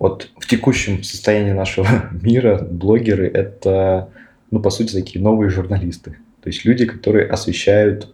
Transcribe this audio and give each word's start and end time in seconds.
Вот 0.00 0.30
в 0.38 0.48
текущем 0.48 1.02
состоянии 1.04 1.52
нашего 1.52 1.86
мира 2.22 2.58
блогеры– 2.58 3.28
это, 3.34 4.08
ну, 4.50 4.58
по 4.58 4.70
сути, 4.70 4.94
такие 4.94 5.22
новые 5.22 5.50
журналисты. 5.50 6.16
То 6.40 6.48
есть 6.48 6.64
люди, 6.64 6.86
которые 6.86 7.26
освещают 7.26 8.12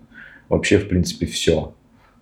вообще, 0.48 0.78
в 0.78 0.88
принципе, 0.88 1.26
все. 1.26 1.74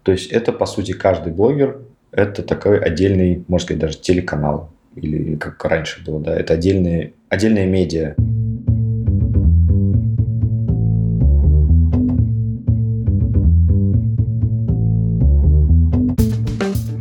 То 0.03 0.13
есть 0.13 0.31
это, 0.31 0.53
по 0.53 0.67
сути, 0.67 0.93
каждый 0.93 1.33
блогер– 1.33 1.81
это 2.13 2.43
такой 2.43 2.79
отдельный, 2.79 3.43
можно 3.49 3.65
сказать, 3.65 3.81
даже 3.81 3.99
телеканал. 3.99 4.71
Или 4.97 5.37
как 5.37 5.65
раньше 5.65 6.05
было, 6.05 6.21
да, 6.21 6.37
это 6.37 6.53
отдельные, 6.55 7.15
отдельные 7.31 7.67
медиа. 7.67 8.15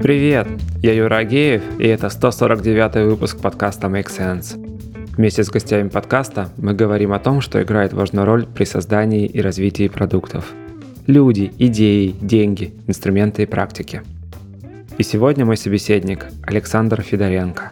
Привет, 0.03 0.49
я 0.81 0.91
Юра 0.91 1.19
Агеев, 1.19 1.79
и 1.79 1.87
это 1.87 2.09
149 2.09 3.07
выпуск 3.07 3.39
подкаста 3.39 3.87
Make 3.87 4.09
Sense. 4.09 5.15
Вместе 5.15 5.45
с 5.45 5.49
гостями 5.49 5.87
подкаста 5.87 6.49
мы 6.57 6.73
говорим 6.73 7.13
о 7.13 7.19
том, 7.19 7.39
что 7.39 7.63
играет 7.63 7.93
важную 7.93 8.25
роль 8.25 8.45
при 8.45 8.65
создании 8.65 9.25
и 9.25 9.39
развитии 9.39 9.87
продуктов. 9.87 10.51
Люди, 11.07 11.53
идеи, 11.57 12.13
деньги, 12.19 12.73
инструменты 12.85 13.43
и 13.43 13.45
практики. 13.45 14.01
И 14.97 15.03
сегодня 15.03 15.45
мой 15.45 15.55
собеседник 15.55 16.25
Александр 16.45 17.01
Федоренко. 17.01 17.71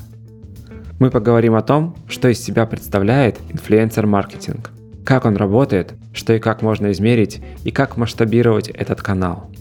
Мы 0.99 1.11
поговорим 1.11 1.55
о 1.55 1.61
том, 1.61 1.97
что 2.07 2.29
из 2.29 2.41
себя 2.41 2.65
представляет 2.65 3.39
инфлюенсер-маркетинг, 3.49 4.71
как 5.03 5.25
он 5.25 5.35
работает, 5.35 5.95
что 6.13 6.31
и 6.31 6.39
как 6.39 6.61
можно 6.61 6.93
измерить 6.93 7.41
и 7.65 7.71
как 7.71 7.97
масштабировать 7.97 8.69
этот 8.69 9.01
канал– 9.01 9.51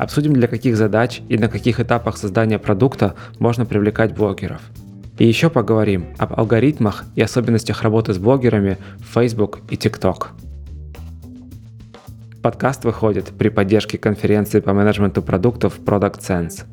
Обсудим, 0.00 0.32
для 0.32 0.48
каких 0.48 0.78
задач 0.78 1.20
и 1.28 1.36
на 1.36 1.48
каких 1.48 1.78
этапах 1.78 2.16
создания 2.16 2.58
продукта 2.58 3.16
можно 3.38 3.66
привлекать 3.66 4.14
блогеров. 4.14 4.62
И 5.18 5.26
еще 5.26 5.50
поговорим 5.50 6.06
об 6.16 6.40
алгоритмах 6.40 7.04
и 7.16 7.20
особенностях 7.20 7.82
работы 7.82 8.14
с 8.14 8.18
блогерами 8.18 8.78
в 8.96 9.12
Facebook 9.12 9.58
и 9.68 9.74
TikTok. 9.74 10.28
Подкаст 12.40 12.84
выходит 12.84 13.26
при 13.38 13.50
поддержке 13.50 13.98
конференции 13.98 14.60
по 14.60 14.72
менеджменту 14.72 15.20
продуктов 15.20 15.78
Product 15.78 16.20
Sense. 16.20 16.64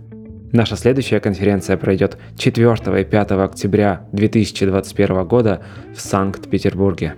Наша 0.53 0.77
следующая 0.77 1.19
конференция 1.19 1.75
пройдет 1.75 2.17
4 2.37 3.01
и 3.01 3.03
5 3.03 3.31
октября 3.31 4.07
2021 4.13 5.27
года 5.27 5.61
в 5.93 5.99
Санкт-Петербурге. 5.99 7.15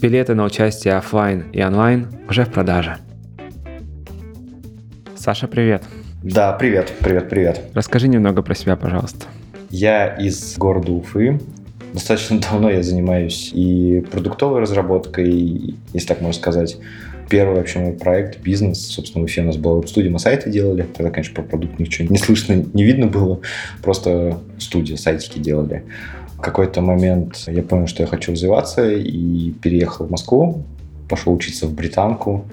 Билеты 0.00 0.34
на 0.34 0.44
участие 0.44 0.94
офлайн 0.94 1.50
и 1.52 1.62
онлайн 1.62 2.06
уже 2.30 2.46
в 2.46 2.50
продаже. 2.50 2.96
Саша, 5.22 5.46
привет. 5.46 5.84
Да, 6.24 6.52
привет, 6.52 6.92
привет, 6.98 7.28
привет. 7.28 7.60
Расскажи 7.74 8.08
немного 8.08 8.42
про 8.42 8.56
себя, 8.56 8.74
пожалуйста. 8.74 9.26
Я 9.70 10.16
из 10.16 10.58
города 10.58 10.90
Уфы. 10.90 11.38
Достаточно 11.92 12.40
давно 12.50 12.68
я 12.68 12.82
занимаюсь 12.82 13.52
и 13.54 14.04
продуктовой 14.10 14.60
разработкой, 14.62 15.76
если 15.92 16.08
так 16.08 16.22
можно 16.22 16.40
сказать. 16.40 16.76
Первый 17.30 17.54
вообще 17.54 17.78
мой 17.78 17.92
проект, 17.92 18.40
бизнес, 18.40 18.84
собственно, 18.84 19.22
в 19.22 19.26
Уфе 19.26 19.42
у 19.42 19.44
нас 19.44 19.56
была 19.56 19.76
веб-студия, 19.76 20.10
мы 20.10 20.18
сайты 20.18 20.50
делали. 20.50 20.88
Тогда, 20.92 21.12
конечно, 21.12 21.36
про 21.36 21.42
продукт 21.44 21.78
ничего 21.78 22.08
не 22.08 22.18
слышно, 22.18 22.54
не 22.54 22.82
видно 22.82 23.06
было. 23.06 23.40
Просто 23.80 24.40
студия, 24.58 24.96
сайтики 24.96 25.38
делали. 25.38 25.84
В 26.34 26.40
какой-то 26.40 26.80
момент 26.80 27.44
я 27.46 27.62
понял, 27.62 27.86
что 27.86 28.02
я 28.02 28.08
хочу 28.08 28.32
развиваться 28.32 28.90
и 28.90 29.52
переехал 29.52 30.06
в 30.06 30.10
Москву, 30.10 30.64
пошел 31.08 31.32
учиться 31.32 31.68
в 31.68 31.74
британку 31.74 32.44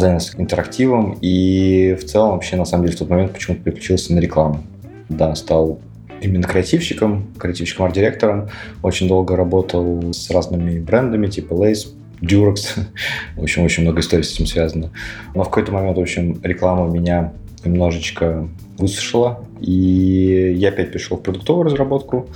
занялся 0.00 0.32
интерактивом 0.38 1.16
и 1.20 1.96
в 2.00 2.04
целом 2.04 2.32
вообще 2.32 2.56
на 2.56 2.64
самом 2.64 2.86
деле 2.86 2.96
в 2.96 2.98
тот 2.98 3.10
момент 3.10 3.32
почему-то 3.32 3.62
переключился 3.62 4.12
на 4.12 4.18
рекламу. 4.18 4.64
Да, 5.08 5.34
стал 5.34 5.80
именно 6.20 6.46
креативщиком, 6.46 7.26
креативщиком, 7.38 7.86
арт-директором. 7.86 8.48
Очень 8.82 9.08
долго 9.08 9.36
работал 9.36 10.12
с 10.12 10.30
разными 10.30 10.78
брендами 10.78 11.28
типа 11.28 11.54
Lace, 11.54 11.88
Durex. 12.20 12.80
в 13.36 13.42
общем, 13.42 13.64
очень 13.64 13.82
много 13.84 14.00
историй 14.00 14.24
с 14.24 14.34
этим 14.34 14.46
связано. 14.46 14.90
Но 15.34 15.42
в 15.42 15.48
какой-то 15.48 15.72
момент, 15.72 15.96
в 15.96 16.00
общем, 16.00 16.40
реклама 16.42 16.90
меня 16.90 17.32
немножечко 17.64 18.48
высушила, 18.78 19.44
и 19.60 20.54
я 20.56 20.70
опять 20.70 20.92
пришел 20.92 21.18
в 21.18 21.22
продуктовую 21.22 21.66
разработку, 21.66 22.28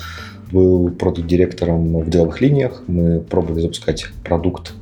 был 0.53 0.91
продукт-директором 0.91 2.01
в 2.01 2.11
деловых 2.11 2.41
линиях. 2.41 2.83
Мы 2.87 3.21
пробовали 3.21 3.63
запускать 3.63 4.07
продукт 4.23 4.75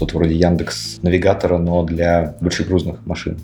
что-то 0.00 0.16
вроде 0.16 0.34
Яндекс 0.34 0.98
Навигатора, 1.02 1.58
но 1.58 1.82
для 1.84 2.34
больших 2.40 2.68
грузных 2.68 3.04
машин. 3.04 3.38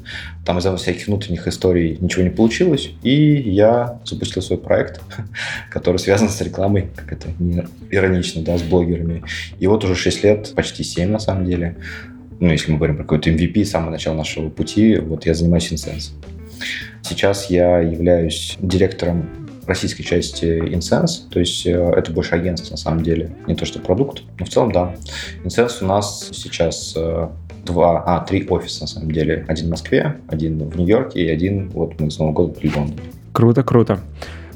Там 0.46 0.56
из-за 0.56 0.74
всяких 0.78 1.06
внутренних 1.06 1.46
историй 1.46 1.98
ничего 2.00 2.22
не 2.22 2.30
получилось, 2.30 2.92
и 3.02 3.34
я 3.50 4.00
запустил 4.06 4.40
свой 4.40 4.58
проект, 4.58 5.02
который 5.70 5.98
связан 5.98 6.30
с 6.30 6.40
рекламой, 6.40 6.88
как 6.96 7.12
это 7.12 7.28
не 7.38 7.62
иронично, 7.90 8.40
да, 8.40 8.56
с 8.56 8.62
блогерами. 8.62 9.22
И 9.58 9.66
вот 9.66 9.84
уже 9.84 9.94
6 9.94 10.24
лет, 10.24 10.52
почти 10.56 10.82
7 10.82 11.10
на 11.10 11.18
самом 11.18 11.44
деле, 11.44 11.76
ну, 12.40 12.50
если 12.50 12.72
мы 12.72 12.78
говорим 12.78 12.96
про 12.96 13.02
какой-то 13.02 13.28
MVP, 13.28 13.62
с 13.62 13.72
самого 13.72 13.90
начала 13.90 14.14
нашего 14.14 14.48
пути, 14.48 14.96
вот 14.96 15.26
я 15.26 15.34
занимаюсь 15.34 15.70
Insense. 15.70 16.12
Сейчас 17.02 17.50
я 17.50 17.80
являюсь 17.80 18.56
директором 18.60 19.45
российской 19.66 20.02
части 20.02 20.44
Insense, 20.44 21.28
то 21.30 21.40
есть 21.40 21.66
э, 21.66 21.72
это 21.96 22.12
больше 22.12 22.34
агентство 22.34 22.72
на 22.72 22.76
самом 22.76 23.02
деле, 23.02 23.30
не 23.46 23.54
то 23.54 23.64
что 23.64 23.78
продукт, 23.78 24.22
но 24.38 24.46
в 24.46 24.48
целом 24.48 24.72
да. 24.72 24.94
Insense 25.44 25.78
у 25.82 25.86
нас 25.86 26.30
сейчас 26.32 26.94
э, 26.96 27.28
два, 27.64 28.02
а, 28.06 28.24
три 28.24 28.46
офиса 28.48 28.82
на 28.82 28.86
самом 28.86 29.10
деле. 29.10 29.44
Один 29.48 29.66
в 29.66 29.70
Москве, 29.70 30.16
один 30.28 30.58
в 30.58 30.76
Нью-Йорке 30.76 31.26
и 31.26 31.28
один 31.28 31.68
вот 31.70 32.00
мы 32.00 32.10
с 32.10 32.18
Нового 32.18 32.34
года 32.34 32.60
в 32.60 32.76
Лондоне. 32.76 33.00
Круто, 33.32 33.62
круто. 33.62 34.00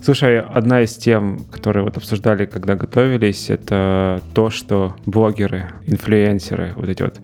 Слушай, 0.03 0.41
одна 0.41 0.81
из 0.81 0.94
тем, 0.94 1.44
которые 1.50 1.84
вот 1.84 1.99
обсуждали, 1.99 2.47
когда 2.47 2.75
готовились, 2.75 3.50
это 3.50 4.22
то, 4.32 4.49
что 4.49 4.97
блогеры, 5.04 5.72
инфлюенсеры, 5.87 6.72
вот 6.75 6.88
эти 6.88 7.03
вот 7.03 7.20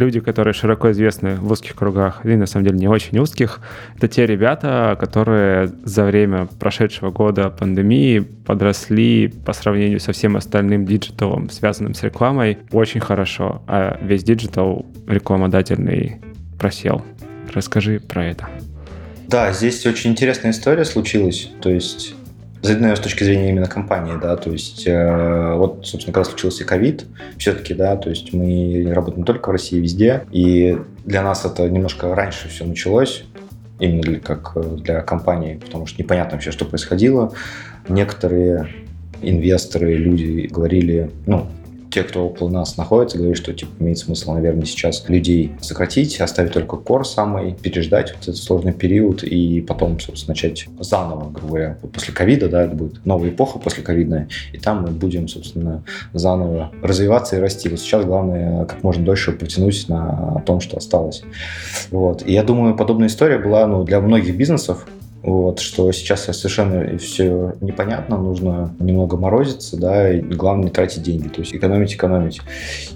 люди, 0.00 0.18
которые 0.18 0.54
широко 0.54 0.90
известны 0.90 1.36
в 1.36 1.52
узких 1.52 1.76
кругах, 1.76 2.24
и 2.24 2.34
на 2.34 2.46
самом 2.46 2.66
деле 2.66 2.78
не 2.78 2.88
очень 2.88 3.18
узких, 3.18 3.60
это 3.96 4.08
те 4.08 4.26
ребята, 4.26 4.96
которые 4.98 5.68
за 5.84 6.04
время 6.04 6.48
прошедшего 6.58 7.10
года 7.10 7.50
пандемии 7.50 8.18
подросли 8.18 9.28
по 9.28 9.52
сравнению 9.52 10.00
со 10.00 10.12
всем 10.12 10.36
остальным 10.36 10.86
диджиталом, 10.86 11.50
связанным 11.50 11.94
с 11.94 12.02
рекламой, 12.02 12.58
очень 12.72 13.00
хорошо, 13.00 13.62
а 13.68 13.98
весь 14.02 14.24
диджитал 14.24 14.86
рекламодательный 15.06 16.20
просел. 16.58 17.04
Расскажи 17.52 18.00
про 18.00 18.26
это. 18.26 18.48
Да, 19.28 19.52
здесь 19.52 19.86
очень 19.86 20.10
интересная 20.10 20.50
история 20.50 20.84
случилась. 20.84 21.50
То 21.60 21.70
есть 21.70 22.14
наверное, 22.62 22.96
с 22.96 23.00
точки 23.00 23.24
зрения 23.24 23.50
именно 23.50 23.66
компании, 23.66 24.14
да, 24.20 24.36
то 24.36 24.50
есть 24.50 24.86
э, 24.86 25.54
вот, 25.54 25.86
собственно, 25.86 26.12
когда 26.12 26.28
случился 26.28 26.64
ковид, 26.64 27.06
все-таки, 27.38 27.74
да, 27.74 27.96
то 27.96 28.10
есть 28.10 28.32
мы 28.32 28.90
работаем 28.92 29.24
только 29.24 29.48
в 29.48 29.52
России, 29.52 29.80
везде, 29.80 30.24
и 30.30 30.78
для 31.04 31.22
нас 31.22 31.44
это 31.44 31.68
немножко 31.68 32.14
раньше 32.14 32.48
все 32.48 32.64
началось, 32.64 33.24
именно 33.78 34.02
для, 34.02 34.20
как 34.20 34.56
для 34.82 35.00
компании, 35.00 35.54
потому 35.54 35.86
что 35.86 36.00
непонятно 36.00 36.32
вообще, 36.32 36.52
что 36.52 36.64
происходило. 36.64 37.32
Некоторые 37.88 38.68
инвесторы, 39.22 39.94
люди 39.94 40.46
говорили, 40.50 41.10
ну, 41.26 41.46
те, 41.90 42.04
кто 42.04 42.26
около 42.26 42.48
нас 42.48 42.76
находится, 42.76 43.18
говорят, 43.18 43.36
что 43.36 43.52
типа, 43.52 43.70
имеет 43.80 43.98
смысл, 43.98 44.32
наверное, 44.32 44.64
сейчас 44.64 45.04
людей 45.08 45.52
сократить, 45.60 46.20
оставить 46.20 46.52
только 46.52 46.76
кор 46.76 47.06
самый, 47.06 47.54
переждать 47.54 48.12
вот 48.14 48.22
этот 48.22 48.36
сложный 48.36 48.72
период 48.72 49.24
и 49.24 49.60
потом, 49.60 49.98
собственно, 49.98 50.30
начать 50.30 50.66
заново, 50.78 51.30
грубо 51.30 51.48
говоря. 51.48 51.78
После 51.92 52.14
ковида, 52.14 52.48
да, 52.48 52.62
это 52.62 52.74
будет 52.74 53.04
новая 53.04 53.30
эпоха 53.30 53.58
после 53.58 53.82
ковидная, 53.82 54.28
и 54.52 54.58
там 54.58 54.82
мы 54.82 54.90
будем, 54.90 55.28
собственно, 55.28 55.82
заново 56.12 56.70
развиваться 56.82 57.36
и 57.36 57.40
расти. 57.40 57.68
Вот 57.68 57.80
сейчас 57.80 58.04
главное 58.04 58.64
как 58.66 58.82
можно 58.82 59.04
дольше 59.04 59.32
потянуть 59.32 59.88
на 59.88 60.42
том, 60.46 60.60
что 60.60 60.76
осталось. 60.76 61.22
Вот. 61.90 62.26
И 62.26 62.32
я 62.32 62.42
думаю, 62.42 62.76
подобная 62.76 63.08
история 63.08 63.38
была 63.38 63.66
ну, 63.66 63.84
для 63.84 64.00
многих 64.00 64.36
бизнесов, 64.36 64.86
вот, 65.22 65.60
что 65.60 65.90
сейчас 65.92 66.24
совершенно 66.24 66.96
все 66.98 67.54
непонятно, 67.60 68.16
нужно 68.16 68.74
немного 68.78 69.16
морозиться, 69.16 69.76
да, 69.76 70.12
и 70.12 70.20
главное 70.20 70.64
не 70.64 70.70
тратить 70.70 71.02
деньги, 71.02 71.28
то 71.28 71.40
есть 71.40 71.54
экономить, 71.54 71.94
экономить. 71.94 72.40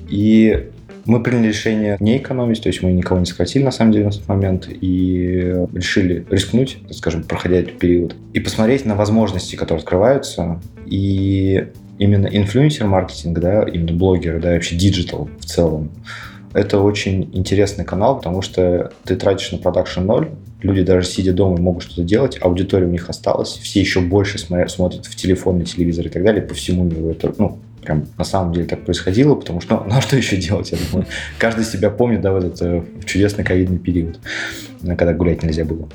И 0.09 0.71
мы 1.05 1.23
приняли 1.23 1.49
решение 1.49 1.97
не 2.01 2.17
экономить, 2.17 2.63
то 2.63 2.69
есть 2.69 2.83
мы 2.83 2.93
никого 2.93 3.21
не 3.21 3.27
сократили 3.27 3.63
на 3.63 3.71
самом 3.71 3.93
деле 3.93 4.07
на 4.07 4.11
тот 4.11 4.27
момент 4.27 4.69
и 4.69 5.55
решили 5.75 6.27
рискнуть, 6.31 6.79
скажем, 6.93 7.25
проходя 7.25 7.57
этот 7.57 7.79
период, 7.79 8.17
и 8.33 8.41
посмотреть 8.41 8.87
на 8.87 8.95
возможности, 8.95 9.57
которые 9.57 9.83
открываются, 9.83 10.61
и 10.87 11.69
именно 11.99 12.27
инфлюенсер-маркетинг, 12.27 13.39
да, 13.39 13.65
именно 13.65 13.93
блогеры, 13.93 14.41
да, 14.41 14.53
вообще 14.53 14.77
диджитал 14.77 15.29
в 15.39 15.45
целом, 15.45 15.91
это 16.55 16.79
очень 16.79 17.29
интересный 17.33 17.85
канал, 17.85 18.17
потому 18.17 18.41
что 18.41 18.93
ты 19.05 19.17
тратишь 19.17 19.53
на 19.53 19.59
продакшн 19.59 20.01
ноль, 20.01 20.31
люди 20.65 20.83
даже 20.83 21.07
сидя 21.07 21.33
дома 21.33 21.59
могут 21.59 21.85
что-то 21.85 22.03
делать, 22.03 22.39
аудитория 22.41 22.87
у 22.87 22.91
них 22.91 23.09
осталась, 23.09 23.59
все 23.63 23.81
еще 23.81 24.01
больше 24.01 24.39
смотрят, 24.39 24.71
смотрят 24.71 25.07
в 25.07 25.15
телефон, 25.15 25.59
на 25.59 25.65
телевизор 25.65 26.07
и 26.07 26.09
так 26.09 26.25
далее, 26.25 26.43
по 26.43 26.55
всему 26.55 26.85
миру. 26.85 27.11
Это, 27.11 27.33
ну, 27.39 27.59
прям 27.83 28.07
на 28.17 28.25
самом 28.25 28.53
деле 28.53 28.67
так 28.67 28.85
происходило, 28.85 29.35
потому 29.35 29.61
что, 29.61 29.85
ну, 29.87 29.95
а 29.95 30.01
что 30.01 30.17
еще 30.17 30.37
делать, 30.37 30.73
я 30.73 30.79
думаю. 30.91 31.07
Каждый 31.39 31.65
себя 31.65 31.91
помнит, 31.91 32.23
да, 32.23 32.33
в 32.33 32.37
этот 32.37 32.61
э, 32.63 32.83
чудесный 33.05 33.45
ковидный 33.45 33.79
период, 33.79 34.19
когда 34.83 35.13
гулять 35.13 35.43
нельзя 35.43 35.65
было. 35.65 35.89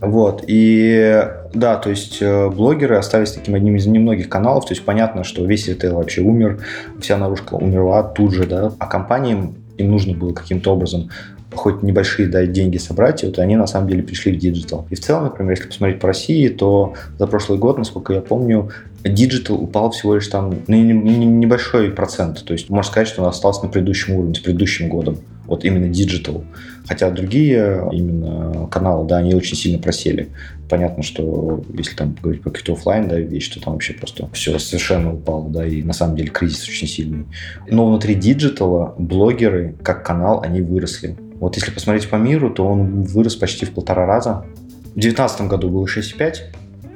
Вот, 0.00 0.44
и 0.46 1.22
да, 1.52 1.76
то 1.76 1.90
есть 1.90 2.22
э, 2.22 2.48
блогеры 2.48 2.96
остались 2.96 3.32
таким 3.32 3.54
одним 3.54 3.76
из 3.76 3.84
немногих 3.86 4.30
каналов, 4.30 4.64
то 4.64 4.72
есть 4.72 4.82
понятно, 4.82 5.24
что 5.24 5.44
весь 5.44 5.68
ритейл 5.68 5.96
вообще 5.96 6.22
умер, 6.22 6.64
вся 7.02 7.18
наружка 7.18 7.54
умерла 7.54 8.02
тут 8.02 8.32
же, 8.32 8.46
да, 8.46 8.72
а 8.78 8.86
компаниям 8.86 9.56
им 9.76 9.90
нужно 9.90 10.14
было 10.14 10.32
каким-то 10.32 10.72
образом 10.72 11.10
хоть 11.54 11.82
небольшие 11.82 12.28
да, 12.28 12.46
деньги 12.46 12.78
собрать, 12.78 13.22
и 13.22 13.26
вот 13.26 13.38
они 13.38 13.56
на 13.56 13.66
самом 13.66 13.88
деле 13.88 14.02
пришли 14.02 14.32
в 14.32 14.38
диджитал. 14.38 14.86
И 14.90 14.94
в 14.94 15.00
целом, 15.00 15.24
например, 15.24 15.52
если 15.52 15.66
посмотреть 15.66 16.00
по 16.00 16.08
России, 16.08 16.48
то 16.48 16.94
за 17.18 17.26
прошлый 17.26 17.58
год, 17.58 17.78
насколько 17.78 18.12
я 18.12 18.20
помню, 18.20 18.70
диджитал 19.04 19.56
упал 19.62 19.90
всего 19.90 20.14
лишь 20.14 20.28
там 20.28 20.54
ну, 20.66 20.76
небольшой 20.76 21.90
процент. 21.90 22.44
То 22.44 22.52
есть 22.52 22.68
можно 22.68 22.90
сказать, 22.90 23.08
что 23.08 23.22
он 23.22 23.28
остался 23.28 23.62
на 23.64 23.68
предыдущем 23.68 24.14
уровне, 24.14 24.34
с 24.34 24.40
предыдущим 24.40 24.88
годом. 24.88 25.18
Вот 25.46 25.64
именно 25.64 25.88
диджитал. 25.88 26.44
Хотя 26.86 27.10
другие 27.10 27.88
именно 27.92 28.68
каналы, 28.70 29.06
да, 29.06 29.16
они 29.16 29.34
очень 29.34 29.56
сильно 29.56 29.78
просели. 29.78 30.28
Понятно, 30.68 31.02
что 31.02 31.64
если 31.76 31.96
там 31.96 32.16
говорить 32.22 32.42
про 32.42 32.50
какие-то 32.50 32.74
офлайн, 32.74 33.08
да, 33.08 33.18
вещи, 33.18 33.54
то 33.54 33.60
там 33.60 33.72
вообще 33.72 33.94
просто 33.94 34.28
все 34.32 34.56
совершенно 34.60 35.14
упало, 35.14 35.48
да, 35.50 35.66
и 35.66 35.82
на 35.82 35.92
самом 35.92 36.14
деле 36.16 36.30
кризис 36.30 36.68
очень 36.68 36.86
сильный. 36.86 37.26
Но 37.68 37.86
внутри 37.86 38.14
диджитала 38.14 38.94
блогеры, 38.98 39.74
как 39.82 40.04
канал, 40.06 40.42
они 40.44 40.60
выросли. 40.60 41.16
Вот 41.40 41.56
если 41.56 41.70
посмотреть 41.70 42.08
по 42.08 42.16
миру, 42.16 42.50
то 42.50 42.66
он 42.66 43.02
вырос 43.02 43.34
почти 43.34 43.66
в 43.66 43.72
полтора 43.72 44.06
раза. 44.06 44.44
В 44.90 45.00
2019 45.00 45.42
году 45.42 45.70
было 45.70 45.86
6,5 45.86 46.34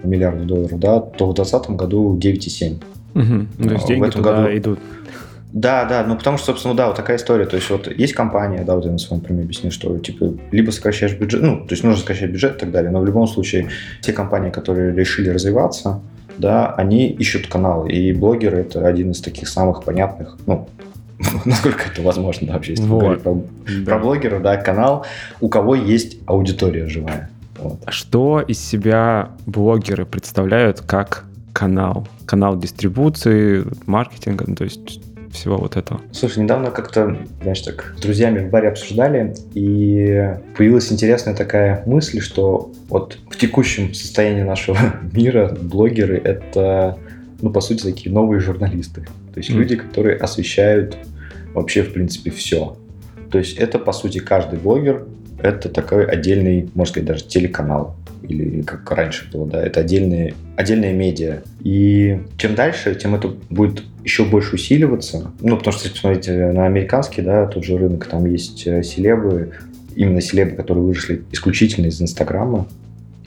миллиардов 0.05 0.47
долларов, 0.47 0.79
да, 0.79 1.01
то 1.01 1.31
в 1.31 1.35
2020 1.35 1.71
году 1.71 2.17
9,7. 2.17 2.83
Угу. 3.15 3.69
То 3.69 3.75
есть 3.75 3.87
деньги 3.87 4.01
в 4.01 4.09
этом 4.09 4.23
туда 4.23 4.43
году... 4.43 4.57
идут. 4.59 4.79
Да, 5.55 5.85
да, 5.85 6.05
ну 6.05 6.17
потому 6.17 6.37
что, 6.37 6.47
собственно, 6.47 6.75
да, 6.75 6.89
вот 6.89 6.97
такая 6.97 7.17
история. 7.17 7.47
То 7.47 7.57
есть 7.57 7.71
вот 7.71 7.87
есть 7.87 8.13
компания, 8.13 8.65
да, 8.65 8.75
вот 8.75 8.85
я 8.85 8.91
на 8.91 8.99
своем 8.99 9.23
примере 9.23 9.45
объяснил, 9.45 9.71
что 9.71 9.97
типа 9.99 10.35
либо 10.51 10.73
сокращаешь 10.73 11.17
бюджет, 11.17 11.43
ну, 11.43 11.65
то 11.65 11.73
есть 11.73 11.85
нужно 11.85 12.01
сокращать 12.01 12.31
бюджет 12.31 12.57
и 12.57 12.59
так 12.59 12.73
далее, 12.73 12.91
но 12.91 13.01
в 13.01 13.07
любом 13.07 13.29
случае 13.29 13.69
те 14.03 14.13
компании, 14.13 14.51
которые 14.51 14.93
решили 14.93 15.29
развиваться, 15.29 16.01
да, 16.39 16.75
они 16.75 17.09
ищут 17.09 17.47
каналы, 17.47 17.89
и 17.89 18.13
блогеры 18.13 18.59
это 18.59 18.85
один 18.85 19.13
из 19.13 19.21
таких 19.21 19.47
самых 19.47 19.85
понятных, 19.85 20.37
ну, 20.47 20.69
насколько 21.45 21.85
это 21.91 22.03
возможно 22.03 22.53
вообще, 22.53 22.73
если 22.73 22.85
вот. 22.85 23.01
говорить 23.01 23.23
про, 23.23 23.35
да. 23.35 23.85
про 23.85 23.99
блогеров, 23.99 24.43
да, 24.43 24.57
канал, 24.57 25.07
у 25.41 25.49
кого 25.49 25.75
есть 25.75 26.19
аудитория 26.27 26.87
живая. 26.87 27.31
Вот. 27.59 27.81
А 27.85 27.91
что 27.91 28.41
из 28.41 28.59
себя 28.59 29.31
блогеры 29.47 30.07
представляют 30.07 30.81
как 30.81 31.25
канал? 31.53 32.07
Канал 32.27 32.59
дистрибуции, 32.59 33.65
маркетинга, 33.87 34.45
ну, 34.47 34.55
то 34.55 34.65
есть 34.65 35.01
всего 35.35 35.59
вот 35.59 35.77
этого? 35.77 36.01
Слушай, 36.13 36.45
недавно 36.45 36.71
как-то, 36.71 37.17
знаешь, 37.43 37.61
так 37.61 37.95
с 37.99 38.01
друзьями 38.01 38.47
в 38.47 38.51
баре 38.51 38.69
обсуждали, 38.69 39.35
и 39.55 40.35
появилась 40.57 40.91
интересная 40.93 41.35
такая 41.35 41.83
мысль, 41.87 42.21
что 42.21 42.73
вот 42.89 43.19
в 43.29 43.37
текущем 43.37 43.93
состоянии 43.93 44.43
нашего 44.43 44.79
мира 45.13 45.55
блогеры— 45.61 46.17
это, 46.25 46.99
ну, 47.43 47.51
по 47.51 47.61
сути, 47.61 47.83
такие 47.83 48.13
новые 48.13 48.41
журналисты. 48.41 49.03
То 49.35 49.39
есть 49.39 49.51
mm. 49.51 49.55
люди, 49.55 49.77
которые 49.77 50.17
освещают 50.17 50.97
вообще, 51.55 51.83
в 51.83 51.93
принципе, 51.93 52.31
все. 52.31 52.77
То 53.31 53.39
есть 53.39 53.57
это, 53.57 53.79
по 53.79 53.93
сути, 53.93 54.19
каждый 54.19 54.59
блогер— 54.59 55.07
это 55.43 55.69
такой 55.69 56.07
отдельный, 56.07 56.69
можно 56.75 56.91
сказать, 56.93 57.09
даже 57.09 57.25
телеканал 57.25 57.97
или 58.23 58.63
как 58.63 58.91
раньше 58.91 59.31
было, 59.31 59.47
да, 59.47 59.63
это 59.63 59.81
отдельные, 59.81 60.35
отдельные 60.57 60.93
медиа. 60.93 61.43
И 61.61 62.21
чем 62.39 62.55
дальше, 62.55 62.95
тем 62.95 63.15
это 63.15 63.35
будет 63.51 63.83
еще 64.03 64.25
больше 64.25 64.55
усиливаться. 64.55 65.31
Ну, 65.41 65.57
потому 65.57 65.73
что, 65.73 65.85
если 65.85 65.95
посмотреть 65.95 66.29
на 66.29 66.67
американский, 66.67 67.23
да, 67.23 67.47
тот 67.47 67.65
же 67.65 67.77
рынок, 67.77 68.07
там 68.07 68.25
есть 68.27 68.67
э, 68.67 68.83
селебы, 68.83 69.53
именно 69.95 70.21
селебы, 70.21 70.53
которые 70.57 70.85
вышли 70.85 71.23
исключительно 71.33 71.87
из 71.87 72.01
Инстаграма 72.01 72.67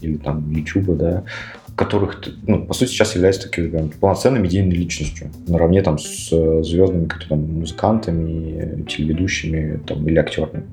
или 0.01 0.17
там 0.17 0.49
Ютуба, 0.51 0.95
да, 0.95 1.23
которых, 1.77 2.21
ну, 2.47 2.65
по 2.65 2.73
сути, 2.73 2.89
сейчас 2.89 3.15
являются 3.15 3.49
такой 3.49 3.69
прям, 3.69 3.89
полноценной 3.89 4.39
медийной 4.39 4.75
личностью, 4.75 5.29
наравне 5.47 5.81
там 5.81 5.99
с 5.99 6.29
э, 6.31 6.63
звездными 6.63 7.07
там 7.29 7.39
музыкантами, 7.59 8.83
телеведущими 8.83 9.79
там, 9.85 10.05
или 10.07 10.17
актерами 10.17 10.63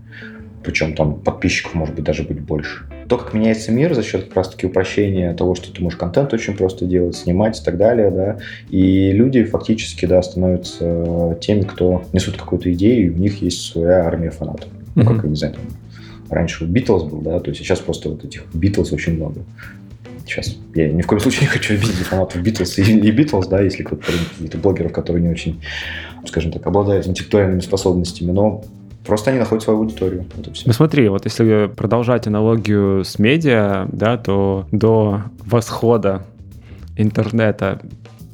причем 0.65 0.95
там 0.95 1.21
подписчиков 1.21 1.75
может 1.75 1.95
быть 1.95 2.05
даже 2.05 2.23
быть 2.23 2.41
больше. 2.41 2.87
То, 3.09 3.19
как 3.19 3.35
меняется 3.35 3.71
мир 3.71 3.95
за 3.95 4.03
счет 4.03 4.25
как 4.25 4.37
раз-таки 4.37 4.67
упрощения 4.67 5.35
того, 5.35 5.55
что 5.55 5.73
ты 5.73 5.83
можешь 5.83 5.99
контент 5.99 6.33
очень 6.33 6.57
просто 6.57 6.87
делать, 6.87 7.17
снимать 7.17 7.61
и 7.61 7.65
так 7.65 7.77
далее, 7.77 8.11
да, 8.11 8.39
и 8.71 9.13
люди 9.13 9.45
фактически, 9.45 10.07
да, 10.07 10.23
становятся 10.23 11.39
теми, 11.41 11.63
кто 11.63 12.05
несут 12.13 12.37
какую-то 12.37 12.73
идею, 12.73 13.07
и 13.07 13.11
у 13.11 13.19
них 13.19 13.43
есть 13.43 13.61
своя 13.61 14.07
армия 14.07 14.31
фанатов. 14.31 14.71
Ну, 14.95 15.05
как, 15.05 15.25
я 15.25 15.31
не 15.31 15.37
знаю, 15.37 15.55
там, 15.55 15.65
раньше 16.31 16.65
у 16.65 16.67
Битлз 16.67 17.05
был, 17.05 17.21
да, 17.21 17.39
то 17.41 17.51
есть 17.51 17.61
сейчас 17.61 17.81
просто 17.81 18.09
вот 18.09 18.25
этих 18.25 18.45
Битлз 18.55 18.93
очень 18.93 19.17
много. 19.17 19.43
Сейчас 20.25 20.57
я 20.75 20.91
ни 20.91 21.03
в 21.03 21.07
коем 21.07 21.21
случае 21.21 21.43
не 21.43 21.49
хочу 21.49 21.75
обидеть 21.75 21.95
фанатов 21.97 22.43
Битлз 22.43 22.79
и 22.79 23.11
Битлз, 23.11 23.47
да, 23.47 23.61
если 23.61 23.83
кто-то 23.83 24.05
каких-то 24.05 24.59
блогеров, 24.59 24.93
которые 24.93 25.23
не 25.23 25.29
очень, 25.29 25.61
скажем 26.27 26.53
так, 26.53 26.67
обладают 26.67 27.07
интеллектуальными 27.07 27.61
способностями, 27.61 28.31
но 28.33 28.65
Просто 29.07 29.31
они 29.31 29.39
находят 29.39 29.63
свою 29.63 29.81
аудиторию. 29.81 30.25
Вот 30.35 30.49
ну 30.65 30.73
смотри, 30.73 31.09
вот 31.09 31.27
если 31.27 31.67
продолжать 31.67 32.27
аналогию 32.27 33.05
с 33.05 33.19
медиа, 33.19 33.87
да, 33.93 34.17
то 34.17 34.67
до 34.73 35.25
восхода 35.45 36.23
интернета 36.97 37.83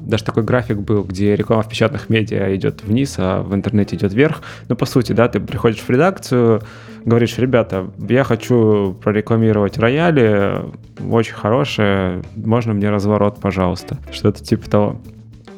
даже 0.00 0.24
такой 0.24 0.42
график 0.42 0.78
был, 0.78 1.04
где 1.04 1.36
реклама 1.36 1.62
в 1.62 1.68
печатных 1.68 2.08
медиа 2.08 2.54
идет 2.54 2.82
вниз, 2.82 3.16
а 3.18 3.42
в 3.42 3.54
интернете 3.54 3.96
идет 3.96 4.12
вверх. 4.12 4.42
Ну, 4.68 4.76
по 4.76 4.86
сути, 4.86 5.12
да, 5.12 5.28
ты 5.28 5.40
приходишь 5.40 5.80
в 5.80 5.90
редакцию, 5.90 6.62
говоришь, 7.04 7.38
ребята, 7.38 7.90
я 8.08 8.24
хочу 8.24 8.96
прорекламировать 9.02 9.78
рояли, 9.78 10.62
очень 11.10 11.34
хорошие, 11.34 12.22
можно 12.36 12.72
мне 12.72 12.90
разворот, 12.90 13.40
пожалуйста. 13.40 13.98
Что-то 14.10 14.42
типа 14.42 14.68
того. 14.70 15.00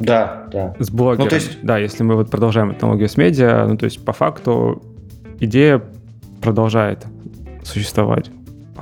Да, 0.01 0.49
да. 0.53 0.75
С 0.79 0.91
блогером. 0.91 1.25
Ну, 1.25 1.31
то 1.31 1.37
есть... 1.37 1.59
Да, 1.63 1.79
если 1.79 2.03
мы 2.03 2.17
вот 2.17 2.31
продолжаем 2.31 2.75
аналогию 2.79 3.09
с 3.09 3.17
медиа, 3.17 3.67
ну, 3.69 3.77
то 3.77 3.85
есть 3.85 4.05
по 4.05 4.13
факту 4.13 4.83
идея 5.39 5.83
продолжает 6.41 7.07
существовать. 7.63 8.31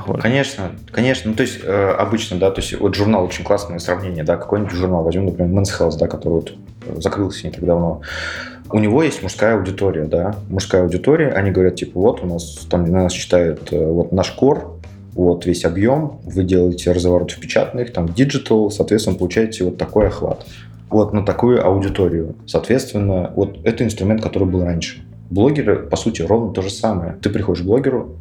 Похоже. 0.01 0.23
Конечно, 0.23 0.73
конечно. 0.91 1.31
Ну, 1.31 1.37
то 1.37 1.43
есть, 1.43 1.61
э, 1.63 1.91
обычно, 1.91 2.39
да, 2.39 2.51
то 2.51 2.61
есть, 2.61 2.79
вот 2.79 2.95
журнал 2.95 3.25
очень 3.25 3.45
классное 3.45 3.79
сравнение, 3.79 4.25
да, 4.25 4.37
какой-нибудь 4.37 4.73
журнал, 4.73 5.03
возьмем, 5.05 5.27
например, 5.27 5.61
Men's 5.61 5.69
Health, 5.79 5.99
да, 5.99 6.09
который 6.09 6.35
вот 6.35 6.55
закрылся 7.03 7.47
не 7.47 7.53
так 7.53 7.65
давно. 7.65 8.01
У 8.71 8.79
него 8.79 9.03
есть 9.03 9.23
мужская 9.23 9.57
аудитория, 9.57 10.05
да, 10.05 10.37
мужская 10.49 10.83
аудитория, 10.83 11.33
они 11.33 11.51
говорят, 11.51 11.75
типа, 11.75 12.01
вот 12.01 12.23
у 12.23 12.27
нас, 12.27 12.67
там, 12.71 12.85
на 12.85 13.03
нас 13.03 13.13
читают, 13.13 13.73
э, 13.73 13.85
вот 13.85 14.13
наш 14.13 14.31
core, 14.31 14.79
вот 15.13 15.45
весь 15.45 15.65
объем, 15.65 16.21
вы 16.25 16.45
делаете 16.45 16.93
разворот 16.93 17.33
в 17.33 17.41
печатных, 17.41 17.93
там, 17.93 18.09
диджитал, 18.09 18.71
соответственно, 18.71 19.19
получаете 19.19 19.65
вот 19.65 19.77
такой 19.77 20.07
охват. 20.07 20.47
Вот 20.89 21.13
на 21.13 21.25
такую 21.25 21.65
аудиторию. 21.65 22.37
Соответственно, 22.47 23.33
вот 23.37 23.59
это 23.65 23.85
инструмент, 23.85 24.23
который 24.23 24.49
был 24.49 24.65
раньше. 24.65 25.03
Блогеры, 25.31 25.77
по 25.77 25.97
сути, 25.97 26.23
ровно 26.23 26.53
то 26.53 26.63
же 26.63 26.71
самое. 26.71 27.17
Ты 27.21 27.31
приходишь 27.31 27.63
к 27.63 27.67
блогеру, 27.67 28.17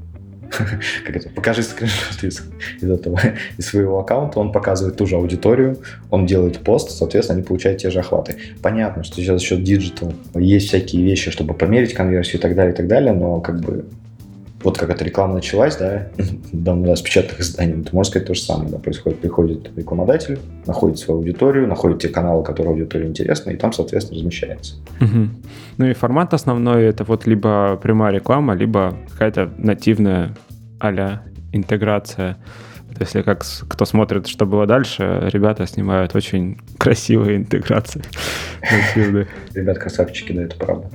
как 1.05 1.15
это, 1.15 1.29
покажи 1.29 1.63
скриншот 1.63 2.23
из, 2.23 2.41
из 2.81 2.89
этого, 2.89 3.19
из 3.57 3.65
своего 3.65 3.99
аккаунта, 3.99 4.39
он 4.39 4.51
показывает 4.51 4.97
ту 4.97 5.05
же 5.05 5.15
аудиторию, 5.15 5.77
он 6.09 6.25
делает 6.25 6.59
пост, 6.59 6.91
соответственно, 6.91 7.37
они 7.37 7.47
получают 7.47 7.81
те 7.81 7.89
же 7.89 7.99
охваты. 7.99 8.37
Понятно, 8.61 9.03
что 9.03 9.15
сейчас 9.17 9.41
за 9.41 9.47
счет 9.47 9.63
диджитал. 9.63 10.13
Есть 10.35 10.67
всякие 10.67 11.03
вещи, 11.03 11.31
чтобы 11.31 11.53
померить 11.53 11.93
конверсию 11.93 12.37
и 12.37 12.41
так 12.41 12.55
далее, 12.55 12.73
и 12.73 12.75
так 12.75 12.87
далее, 12.87 13.13
но 13.13 13.39
как 13.41 13.59
бы 13.59 13.85
вот 14.63 14.77
как 14.77 14.89
эта 14.89 15.03
реклама 15.03 15.35
началась, 15.35 15.77
да, 15.77 16.07
давно 16.51 16.87
да, 16.87 16.95
с 16.95 17.01
печатных 17.01 17.39
изданий, 17.39 17.83
то 17.83 17.95
можно 17.95 18.09
сказать 18.09 18.27
то 18.27 18.33
же 18.33 18.41
самое, 18.41 18.69
да, 18.69 18.77
происходит, 18.77 19.19
приходит 19.19 19.71
рекламодатель, 19.75 20.39
находит 20.65 20.99
свою 20.99 21.19
аудиторию, 21.19 21.67
находит 21.67 21.99
те 21.99 22.09
каналы, 22.09 22.43
которые 22.43 22.73
аудитории 22.73 23.07
интересны, 23.07 23.51
и 23.51 23.55
там, 23.55 23.73
соответственно, 23.73 24.19
размещается. 24.19 24.75
Угу. 25.01 25.29
Ну 25.77 25.85
и 25.85 25.93
формат 25.93 26.33
основной 26.33 26.83
это 26.85 27.03
вот 27.03 27.25
либо 27.25 27.77
прямая 27.81 28.13
реклама, 28.13 28.53
либо 28.53 28.97
какая-то 29.11 29.49
нативная 29.57 30.35
а 30.79 31.21
интеграция. 31.51 32.37
Если 32.99 33.21
как 33.21 33.45
кто 33.67 33.85
смотрит, 33.85 34.27
что 34.27 34.45
было 34.45 34.65
дальше, 34.65 35.29
ребята 35.31 35.65
снимают 35.67 36.15
очень 36.15 36.57
красивые 36.77 37.37
интеграции. 37.37 38.01
Ребят 39.53 39.77
красавчики, 39.77 40.31
да, 40.31 40.43
это 40.43 40.57
правда. 40.57 40.89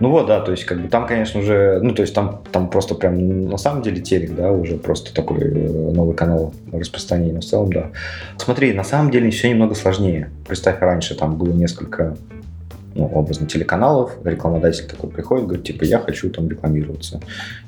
Ну 0.00 0.10
вот, 0.10 0.26
да, 0.26 0.40
то 0.40 0.52
есть 0.52 0.64
как 0.64 0.80
бы 0.80 0.88
там, 0.88 1.06
конечно, 1.06 1.40
уже, 1.40 1.80
ну 1.82 1.92
то 1.92 2.02
есть 2.02 2.14
там, 2.14 2.42
там 2.52 2.70
просто 2.70 2.94
прям 2.94 3.48
на 3.48 3.56
самом 3.56 3.82
деле 3.82 4.00
телек, 4.00 4.34
да, 4.34 4.52
уже 4.52 4.76
просто 4.76 5.12
такой 5.12 5.40
э, 5.40 5.90
новый 5.92 6.14
канал 6.14 6.54
распространения, 6.72 7.32
но 7.32 7.40
в 7.40 7.44
целом, 7.44 7.72
да. 7.72 7.90
Смотри, 8.36 8.72
на 8.72 8.84
самом 8.84 9.10
деле 9.10 9.30
все 9.30 9.50
немного 9.50 9.74
сложнее. 9.74 10.30
Представь, 10.46 10.80
раньше 10.80 11.16
там 11.16 11.36
было 11.36 11.52
несколько 11.52 12.16
ну, 12.98 13.06
образно, 13.06 13.46
телеканалов, 13.46 14.16
рекламодатель 14.24 14.86
такой 14.86 15.10
приходит, 15.10 15.46
говорит, 15.46 15.64
типа, 15.64 15.84
я 15.84 16.00
хочу 16.00 16.30
там 16.30 16.48
рекламироваться. 16.48 17.20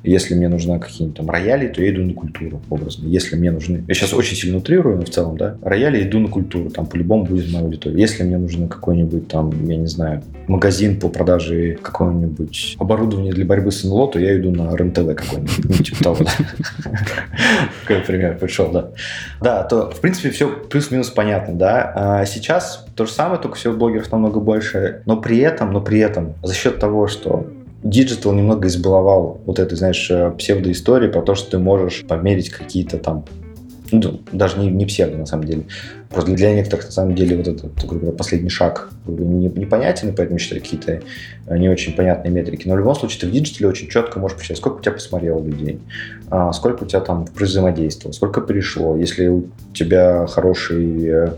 Если 0.03 0.35
мне 0.35 0.49
нужны 0.49 0.79
какие-нибудь 0.81 1.17
там 1.17 1.31
рояли, 1.31 1.69
то 1.69 1.83
я 1.83 1.91
иду 1.91 2.03
на 2.03 2.15
культуру, 2.15 2.61
образно. 2.69 3.07
Если 3.07 3.37
мне 3.37 3.53
нужны... 3.53 3.85
Я 3.87 3.95
сейчас 3.95 4.13
очень 4.13 4.37
сильно 4.37 4.59
утрирую, 4.59 4.97
но 4.97 5.05
в 5.05 5.11
целом, 5.11 5.37
да, 5.37 5.57
рояли 5.63 6.03
иду 6.03 6.19
на 6.19 6.29
культуру, 6.29 6.71
там 6.71 6.87
по-любому 6.87 7.25
будет 7.25 7.53
моя 7.53 7.65
аудитория. 7.65 8.01
Если 8.01 8.25
мне 8.25 8.39
нужно 8.39 8.67
какой-нибудь 8.67 9.29
там, 9.29 9.51
я 9.69 9.77
не 9.77 9.87
знаю, 9.87 10.23
магазин 10.51 10.99
по 10.99 11.09
продаже 11.09 11.79
какого-нибудь 11.81 12.77
оборудования 12.79 13.33
для 13.33 13.45
борьбы 13.45 13.71
с 13.71 13.85
НЛО, 13.85 14.09
то 14.09 14.19
я 14.19 14.37
иду 14.37 14.51
на 14.51 14.77
РНТВ 14.77 15.15
какой-нибудь, 15.15 15.65
ну, 15.65 15.75
типа 15.77 16.03
того, 16.03 16.25
да. 16.25 18.01
Пример 18.07 18.37
пришел, 18.37 18.71
да. 18.71 18.91
Да, 19.41 19.63
то, 19.63 19.91
в 19.91 20.01
принципе, 20.01 20.31
все 20.31 20.49
плюс-минус 20.49 21.11
понятно, 21.11 21.55
да. 21.55 21.93
А 21.95 22.27
сейчас 22.27 22.85
то 22.97 23.07
же 23.07 23.13
самое, 23.13 23.41
только 23.41 23.57
все 23.57 23.73
блогеров 23.73 24.11
намного 24.11 24.41
больше, 24.41 25.03
но 25.07 25.17
при 25.17 25.39
этом, 25.39 25.73
но 25.73 25.81
при 25.81 26.01
этом, 26.01 26.35
за 26.43 26.55
счет 26.55 26.79
того, 26.79 27.07
что 27.07 27.47
Digital 27.85 28.35
немного 28.35 28.69
избаловал 28.69 29.41
вот 29.47 29.59
этой, 29.59 29.77
знаешь, 29.77 30.11
э, 30.11 30.33
псевдоистории 30.37 31.09
про 31.09 31.23
то, 31.23 31.35
что 31.35 31.53
ты 31.53 31.59
можешь 31.59 32.05
померить 32.07 32.51
какие-то 32.51 32.99
там 32.99 33.25
ну, 33.93 34.21
даже 34.33 34.59
не, 34.59 34.69
не 34.69 34.87
псевдо, 34.87 35.17
на 35.17 35.27
самом 35.27 35.45
деле. 35.45 35.65
Просто 36.09 36.33
для 36.33 36.55
некоторых, 36.55 36.87
на 36.87 36.91
самом 36.91 37.15
деле, 37.15 37.37
вот 37.37 37.49
этот, 37.49 37.75
грубо 37.85 38.01
говоря, 38.01 38.17
последний 38.17 38.51
шаг 38.51 38.91
не, 39.07 39.49
непонятен, 39.49 40.09
и 40.09 40.13
поэтому 40.13 40.39
считают 40.39 40.61
какие-то 40.61 41.01
э, 41.47 41.59
не 41.59 41.69
очень 41.69 41.95
понятные 41.95 42.33
метрики. 42.33 42.67
Но 42.67 42.75
в 42.75 42.79
любом 42.79 42.95
случае 42.95 43.21
ты 43.21 43.27
в 43.29 43.31
диджитале 43.31 43.69
очень 43.69 43.89
четко 43.89 44.19
можешь 44.19 44.37
посчитать, 44.37 44.59
сколько 44.59 44.79
у 44.79 44.81
тебя 44.81 44.93
посмотрело 44.93 45.43
людей, 45.45 45.81
а, 46.31 46.53
сколько 46.53 46.85
у 46.85 46.87
тебя 46.87 47.01
там 47.01 47.27
взаимодействовало, 47.35 48.13
сколько 48.13 48.41
перешло. 48.41 48.97
Если 48.97 49.29
у 49.29 49.49
тебя 49.73 50.27
хороший, 50.27 51.07
э, 51.07 51.29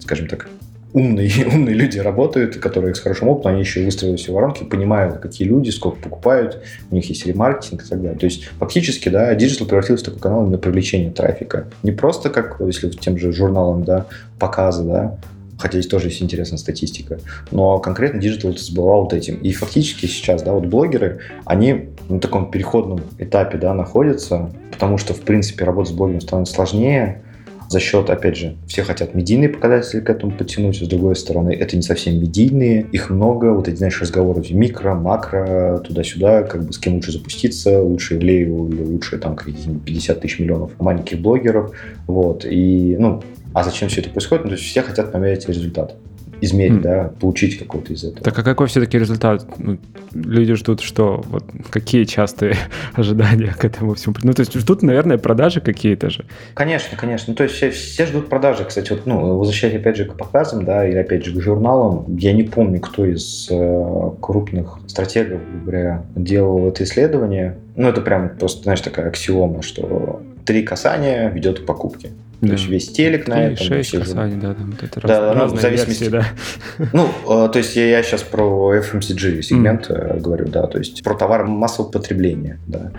скажем 0.00 0.28
так, 0.28 0.48
умные, 0.92 1.30
умные 1.46 1.74
люди 1.74 1.98
работают, 1.98 2.56
которые 2.56 2.94
с 2.94 3.00
хорошим 3.00 3.28
опытом, 3.28 3.52
они 3.52 3.60
еще 3.60 3.82
и 3.82 3.84
выстроили 3.84 4.16
все 4.16 4.32
воронки, 4.32 4.64
понимают, 4.64 5.18
какие 5.18 5.46
люди, 5.48 5.70
сколько 5.70 6.00
покупают, 6.00 6.62
у 6.90 6.94
них 6.94 7.08
есть 7.08 7.26
ремаркетинг 7.26 7.84
и 7.84 7.88
так 7.88 8.00
далее. 8.00 8.18
То 8.18 8.26
есть 8.26 8.44
фактически, 8.58 9.08
да, 9.08 9.34
диджитал 9.34 9.66
превратился 9.66 10.04
в 10.04 10.06
такой 10.06 10.20
канал 10.20 10.46
на 10.46 10.58
привлечение 10.58 11.10
трафика. 11.10 11.68
Не 11.82 11.92
просто 11.92 12.30
как, 12.30 12.60
если 12.60 12.88
тем 12.90 13.18
же 13.18 13.32
журналом, 13.32 13.84
да, 13.84 14.06
показы, 14.38 14.84
да, 14.84 15.18
хотя 15.58 15.78
здесь 15.78 15.90
тоже 15.90 16.08
есть 16.08 16.22
интересная 16.22 16.58
статистика, 16.58 17.20
но 17.50 17.78
конкретно 17.78 18.20
диджитал 18.20 18.56
избаловал 18.56 19.02
вот 19.02 19.12
этим. 19.12 19.36
И 19.36 19.52
фактически 19.52 20.06
сейчас, 20.06 20.42
да, 20.42 20.52
вот 20.52 20.66
блогеры, 20.66 21.20
они 21.44 21.90
на 22.08 22.18
таком 22.18 22.50
переходном 22.50 23.02
этапе, 23.18 23.58
да, 23.58 23.74
находятся, 23.74 24.50
потому 24.72 24.98
что, 24.98 25.14
в 25.14 25.20
принципе, 25.20 25.64
работать 25.64 25.92
с 25.92 25.96
блогером 25.96 26.20
становится 26.20 26.54
сложнее, 26.54 27.22
за 27.70 27.78
счет, 27.78 28.10
опять 28.10 28.36
же, 28.36 28.56
все 28.66 28.82
хотят 28.82 29.14
медийные 29.14 29.48
показатели 29.48 30.00
к 30.00 30.10
этому 30.10 30.32
подтянуть, 30.32 30.76
с 30.76 30.88
другой 30.88 31.14
стороны, 31.14 31.50
это 31.50 31.76
не 31.76 31.82
совсем 31.82 32.20
медийные, 32.20 32.84
их 32.90 33.10
много, 33.10 33.54
вот 33.54 33.68
эти, 33.68 33.76
знаешь, 33.76 34.00
разговоры 34.00 34.42
микро, 34.50 34.94
макро, 34.94 35.78
туда-сюда, 35.78 36.42
как 36.42 36.66
бы 36.66 36.72
с 36.72 36.78
кем 36.78 36.94
лучше 36.94 37.12
запуститься, 37.12 37.80
лучше 37.80 38.16
Ивлееву 38.16 38.68
или 38.68 38.82
лучше 38.82 39.18
там 39.18 39.36
какие-нибудь 39.36 39.84
50 39.84 40.20
тысяч 40.20 40.40
миллионов 40.40 40.72
маленьких 40.80 41.20
блогеров, 41.20 41.72
вот, 42.08 42.44
и, 42.44 42.96
ну, 42.98 43.22
а 43.54 43.62
зачем 43.62 43.88
все 43.88 44.00
это 44.00 44.10
происходит? 44.10 44.44
Ну, 44.44 44.50
то 44.50 44.56
есть 44.56 44.68
все 44.68 44.82
хотят 44.82 45.12
померить 45.12 45.48
результат 45.48 45.94
измерить, 46.40 46.78
mm. 46.78 46.82
да, 46.82 47.12
получить 47.20 47.58
какой-то 47.58 47.92
из 47.92 48.04
этого. 48.04 48.22
Так 48.22 48.38
а 48.38 48.42
какой 48.42 48.66
все-таки 48.66 48.98
результат? 48.98 49.46
Ну, 49.58 49.78
люди 50.14 50.54
ждут, 50.54 50.80
что 50.80 51.22
вот 51.28 51.44
какие 51.70 52.04
частые 52.04 52.56
ожидания 52.94 53.54
к 53.58 53.64
этому 53.64 53.94
всему? 53.94 54.14
Ну, 54.22 54.32
то 54.32 54.40
есть 54.40 54.54
ждут, 54.54 54.82
наверное, 54.82 55.18
продажи 55.18 55.60
какие-то 55.60 56.10
же. 56.10 56.24
Конечно, 56.54 56.96
конечно. 56.96 57.26
Ну, 57.28 57.34
то 57.34 57.44
есть 57.44 57.56
все, 57.56 57.70
все 57.70 58.06
ждут 58.06 58.28
продажи. 58.28 58.64
Кстати, 58.64 58.92
вот, 58.92 59.06
ну, 59.06 59.38
возвращаясь 59.38 59.74
опять 59.74 59.96
же 59.96 60.04
к 60.04 60.16
показам, 60.16 60.64
да, 60.64 60.86
или 60.88 60.96
опять 60.96 61.24
же 61.24 61.32
к 61.32 61.40
журналам, 61.40 62.04
я 62.16 62.32
не 62.32 62.44
помню, 62.44 62.80
кто 62.80 63.04
из 63.04 63.48
э, 63.50 64.10
крупных 64.20 64.78
стратегов, 64.86 65.40
говоря, 65.62 66.04
делал 66.14 66.68
это 66.68 66.84
исследование. 66.84 67.56
Ну, 67.76 67.88
это 67.88 68.00
прям 68.00 68.30
просто, 68.30 68.62
знаешь, 68.64 68.80
такая 68.80 69.08
аксиома, 69.08 69.62
что 69.62 70.22
три 70.44 70.62
касания 70.62 71.30
ведет 71.30 71.60
к 71.60 71.66
покупке. 71.66 72.10
Да. 72.40 72.48
То 72.48 72.52
есть 72.54 72.68
весь 72.68 72.88
телек 72.88 73.28
на 73.28 73.48
этом. 73.48 73.66
6 73.66 73.98
касаний, 73.98 74.40
да, 74.40 74.54
там 74.54 74.74
это 74.80 75.06
да, 75.06 75.34
раз, 75.34 75.52
ну, 75.52 75.58
в 75.58 75.60
зависимости, 75.60 76.04
версии, 76.04 76.10
да. 76.10 76.86
Ну, 76.92 77.08
э, 77.28 77.48
то 77.52 77.58
есть 77.58 77.76
я, 77.76 77.86
я 77.86 78.02
сейчас 78.02 78.22
про 78.22 78.76
FMCG 78.76 79.42
сегмент 79.42 79.90
mm. 79.90 80.20
говорю, 80.20 80.46
да, 80.48 80.66
то 80.66 80.78
есть 80.78 81.02
про 81.02 81.14
товары 81.14 81.46
массового 81.46 81.90
потребления, 81.90 82.58
да. 82.66 82.92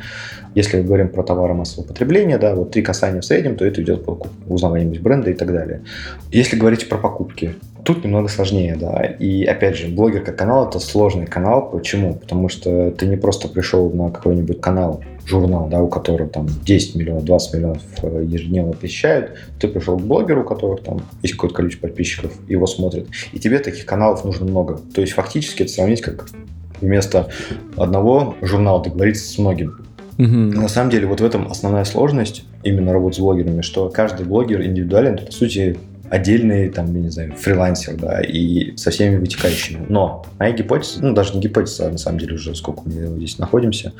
Если 0.53 0.77
мы 0.77 0.83
говорим 0.83 1.09
про 1.09 1.23
товары 1.23 1.53
массового 1.53 1.87
потребления, 1.87 2.37
да, 2.37 2.53
вот 2.53 2.71
три 2.71 2.83
касания 2.83 3.21
в 3.21 3.25
среднем, 3.25 3.55
то 3.55 3.65
это 3.65 3.81
идет 3.81 4.05
по 4.05 4.27
узнаванию 4.47 5.01
бренда 5.01 5.31
и 5.31 5.33
так 5.33 5.51
далее. 5.51 5.81
Если 6.31 6.55
говорить 6.55 6.87
про 6.87 6.97
покупки, 6.97 7.55
Тут 7.83 8.03
немного 8.03 8.27
сложнее, 8.27 8.75
да. 8.79 9.03
И 9.03 9.43
опять 9.43 9.77
же, 9.77 9.87
блогер 9.87 10.23
как 10.23 10.35
канал 10.35 10.67
это 10.67 10.79
сложный 10.79 11.25
канал. 11.25 11.69
Почему? 11.71 12.13
Потому 12.13 12.47
что 12.49 12.91
ты 12.91 13.07
не 13.07 13.15
просто 13.15 13.47
пришел 13.47 13.89
на 13.89 14.11
какой-нибудь 14.11 14.61
канал, 14.61 15.01
журнал, 15.25 15.67
да, 15.67 15.81
у 15.81 15.87
которого 15.87 16.29
там 16.29 16.47
10 16.47 16.95
миллионов, 16.95 17.25
20 17.25 17.53
миллионов 17.55 17.81
э, 18.03 18.25
ежедневно 18.27 18.73
посещают, 18.73 19.31
ты 19.59 19.67
пришел 19.67 19.97
к 19.97 20.01
блогеру, 20.01 20.41
у 20.41 20.45
которых 20.45 20.83
там 20.83 21.01
есть 21.21 21.35
какое-то 21.35 21.55
количество 21.55 21.87
подписчиков, 21.87 22.31
его 22.47 22.67
смотрят, 22.67 23.07
и 23.31 23.39
тебе 23.39 23.59
таких 23.59 23.85
каналов 23.85 24.23
нужно 24.25 24.45
много. 24.45 24.79
То 24.93 25.01
есть 25.01 25.13
фактически 25.13 25.63
это 25.63 25.71
сравнить 25.71 26.01
как 26.01 26.27
вместо 26.81 27.29
одного 27.77 28.35
журнала 28.41 28.83
договориться 28.83 29.31
с 29.31 29.37
многим. 29.37 29.85
Угу. 30.17 30.27
На 30.27 30.67
самом 30.67 30.91
деле 30.91 31.07
вот 31.07 31.21
в 31.21 31.25
этом 31.25 31.47
основная 31.49 31.85
сложность 31.85 32.43
именно 32.63 32.93
работы 32.93 33.15
с 33.15 33.19
блогерами, 33.19 33.61
что 33.61 33.89
каждый 33.89 34.25
блогер 34.25 34.61
индивидуален, 34.61 35.17
по 35.17 35.31
сути, 35.31 35.77
отдельный, 36.11 36.69
там, 36.69 36.93
я 36.93 37.01
не 37.01 37.09
знаю, 37.09 37.33
фрилансер, 37.37 37.95
да, 37.95 38.21
и 38.21 38.75
со 38.75 38.91
всеми 38.91 39.15
вытекающими. 39.15 39.85
Но 39.87 40.25
моя 40.39 40.51
гипотеза, 40.51 41.01
ну, 41.01 41.13
даже 41.13 41.33
не 41.33 41.39
гипотеза, 41.39 41.87
а 41.87 41.89
на 41.89 41.97
самом 41.97 42.19
деле 42.19 42.35
уже 42.35 42.53
сколько 42.53 42.81
мы 42.85 42.91
здесь 43.17 43.39
находимся, 43.39 43.93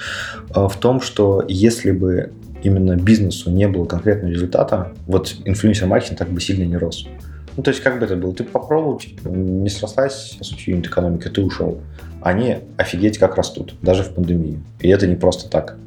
э, 0.54 0.68
в 0.68 0.76
том, 0.78 1.00
что 1.00 1.44
если 1.48 1.92
бы 1.92 2.32
именно 2.64 2.98
бизнесу 2.98 3.50
не 3.50 3.68
было 3.68 3.86
конкретного 3.86 4.30
результата, 4.30 4.92
вот 5.08 5.36
инфлюенсер-маркетинг 5.46 6.20
так 6.20 6.30
бы 6.30 6.42
сильно 6.42 6.66
не 6.66 6.76
рос. 6.76 7.08
Ну, 7.56 7.64
то 7.64 7.72
есть, 7.72 7.82
как 7.82 7.98
бы 7.98 8.06
это 8.06 8.16
было? 8.18 8.34
Ты 8.34 8.44
попробовал, 8.44 9.00
типа, 9.00 9.30
не 9.30 9.70
срослась, 9.70 10.36
по 10.38 10.44
сути, 10.44 10.70
юнит 10.70 10.88
экономика, 10.88 11.30
ты 11.30 11.42
ушел. 11.42 11.82
Они 12.22 12.58
офигеть 12.78 13.18
как 13.18 13.36
растут, 13.36 13.76
даже 13.82 14.04
в 14.04 14.14
пандемию. 14.14 14.60
И 14.80 14.90
это 14.90 15.08
не 15.08 15.16
просто 15.16 15.50
так. 15.50 15.78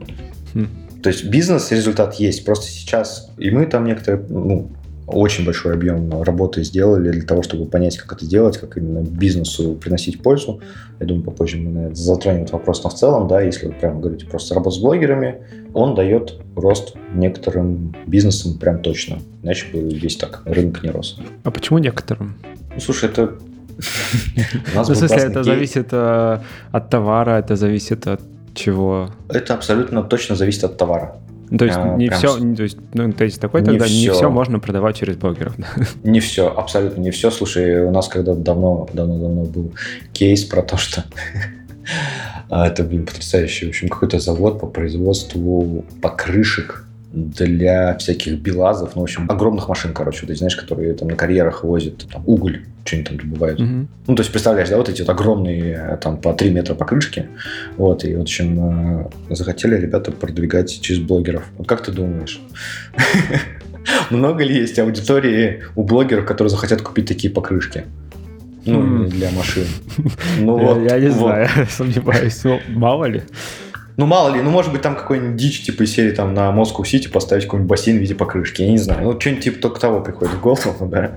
Хм. 0.54 0.68
То 1.02 1.10
есть 1.10 1.24
бизнес 1.24 1.70
результат 1.70 2.14
есть. 2.14 2.44
Просто 2.44 2.66
сейчас 2.66 3.30
и 3.38 3.50
мы 3.50 3.66
там 3.66 3.84
некоторые, 3.84 4.24
ну, 4.28 4.70
очень 5.06 5.44
большой 5.44 5.75
объем 5.75 6.23
работы 6.23 6.62
сделали 6.64 7.11
для 7.11 7.23
того, 7.23 7.42
чтобы 7.42 7.66
понять, 7.66 7.99
как 7.99 8.12
это 8.12 8.26
делать, 8.26 8.58
как 8.58 8.76
именно 8.76 9.00
бизнесу 9.00 9.75
приносить 9.75 10.23
пользу. 10.23 10.61
Я 11.00 11.06
думаю, 11.06 11.25
попозже 11.25 11.58
мы 11.58 11.70
наверное, 11.70 11.94
затронем 11.94 12.42
этот 12.42 12.52
вопрос, 12.52 12.82
но 12.84 12.90
в 12.90 12.94
целом, 12.94 13.28
да, 13.28 13.40
если 13.40 13.66
вы 13.66 13.73
прямо 13.73 14.00
говорите 14.00 14.26
просто 14.26 14.54
работа 14.54 14.76
с 14.76 14.78
блогерами, 14.78 15.42
он 15.75 15.94
дает 15.94 16.40
рост 16.56 16.96
некоторым 17.14 17.94
бизнесам 18.06 18.58
прям 18.58 18.80
точно. 18.80 19.18
Иначе 19.42 19.66
бы 19.73 19.80
весь 19.80 20.16
так 20.16 20.42
рынок 20.46 20.82
не 20.82 20.90
рос. 20.90 21.18
А 21.42 21.50
почему 21.50 21.78
некоторым? 21.78 22.37
Ну, 22.75 22.80
слушай, 22.80 23.11
это... 23.11 23.34
Ну, 24.75 24.82
в 24.82 24.87
смысле, 24.87 25.16
это 25.16 25.42
зависит 25.42 25.88
э, 25.90 26.38
от 26.70 26.90
товара, 26.90 27.38
это 27.38 27.56
зависит 27.56 28.06
от 28.06 28.20
чего? 28.54 29.11
Это 29.28 29.54
абсолютно 29.54 30.02
точно 30.02 30.37
зависит 30.37 30.64
от 30.64 30.78
товара. 30.78 31.16
Ну, 31.50 31.58
то 31.58 31.64
есть 31.66 31.76
а, 31.76 31.96
не 31.96 32.08
все, 32.08 32.38
то 32.38 32.62
есть, 32.62 32.78
ну, 32.94 33.12
то 33.12 33.24
есть 33.24 33.40
такой 33.40 33.60
не 33.60 33.66
тогда 33.66 33.84
все. 33.84 33.94
не 33.94 34.10
все 34.10 34.30
можно 34.30 34.58
продавать 34.58 34.96
через 34.96 35.16
блогеров. 35.16 35.54
Не 36.04 36.20
все, 36.20 36.48
абсолютно 36.48 37.00
не 37.00 37.10
все. 37.10 37.30
Слушай, 37.30 37.84
у 37.84 37.90
нас 37.90 38.08
когда 38.08 38.34
давно, 38.34 38.88
давно, 38.92 39.18
давно 39.18 39.44
был 39.44 39.72
кейс 40.12 40.44
про 40.44 40.62
то, 40.62 40.76
что 40.76 41.04
а, 42.50 42.66
это, 42.66 42.82
блин, 42.82 43.06
потрясающий. 43.06 43.66
В 43.66 43.68
общем, 43.70 43.88
какой-то 43.88 44.18
завод 44.20 44.60
по 44.60 44.66
производству 44.66 45.84
покрышек 46.00 46.86
для 47.14 47.97
всяких 47.99 48.38
белазов, 48.40 48.97
ну, 48.97 49.02
в 49.02 49.04
общем, 49.04 49.30
огромных 49.30 49.68
машин, 49.68 49.92
короче, 49.94 50.26
ты 50.26 50.35
знаешь, 50.35 50.56
которые 50.56 50.94
там 50.94 51.09
на 51.09 51.16
карьерах 51.16 51.62
возят 51.62 52.06
там, 52.12 52.23
уголь, 52.26 52.64
что-нибудь 52.85 53.09
там 53.09 53.18
добывают. 53.18 53.61
Угу. 53.61 53.87
Ну, 54.09 54.14
то 54.14 54.21
есть, 54.21 54.33
представляешь, 54.33 54.68
да, 54.68 54.76
вот 54.76 54.88
эти 54.88 55.02
вот 55.02 55.11
огромные, 55.11 55.99
там, 56.02 56.16
по 56.16 56.33
3 56.33 56.50
метра 56.50 56.75
покрышки, 56.75 57.28
вот, 57.76 58.04
и, 58.04 58.16
в 58.16 58.21
общем, 58.21 59.06
э, 59.30 59.35
захотели 59.35 59.76
ребята 59.76 60.11
продвигать 60.11 60.80
через 60.80 61.00
блогеров. 61.00 61.44
Вот 61.56 61.68
как 61.68 61.85
ты 61.85 61.92
думаешь? 61.92 62.40
Много 64.11 64.42
ли 64.42 64.54
есть 64.54 64.78
аудитории 64.78 65.62
у 65.76 65.85
блогеров, 65.85 66.26
которые 66.26 66.50
захотят 66.50 66.83
купить 66.83 67.06
такие 67.06 67.33
покрышки? 67.33 67.85
Ну, 68.66 69.04
для 69.04 69.30
машин. 69.30 69.66
Ну, 70.40 70.59
вот, 70.59 70.90
я 70.90 70.99
не 70.99 71.11
знаю, 71.11 71.49
сомневаюсь. 71.71 72.42
Ну, 72.44 72.61
мало 72.68 73.04
ли. 73.04 73.23
Ну, 73.96 74.06
мало 74.06 74.34
ли, 74.34 74.42
ну, 74.42 74.50
может 74.50 74.72
быть, 74.72 74.82
там 74.82 74.96
какой-нибудь 74.96 75.36
дичь, 75.36 75.62
типа, 75.62 75.86
серии 75.86 76.10
там 76.10 76.34
на 76.34 76.50
Москву 76.50 76.84
Сити 76.84 77.06
поставить 77.06 77.44
какой-нибудь 77.44 77.70
бассейн 77.70 77.98
в 77.98 78.00
виде 78.00 78.14
покрышки, 78.14 78.62
я 78.62 78.70
не 78.70 78.78
знаю. 78.78 79.04
Ну, 79.04 79.20
что-нибудь 79.20 79.44
типа 79.44 79.60
только 79.60 79.80
того 79.80 80.00
приходит 80.00 80.34
в 80.34 80.40
голову, 80.40 80.86
да. 80.90 81.12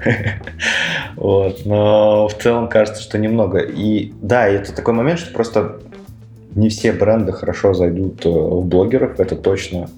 Вот, 1.15 1.65
но 1.65 2.27
в 2.27 2.38
целом 2.38 2.69
кажется, 2.69 3.01
что 3.01 3.17
немного. 3.17 3.60
И 3.60 4.13
да, 4.22 4.48
это 4.48 4.74
такой 4.74 4.93
момент, 4.93 5.19
что 5.19 5.34
просто 5.34 5.77
не 6.53 6.69
все 6.69 6.91
бренды 6.91 7.31
хорошо 7.31 7.74
зайдут 7.74 8.25
э, 8.25 8.29
в 8.29 8.65
блогеров, 8.65 9.19
это 9.19 9.36
точно. 9.36 9.89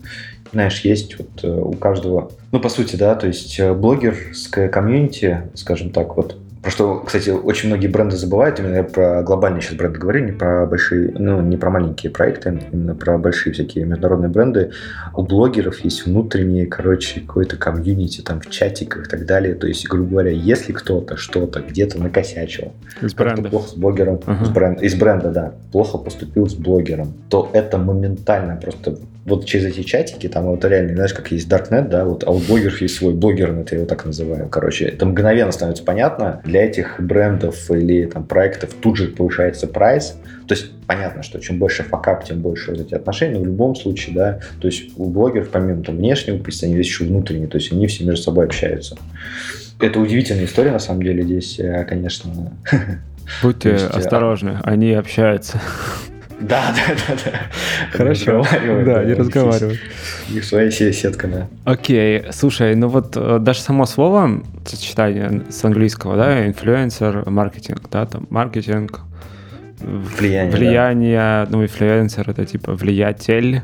Знаешь, 0.52 0.82
есть 0.82 1.18
вот 1.18 1.44
э, 1.44 1.48
у 1.48 1.74
каждого, 1.74 2.32
ну, 2.52 2.60
по 2.60 2.70
сути, 2.70 2.96
да, 2.96 3.16
то 3.16 3.28
есть 3.28 3.60
э, 3.60 3.74
блогерская 3.74 4.68
комьюнити, 4.70 5.44
скажем 5.54 5.90
так, 5.92 6.18
вот 6.18 6.38
Про 6.62 6.72
что, 6.72 7.00
кстати, 7.00 7.30
очень 7.30 7.70
многие 7.70 7.88
бренды 7.88 8.18
забывают, 8.18 8.60
именно 8.60 8.84
про 8.84 9.24
глобальные 9.24 9.62
сейчас 9.62 9.76
бренды 9.76 9.98
говорю, 9.98 10.26
не 10.26 10.34
про 10.34 10.66
большие, 10.66 11.14
ну, 11.18 11.42
не 11.42 11.56
про 11.56 11.70
маленькие 11.70 12.12
проекты, 12.12 12.60
именно 12.72 12.96
про 12.96 13.18
большие 13.18 13.54
всякие 13.54 13.86
международные 13.86 14.30
бренды. 14.30 14.72
У 15.16 15.24
блогеров 15.24 15.80
есть 15.80 16.06
внутренние, 16.06 16.66
короче, 16.66 17.22
какой-то 17.22 17.56
комьюнити 17.56 18.22
там 18.22 18.42
в 18.42 18.50
чатиках 18.50 19.08
и 19.08 19.10
так 19.10 19.26
далее. 19.26 19.56
То 19.56 19.68
есть, 19.68 19.88
грубо 19.88 20.10
говоря, 20.10 20.32
если 20.32 20.74
кто-то 20.74 21.16
что-то 21.16 21.62
где-то 21.62 21.98
накосячил, 22.02 22.74
из 23.02 23.14
бренда. 23.14 23.50
плохо 23.50 23.70
с 23.70 23.74
блогером, 23.76 24.16
uh-huh. 24.16 24.44
из, 24.44 24.50
бренда, 24.50 24.84
из 24.84 24.96
бренда, 24.96 25.32
да, 25.32 25.54
плохо 25.72 25.98
поступил 25.98 26.50
с 26.50 26.56
блогером, 26.56 27.14
то 27.30 27.50
это 27.54 27.78
моментально 27.78 28.58
просто 28.58 28.98
вот 29.30 29.46
через 29.46 29.66
эти 29.66 29.84
чатики, 29.84 30.28
там 30.28 30.46
вот 30.46 30.66
реально, 30.66 30.96
знаешь, 30.96 31.14
как 31.14 31.32
есть 31.32 31.48
Darknet, 31.48 31.88
да, 31.88 32.06
вот, 32.06 32.24
а 32.26 32.32
у 32.32 32.40
блогеров 32.40 32.82
есть 32.82 32.96
свой 32.96 33.14
блогернет, 33.14 33.72
я 33.72 33.78
его 33.78 33.88
так 33.88 34.06
называю. 34.06 34.50
Короче, 34.50 34.86
это 34.86 35.06
мгновенно 35.06 35.52
становится 35.52 35.84
понятно. 35.84 36.42
Для 36.44 36.66
этих 36.66 37.00
брендов 37.00 37.72
или 37.72 38.06
там 38.06 38.26
проектов 38.26 38.74
тут 38.74 38.98
же 38.98 39.08
повышается 39.08 39.68
прайс. 39.68 40.18
То 40.48 40.56
есть 40.56 40.72
понятно, 40.88 41.22
что 41.24 41.40
чем 41.40 41.60
больше 41.60 41.84
факап, 41.84 42.26
тем 42.26 42.42
больше 42.42 42.72
вот 42.72 42.82
эти 42.82 42.96
отношения, 42.96 43.36
но 43.36 43.42
в 43.42 43.46
любом 43.46 43.76
случае, 43.76 44.16
да, 44.16 44.40
то 44.60 44.68
есть 44.68 44.92
у 44.98 45.06
блогеров 45.06 45.50
помимо 45.50 45.84
там 45.84 45.98
внешнего 45.98 46.38
они 46.64 46.76
есть 46.76 46.90
еще 46.90 47.06
внутренние, 47.06 47.48
то 47.48 47.58
есть 47.58 47.72
они 47.72 47.86
все 47.88 48.04
между 48.04 48.24
собой 48.24 48.46
общаются. 48.46 48.98
Это 49.80 50.00
удивительная 50.00 50.46
история, 50.46 50.72
на 50.72 50.80
самом 50.80 51.04
деле, 51.04 51.24
здесь, 51.24 51.60
э, 51.60 51.86
конечно. 51.86 52.52
Будьте 53.42 53.70
есть, 53.74 53.86
а 53.92 53.98
осторожны, 53.98 54.60
они 54.64 54.94
общаются. 54.94 55.62
Да, 56.42 56.74
да, 56.76 56.96
да, 57.08 57.22
да. 57.26 57.40
Хорошо. 57.92 58.44
Да, 58.86 59.04
не 59.04 59.14
разговаривают. 59.14 59.80
Их 60.30 60.44
своя 60.44 60.72
сетка, 60.72 61.28
да. 61.28 61.48
Окей, 61.66 62.24
слушай, 62.32 62.76
ну 62.76 62.88
вот 62.88 63.18
э, 63.18 63.40
даже 63.40 63.62
само 63.62 63.86
слово, 63.86 64.42
сочетание 64.66 65.44
с 65.50 65.64
английского, 65.66 66.16
да, 66.16 66.48
инфлюенсер, 66.48 67.30
маркетинг, 67.30 67.82
да, 67.92 68.06
там 68.06 68.28
маркетинг, 68.30 69.02
влияние, 69.80 70.56
влияние, 70.56 71.48
ну, 71.50 71.64
инфлюенсер 71.64 72.30
это 72.30 72.46
типа 72.46 72.74
влиятель, 72.74 73.62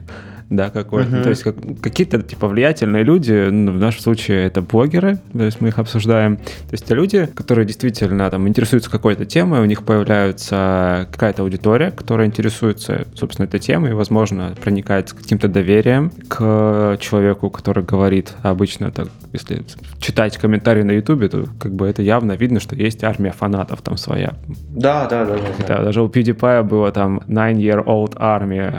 да, 0.49 0.69
какой-то. 0.69 1.15
Угу. 1.15 1.23
То 1.23 1.29
есть 1.29 1.43
как, 1.43 1.55
какие-то 1.81 2.21
типа 2.21 2.47
влиятельные 2.47 3.03
люди, 3.03 3.49
ну, 3.49 3.71
в 3.71 3.79
нашем 3.79 4.01
случае 4.01 4.45
это 4.45 4.61
блогеры, 4.61 5.19
то 5.33 5.43
есть 5.43 5.61
мы 5.61 5.69
их 5.69 5.79
обсуждаем. 5.79 6.37
То 6.37 6.71
есть 6.71 6.85
это 6.85 6.95
люди, 6.95 7.25
которые 7.25 7.65
действительно 7.65 8.29
там 8.29 8.47
интересуются 8.47 8.89
какой-то 8.89 9.25
темой, 9.25 9.61
у 9.61 9.65
них 9.65 9.83
появляется 9.83 11.07
какая-то 11.11 11.43
аудитория, 11.43 11.91
которая 11.91 12.27
интересуется, 12.27 13.07
собственно, 13.15 13.45
этой 13.45 13.59
темой, 13.59 13.91
и, 13.91 13.93
возможно, 13.93 14.53
проникает 14.61 15.09
с 15.09 15.13
каким-то 15.13 15.47
доверием 15.47 16.11
к 16.27 16.97
человеку, 16.99 17.49
который 17.49 17.83
говорит. 17.83 18.33
А 18.43 18.51
обычно 18.51 18.91
так, 18.91 19.07
если 19.33 19.63
читать 19.99 20.37
комментарии 20.37 20.83
на 20.83 20.91
Ютубе, 20.91 21.29
то 21.29 21.45
как 21.59 21.73
бы 21.73 21.87
это 21.87 22.01
явно 22.01 22.33
видно, 22.33 22.59
что 22.59 22.75
есть 22.75 23.03
армия 23.03 23.31
фанатов 23.31 23.81
там 23.81 23.97
своя. 23.97 24.33
Да, 24.69 25.07
да, 25.07 25.25
да. 25.25 25.37
Да, 25.67 25.77
да 25.77 25.83
даже 25.83 26.01
у 26.01 26.07
PewDiePie 26.07 26.63
было 26.63 26.91
там 26.91 27.21
nine-year-old 27.27 28.15
army. 28.17 28.71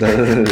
Да, 0.00 0.06
да, 0.16 0.24
да. 0.24 0.44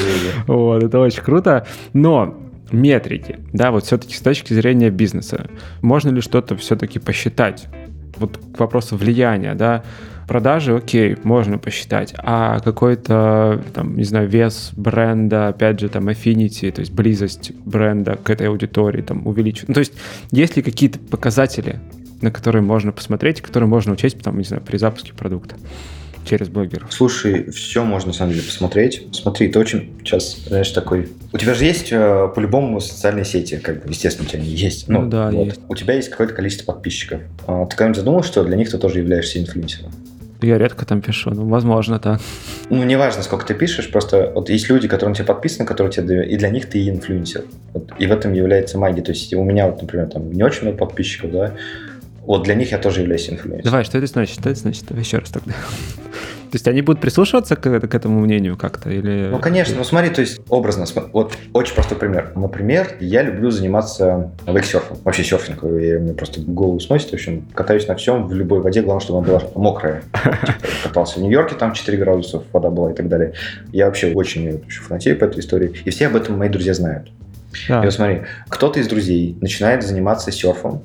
Вот, 0.47 0.83
это 0.83 0.99
очень 0.99 1.23
круто. 1.23 1.67
Но 1.93 2.35
метрики, 2.71 3.39
да, 3.53 3.71
вот 3.71 3.85
все-таки 3.85 4.15
с 4.15 4.21
точки 4.21 4.53
зрения 4.53 4.91
бизнеса, 4.91 5.49
можно 5.83 6.11
ли 6.11 6.21
что-то 6.21 6.57
все-таки 6.57 6.99
посчитать? 6.99 7.67
Вот 8.17 8.39
к 8.55 8.59
вопросу 8.59 8.97
влияния, 8.97 9.55
да, 9.55 9.85
продажи, 10.27 10.75
окей, 10.75 11.17
можно 11.23 11.59
посчитать, 11.59 12.15
а 12.17 12.61
какой-то, 12.61 13.63
там, 13.75 13.97
не 13.97 14.05
знаю, 14.05 14.29
вес 14.29 14.73
бренда, 14.77 15.49
опять 15.49 15.81
же, 15.81 15.89
там, 15.89 16.09
affinity, 16.09 16.71
то 16.73 16.81
есть 16.81 16.93
близость 16.93 17.53
бренда 17.65 18.17
к 18.17 18.31
этой 18.31 18.49
аудитории, 18.49 19.03
там, 19.03 19.27
увеличивать. 19.27 19.69
Ну, 19.69 19.75
то 19.75 19.81
есть 19.81 19.93
есть 20.31 20.57
ли 20.57 20.63
какие-то 20.63 20.99
показатели, 20.99 21.79
на 22.23 22.31
которые 22.31 22.63
можно 22.63 22.93
посмотреть, 22.93 23.41
которые 23.41 23.69
можно 23.69 23.93
учесть, 23.93 24.19
там, 24.21 24.39
не 24.39 24.45
знаю, 24.45 24.63
при 24.63 24.79
запуске 24.79 25.13
продукта? 25.13 25.57
Через 26.27 26.49
блогеров? 26.49 26.93
Слушай, 26.93 27.51
все 27.51 27.85
можно 27.85 28.09
на 28.09 28.15
самом 28.15 28.33
деле 28.33 28.45
посмотреть. 28.45 29.07
Смотри, 29.13 29.49
ты 29.49 29.59
очень 29.59 29.93
сейчас, 30.01 30.37
знаешь, 30.47 30.71
такой... 30.71 31.09
У 31.33 31.39
тебя 31.39 31.55
же 31.55 31.65
есть 31.65 31.89
э, 31.91 32.29
по-любому 32.35 32.81
социальные 32.81 33.25
сети, 33.25 33.57
как 33.57 33.83
бы, 33.83 33.91
естественно, 33.91 34.27
у 34.27 34.31
тебя 34.31 34.43
они 34.43 34.51
есть. 34.51 34.89
Ну, 34.89 35.03
ну 35.03 35.09
да, 35.09 35.31
вот. 35.31 35.47
есть. 35.47 35.61
У 35.69 35.75
тебя 35.75 35.95
есть 35.95 36.09
какое-то 36.09 36.35
количество 36.35 36.73
подписчиков. 36.73 37.21
А, 37.47 37.65
ты 37.67 37.71
когда-нибудь 37.77 37.99
задумал, 37.99 38.23
что 38.23 38.45
для 38.45 38.57
них 38.57 38.71
ты 38.71 38.79
тоже 38.79 38.99
являешься 38.99 39.39
инфлюенсером? 39.39 39.93
Я 40.43 40.59
редко 40.59 40.85
там 40.85 41.01
пишу, 41.01 41.31
ну, 41.31 41.47
возможно, 41.49 41.99
так. 41.99 42.21
Ну, 42.69 42.85
неважно, 42.85 43.23
сколько 43.23 43.47
ты 43.47 43.55
пишешь, 43.55 43.91
просто 43.91 44.33
вот 44.35 44.51
есть 44.51 44.69
люди, 44.69 44.87
которые 44.87 45.11
на 45.11 45.15
тебя 45.15 45.25
подписаны, 45.27 45.67
которые 45.67 45.93
тебе 45.93 46.27
и 46.27 46.37
для 46.37 46.51
них 46.51 46.69
ты 46.69 46.89
инфлюенсер. 46.89 47.45
Вот, 47.73 47.93
и 47.99 48.07
в 48.07 48.13
этом 48.13 48.35
является 48.35 48.79
магия. 48.79 49.03
То 49.03 49.13
есть 49.13 49.33
у 49.33 49.43
меня, 49.43 49.67
вот, 49.67 49.81
например, 49.81 50.09
там 50.09 50.31
не 50.31 50.43
очень 50.43 50.63
много 50.63 50.79
подписчиков, 50.79 51.33
да, 51.33 51.55
вот 52.27 52.43
для 52.43 52.55
них 52.55 52.73
я 52.73 52.79
тоже 52.79 53.01
являюсь 53.01 53.29
инфлюенсером. 53.31 53.65
Давай, 53.65 53.85
что 53.85 53.99
это 53.99 54.07
значит? 54.07 54.41
Что 54.41 54.51
это 54.51 54.59
значит? 54.59 54.91
Еще 54.91 55.19
раз 55.19 55.31
тогда. 55.31 55.53
То 56.51 56.57
есть 56.57 56.69
они 56.69 56.81
будут 56.81 57.01
прислушиваться 57.01 57.57
к, 57.57 57.81
к 57.81 57.95
этому 57.95 58.21
мнению 58.21 58.57
как-то? 58.57 58.89
Или... 58.89 59.29
Ну, 59.31 59.39
конечно. 59.41 59.75
Ну, 59.77 59.85
смотри, 59.85 60.11
то 60.11 60.21
есть 60.21 60.41
образно. 60.49 60.87
Вот 61.13 61.35
очень 61.53 61.75
простой 61.75 61.99
пример. 61.99 62.33
Например, 62.37 62.97
я 63.01 63.23
люблю 63.23 63.51
заниматься 63.51 64.31
вейксерфом. 64.47 64.99
Вообще 65.05 65.25
серфинг. 65.25 65.65
И 65.65 65.99
мне 65.99 66.15
просто 66.15 66.41
голову 66.41 66.79
сносит. 66.79 67.11
В 67.11 67.15
общем, 67.15 67.47
катаюсь 67.53 67.89
на 67.89 67.97
всем, 67.97 68.29
в 68.29 68.33
любой 68.33 68.61
воде. 68.61 68.81
Главное, 68.83 69.05
чтобы 69.05 69.19
она 69.19 69.27
была 69.27 69.43
мокрая. 69.57 70.03
Типа, 70.13 70.69
катался 70.85 71.19
в 71.19 71.23
Нью-Йорке, 71.23 71.57
там 71.57 71.73
4 71.73 71.99
градуса 71.99 72.43
вода 72.53 72.71
была 72.71 72.93
и 72.93 72.95
так 72.95 73.09
далее. 73.09 73.33
Я 73.73 73.87
вообще 73.87 74.13
очень 74.13 74.63
фанатею 74.69 75.19
по 75.19 75.25
этой 75.25 75.41
истории. 75.41 75.75
И 75.85 75.91
все 75.91 76.07
об 76.07 76.15
этом 76.17 76.39
мои 76.39 76.49
друзья 76.49 76.75
знают. 76.75 77.11
Да. 77.69 77.81
И 77.81 77.85
вот 77.85 77.93
смотри, 77.93 78.23
кто-то 78.49 78.79
из 78.79 78.89
друзей 78.89 79.37
начинает 79.41 79.83
заниматься 79.83 80.31
серфом, 80.31 80.83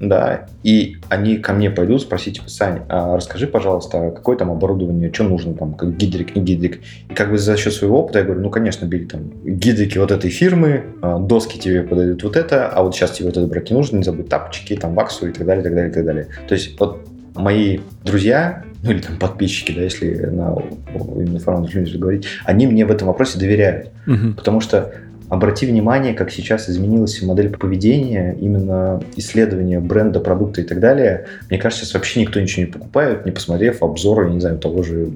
да, 0.00 0.46
и 0.62 0.96
они 1.10 1.36
ко 1.36 1.52
мне 1.52 1.70
пойдут 1.70 2.02
спросить, 2.02 2.36
типа, 2.36 2.48
Сань, 2.48 2.80
а 2.88 3.16
расскажи, 3.16 3.46
пожалуйста, 3.46 4.10
какое 4.10 4.36
там 4.36 4.50
оборудование, 4.50 5.12
что 5.12 5.24
нужно 5.24 5.52
там, 5.54 5.74
как 5.74 5.94
гидрик, 5.96 6.34
не 6.34 6.42
гидрик. 6.42 6.80
И 7.10 7.14
как 7.14 7.30
бы 7.30 7.38
за 7.38 7.56
счет 7.58 7.74
своего 7.74 8.00
опыта 8.00 8.20
я 8.20 8.24
говорю, 8.24 8.40
ну, 8.40 8.50
конечно, 8.50 8.86
бери 8.86 9.04
там 9.04 9.30
гидрики 9.44 9.98
вот 9.98 10.10
этой 10.10 10.30
фирмы, 10.30 10.84
а, 11.02 11.18
доски 11.18 11.58
тебе 11.58 11.82
подойдут 11.82 12.22
вот 12.24 12.36
это, 12.36 12.68
а 12.68 12.82
вот 12.82 12.94
сейчас 12.94 13.12
тебе 13.12 13.26
вот 13.26 13.36
это 13.36 13.46
брать 13.46 13.70
не 13.70 13.76
нужно, 13.76 13.98
не 13.98 14.02
забудь 14.02 14.28
тапочки, 14.28 14.74
там, 14.74 14.94
ваксу 14.94 15.28
и 15.28 15.32
так 15.32 15.46
далее, 15.46 15.60
и 15.60 15.64
так 15.64 15.74
далее, 15.74 15.90
и 15.90 15.94
так 15.94 16.04
далее. 16.04 16.26
То 16.48 16.54
есть 16.54 16.80
вот 16.80 17.06
мои 17.34 17.80
друзья, 18.02 18.64
ну 18.82 18.92
или 18.92 19.00
там 19.00 19.18
подписчики, 19.18 19.72
да, 19.72 19.82
если 19.82 20.14
на 20.26 20.56
именно 20.94 21.38
формат 21.40 21.70
говорить, 21.70 22.26
они 22.44 22.66
мне 22.66 22.86
в 22.86 22.90
этом 22.90 23.08
вопросе 23.08 23.38
доверяют. 23.38 23.90
Угу. 24.06 24.34
Потому 24.36 24.60
что 24.60 24.92
Обрати 25.30 25.64
внимание, 25.64 26.12
как 26.12 26.32
сейчас 26.32 26.68
изменилась 26.68 27.22
модель 27.22 27.50
поведения, 27.50 28.36
именно 28.40 29.00
исследование 29.14 29.78
бренда, 29.78 30.18
продукта 30.18 30.60
и 30.60 30.64
так 30.64 30.80
далее. 30.80 31.26
Мне 31.48 31.58
кажется, 31.58 31.84
сейчас 31.84 31.94
вообще 31.94 32.20
никто 32.20 32.40
ничего 32.40 32.66
не 32.66 32.72
покупает, 32.72 33.24
не 33.24 33.30
посмотрев 33.30 33.80
обзоры, 33.80 34.28
не 34.28 34.40
знаю, 34.40 34.58
того 34.58 34.82
же 34.82 35.12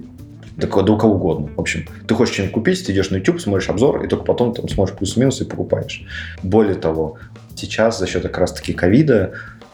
да, 0.57 0.69
да 0.69 0.93
у 0.93 0.97
кого 0.97 1.15
угодно. 1.15 1.49
В 1.57 1.61
общем, 1.61 1.87
ты 2.07 2.15
хочешь 2.15 2.35
что-нибудь 2.35 2.55
купить, 2.55 2.87
ты 2.87 2.93
идешь 2.93 3.11
на 3.11 3.17
YouTube, 3.17 3.41
смотришь 3.41 3.69
обзор, 3.69 4.05
и 4.05 4.09
только 4.09 4.25
потом 4.25 4.55
там 4.55 4.69
смотришь 4.69 4.97
плюс-минус 4.97 5.41
и 5.41 5.45
покупаешь. 5.45 6.07
Более 6.45 6.77
того, 6.77 7.19
сейчас 7.57 7.99
за 7.99 8.07
счет 8.07 8.23
как 8.23 8.39
раз-таки 8.39 8.73
ковида 8.73 9.33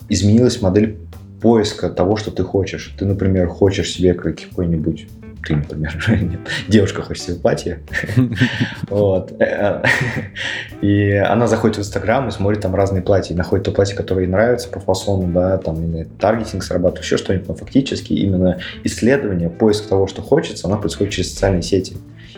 изменилась 0.09 0.63
модель 0.63 0.97
поиска 1.43 1.91
того, 1.91 2.17
что 2.17 2.31
ты 2.31 2.45
хочешь. 2.45 2.95
Ты, 2.99 3.05
например, 3.05 3.49
хочешь 3.49 3.93
себе 3.93 4.15
какой-нибудь 4.15 5.07
ты, 5.47 5.57
например, 5.57 5.99
девушка 6.69 7.03
хочет 7.03 7.23
себе 7.23 7.37
платье, 7.37 7.81
вот, 8.89 9.33
и 10.81 11.13
она 11.13 11.47
заходит 11.47 11.79
в 11.79 11.81
Инстаграм 11.81 12.29
и 12.29 12.31
смотрит 12.31 12.61
там 12.61 12.75
разные 12.75 13.03
платья, 13.03 13.35
и 13.35 13.37
находит 13.37 13.67
то 13.67 13.73
платье, 13.73 13.97
которое 13.97 14.23
ей 14.23 14.31
нравится 14.31 14.69
по 14.69 14.81
фасону, 14.81 15.33
да, 15.33 15.59
там 15.59 15.77
именно 15.77 16.05
таргетинг 16.19 16.63
срабатывает, 16.63 17.05
еще 17.05 17.17
что-нибудь, 17.17 17.49
но 17.49 17.55
фактически 17.55 18.13
именно 18.13 18.59
исследование, 18.85 19.51
поиск 19.51 19.87
того, 19.87 20.07
что 20.07 20.23
хочется, 20.23 20.67
оно 20.67 20.79
происходит 20.79 21.13
через 21.13 21.33
социальные 21.33 21.63
сети. 21.63 21.97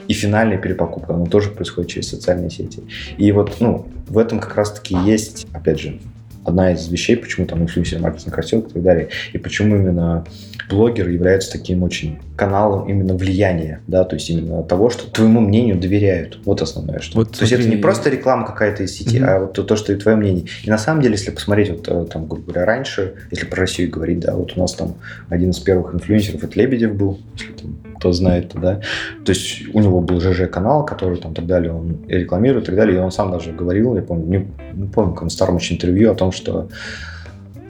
И 0.08 0.14
финальная 0.14 0.58
перепокупка, 0.58 1.14
она 1.14 1.26
тоже 1.26 1.50
происходит 1.50 1.90
через 1.90 2.08
социальные 2.08 2.50
сети. 2.50 2.82
И 3.18 3.30
вот, 3.30 3.60
ну, 3.60 3.86
в 4.08 4.18
этом 4.18 4.40
как 4.40 4.56
раз-таки 4.56 4.96
есть, 4.96 5.46
опять 5.52 5.80
же, 5.80 6.00
одна 6.44 6.72
из 6.72 6.88
вещей, 6.88 7.16
почему 7.16 7.46
там 7.46 7.62
инфлюенсер 7.62 8.00
маркетинг 8.00 8.36
растет 8.36 8.66
и 8.68 8.72
так 8.72 8.82
далее, 8.82 9.08
и 9.32 9.38
почему 9.38 9.76
именно 9.76 10.24
блогер 10.68 11.08
является 11.08 11.52
таким 11.52 11.82
очень 11.82 12.18
каналом 12.36 12.88
именно 12.88 13.14
влияния, 13.14 13.80
да, 13.86 14.04
то 14.04 14.16
есть 14.16 14.30
именно 14.30 14.62
того, 14.62 14.90
что 14.90 15.10
твоему 15.10 15.40
мнению 15.40 15.78
доверяют. 15.78 16.38
Вот 16.44 16.62
основное, 16.62 17.00
что. 17.00 17.18
Вот, 17.18 17.32
то 17.32 17.42
есть 17.42 17.52
это 17.52 17.68
не 17.68 17.76
просто 17.76 18.10
реклама 18.10 18.46
какая-то 18.46 18.82
из 18.82 18.96
сети, 18.96 19.18
mm-hmm. 19.18 19.24
а 19.24 19.40
вот 19.40 19.52
то, 19.52 19.62
то, 19.62 19.76
что 19.76 19.92
и 19.92 19.96
твое 19.96 20.16
мнение. 20.16 20.46
И 20.64 20.70
на 20.70 20.78
самом 20.78 21.02
деле, 21.02 21.14
если 21.14 21.30
посмотреть, 21.30 21.70
вот 21.70 21.88
э, 21.88 22.06
там, 22.10 22.26
грубо 22.26 22.52
говоря, 22.52 22.66
раньше, 22.66 23.14
если 23.30 23.46
про 23.46 23.60
Россию 23.60 23.90
говорить, 23.90 24.20
да, 24.20 24.34
вот 24.34 24.56
у 24.56 24.60
нас 24.60 24.74
там 24.74 24.94
один 25.28 25.50
из 25.50 25.58
первых 25.58 25.94
инфлюенсеров, 25.94 26.42
это 26.42 26.58
Лебедев 26.58 26.94
был, 26.94 27.20
если 27.34 27.52
там, 27.52 27.76
кто 28.02 28.12
знает, 28.12 28.50
да. 28.54 28.80
То 29.24 29.30
есть 29.30 29.62
у 29.72 29.78
него 29.78 30.00
был 30.00 30.20
ЖЖ-канал, 30.20 30.84
который 30.84 31.18
там 31.18 31.34
так 31.34 31.46
далее, 31.46 31.72
он 31.72 31.98
рекламирует 32.08 32.64
и 32.64 32.66
так 32.66 32.74
далее, 32.74 32.96
и 32.96 32.98
он 32.98 33.12
сам 33.12 33.30
даже 33.30 33.52
говорил, 33.52 33.94
я 33.94 34.02
помню, 34.02 34.24
не, 34.26 34.46
не 34.74 34.88
помню, 34.88 35.12
в 35.12 35.14
каком 35.14 35.30
старом 35.30 35.56
очень 35.56 35.76
интервью 35.76 36.10
о 36.10 36.16
том, 36.16 36.32
что 36.32 36.68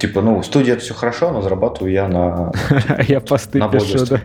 типа, 0.03 0.21
ну, 0.21 0.40
в 0.40 0.45
студии 0.45 0.73
это 0.73 0.81
все 0.81 0.95
хорошо, 0.95 1.31
но 1.31 1.42
зарабатываю 1.42 1.92
я 1.92 2.09
на... 2.09 2.51
Я 3.09 3.21
посты 3.21 3.59
на 3.59 3.68
пишу, 3.68 4.05
да. 4.05 4.21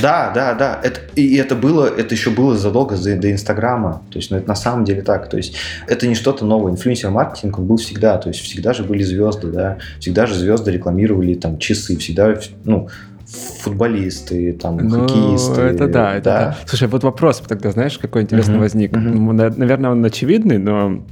Да, 0.00 0.32
да, 0.34 0.54
да. 0.54 0.80
Это, 0.82 1.00
и 1.14 1.36
это 1.36 1.54
было, 1.54 1.86
это 1.86 2.14
еще 2.14 2.30
было 2.30 2.56
задолго 2.56 2.96
до, 2.96 3.16
до 3.16 3.30
Инстаграма. 3.30 4.02
То 4.10 4.18
есть, 4.18 4.32
ну, 4.32 4.38
это 4.38 4.48
на 4.48 4.56
самом 4.56 4.84
деле 4.84 5.02
так. 5.02 5.28
То 5.28 5.36
есть, 5.36 5.54
это 5.86 6.08
не 6.08 6.16
что-то 6.16 6.44
новое. 6.44 6.72
Инфлюенсер-маркетинг, 6.72 7.60
он 7.60 7.66
был 7.66 7.76
всегда. 7.76 8.18
То 8.18 8.30
есть, 8.30 8.40
всегда 8.40 8.72
же 8.72 8.82
были 8.82 9.04
звезды, 9.04 9.52
да. 9.52 9.78
Всегда 10.00 10.26
же 10.26 10.34
звезды 10.34 10.72
рекламировали 10.72 11.34
там 11.34 11.58
часы. 11.58 11.96
Всегда, 11.96 12.34
ну, 12.64 12.88
футболисты, 13.32 14.52
там, 14.52 14.76
Ну, 14.76 14.90
хоккеисты. 15.06 15.60
это 15.62 15.88
да, 15.88 16.14
это 16.16 16.24
да. 16.24 16.56
Слушай, 16.66 16.88
вот 16.88 17.02
вопрос 17.04 17.42
тогда, 17.48 17.70
знаешь, 17.70 17.98
какой 17.98 18.22
интересный 18.22 18.54
Мгм, 18.54 18.62
возник. 18.62 18.92
на- 18.92 19.50
Наверное, 19.50 19.90
он 19.90 20.04
очевидный, 20.04 20.58
но 20.58 21.02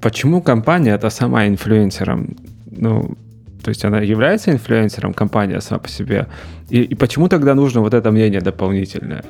почему 0.00 0.42
компания 0.42 0.94
это 0.94 1.10
сама 1.10 1.46
инфлюенсером? 1.46 2.36
Ну, 2.70 3.14
то 3.62 3.68
есть 3.68 3.84
она 3.84 4.00
является 4.00 4.50
инфлюенсером, 4.50 5.12
компания 5.14 5.60
сама 5.60 5.78
по 5.78 5.88
себе. 5.88 6.26
И, 6.70 6.82
и 6.82 6.94
почему 6.94 7.28
тогда 7.28 7.54
нужно 7.54 7.80
вот 7.80 7.94
это 7.94 8.10
мнение 8.10 8.40
дополнительное? 8.40 9.22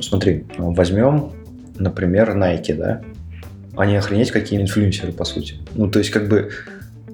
Смотри, 0.00 0.44
возьмем, 0.58 1.32
например, 1.78 2.36
Nike, 2.36 2.74
да? 2.76 3.00
Они 3.76 3.96
охренеть 3.96 4.30
какие 4.30 4.60
инфлюенсеры, 4.60 5.12
по 5.12 5.24
сути. 5.24 5.54
Ну, 5.74 5.88
то 5.90 5.98
есть, 5.98 6.10
как 6.10 6.28
бы, 6.28 6.50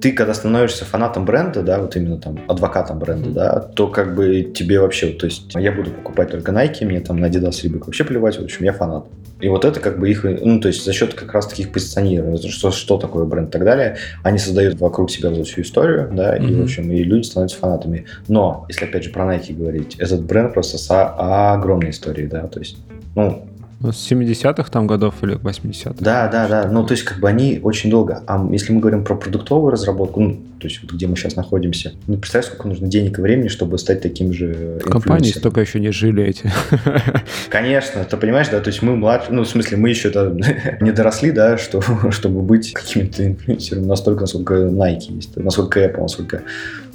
ты, 0.01 0.11
когда 0.11 0.33
становишься 0.33 0.85
фанатом 0.85 1.25
бренда, 1.25 1.61
да, 1.63 1.79
вот 1.79 1.95
именно 1.95 2.17
там 2.17 2.39
адвокатом 2.47 2.99
бренда, 2.99 3.25
Мгм. 3.25 3.33
да, 3.33 3.59
то 3.59 3.87
как 3.87 4.15
бы 4.15 4.41
тебе 4.43 4.79
вообще, 4.79 5.07
то 5.07 5.25
есть 5.25 5.53
я 5.55 5.71
буду 5.71 5.91
покупать 5.91 6.31
только 6.31 6.51
Nike, 6.51 6.85
мне 6.85 6.99
там 6.99 7.17
на 7.19 7.25
Adidas 7.27 7.63
Reebok 7.63 7.85
вообще 7.85 8.03
плевать, 8.03 8.39
в 8.39 8.43
общем, 8.43 8.65
я 8.65 8.73
фанат. 8.73 9.05
И 9.39 9.49
вот 9.49 9.65
это 9.65 9.79
как 9.79 9.99
бы 9.99 10.09
их, 10.09 10.23
ну, 10.23 10.59
то 10.59 10.67
есть 10.67 10.83
за 10.83 10.93
счет 10.93 11.13
как 11.13 11.31
раз 11.33 11.45
таких 11.45 11.71
позиционирования, 11.71 12.37
что, 12.49 12.71
что 12.71 12.97
такое 12.97 13.25
бренд 13.25 13.49
и 13.49 13.51
так 13.51 13.63
далее, 13.63 13.97
они 14.23 14.39
создают 14.39 14.79
вокруг 14.79 15.11
себя 15.11 15.29
вот 15.29 15.47
всю 15.47 15.61
историю, 15.61 16.09
да, 16.11 16.35
и, 16.35 16.41
Мгм. 16.41 16.59
в 16.59 16.63
общем, 16.63 16.91
и 16.91 17.03
люди 17.03 17.25
становятся 17.25 17.57
фанатами. 17.59 18.05
Но, 18.27 18.65
если 18.67 18.85
опять 18.85 19.03
же 19.03 19.11
про 19.11 19.23
Nike 19.25 19.53
говорить, 19.55 19.95
этот 19.99 20.23
бренд 20.23 20.53
просто 20.53 20.77
с 20.79 20.87
огромной 20.89 21.91
историей, 21.91 22.27
да, 22.27 22.47
то 22.47 22.59
есть, 22.59 22.77
Ну, 23.15 23.47
С 23.79 24.11
70-х 24.11 24.71
там 24.71 24.87
годов 24.87 25.15
или 25.21 25.35
80-х? 25.35 25.95
да, 25.99 26.27
да, 26.27 26.47
да. 26.47 26.67
Ну, 26.71 26.83
то 26.83 26.93
есть, 26.93 27.03
как 27.03 27.19
бы 27.19 27.29
они 27.29 27.59
очень 27.61 27.91
долго. 27.91 28.23
А 28.25 28.43
если 28.51 28.73
мы 28.73 28.79
говорим 28.79 29.03
про 29.03 29.15
продуктовую 29.15 29.71
разработку, 29.71 30.19
ну, 30.19 30.41
то 30.59 30.67
есть, 30.67 30.81
вот 30.81 30.91
где 30.91 31.05
мы 31.05 31.15
сейчас 31.15 31.35
находимся, 31.35 31.93
ну, 32.07 32.17
представь, 32.17 32.45
сколько 32.45 32.67
нужно 32.67 32.87
денег 32.87 33.19
и 33.19 33.21
времени, 33.21 33.49
чтобы 33.49 33.77
стать 33.77 34.01
таким 34.01 34.33
же 34.33 34.79
В 34.83 34.89
компании 34.89 35.29
столько 35.29 35.61
еще 35.61 35.79
не 35.79 35.91
жили 35.91 36.23
эти. 36.23 36.51
Конечно, 37.49 38.03
ты 38.03 38.17
понимаешь, 38.17 38.47
да, 38.49 38.59
то 38.61 38.69
есть 38.69 38.81
мы 38.81 38.95
младше, 38.95 39.31
ну, 39.31 39.43
в 39.43 39.47
смысле, 39.47 39.77
мы 39.77 39.89
еще 39.89 40.09
это 40.09 40.35
не 40.81 40.91
доросли, 40.91 41.31
да, 41.31 41.57
что, 41.59 41.81
чтобы 42.09 42.41
быть 42.41 42.73
каким-то 42.73 43.27
инфлюенсером 43.27 43.85
настолько, 43.85 44.21
насколько 44.21 44.55
Nike 44.55 45.13
есть, 45.15 45.37
насколько 45.37 45.85
Apple, 45.85 46.01
насколько, 46.01 46.41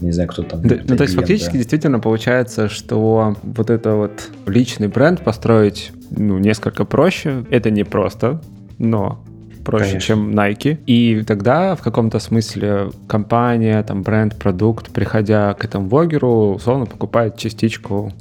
не 0.02 0.12
знаю, 0.12 0.28
кто 0.28 0.42
там. 0.42 0.62
Да, 0.62 0.76
ну, 0.86 0.96
то 0.96 1.02
есть 1.02 1.14
фактически 1.14 1.52
да. 1.52 1.58
действительно 1.58 2.00
получается, 2.00 2.68
что 2.68 3.36
вот 3.42 3.70
это 3.70 3.94
вот 3.94 4.30
личный 4.46 4.88
бренд 4.88 5.22
построить 5.22 5.92
ну, 6.10 6.38
несколько 6.38 6.84
проще. 6.84 7.44
Это 7.50 7.70
не 7.70 7.84
просто, 7.84 8.40
но 8.78 9.22
проще, 9.64 9.84
Конечно. 9.84 10.06
чем 10.06 10.30
Nike. 10.30 10.78
И 10.86 11.22
тогда 11.26 11.74
в 11.74 11.82
каком-то 11.82 12.18
смысле 12.18 12.90
компания, 13.06 13.82
там 13.82 14.02
бренд, 14.02 14.36
продукт, 14.36 14.90
приходя 14.90 15.54
к 15.54 15.64
этому 15.64 15.86
блогеру, 15.86 16.54
условно 16.54 16.86
покупает 16.86 17.36
частичку 17.36 18.12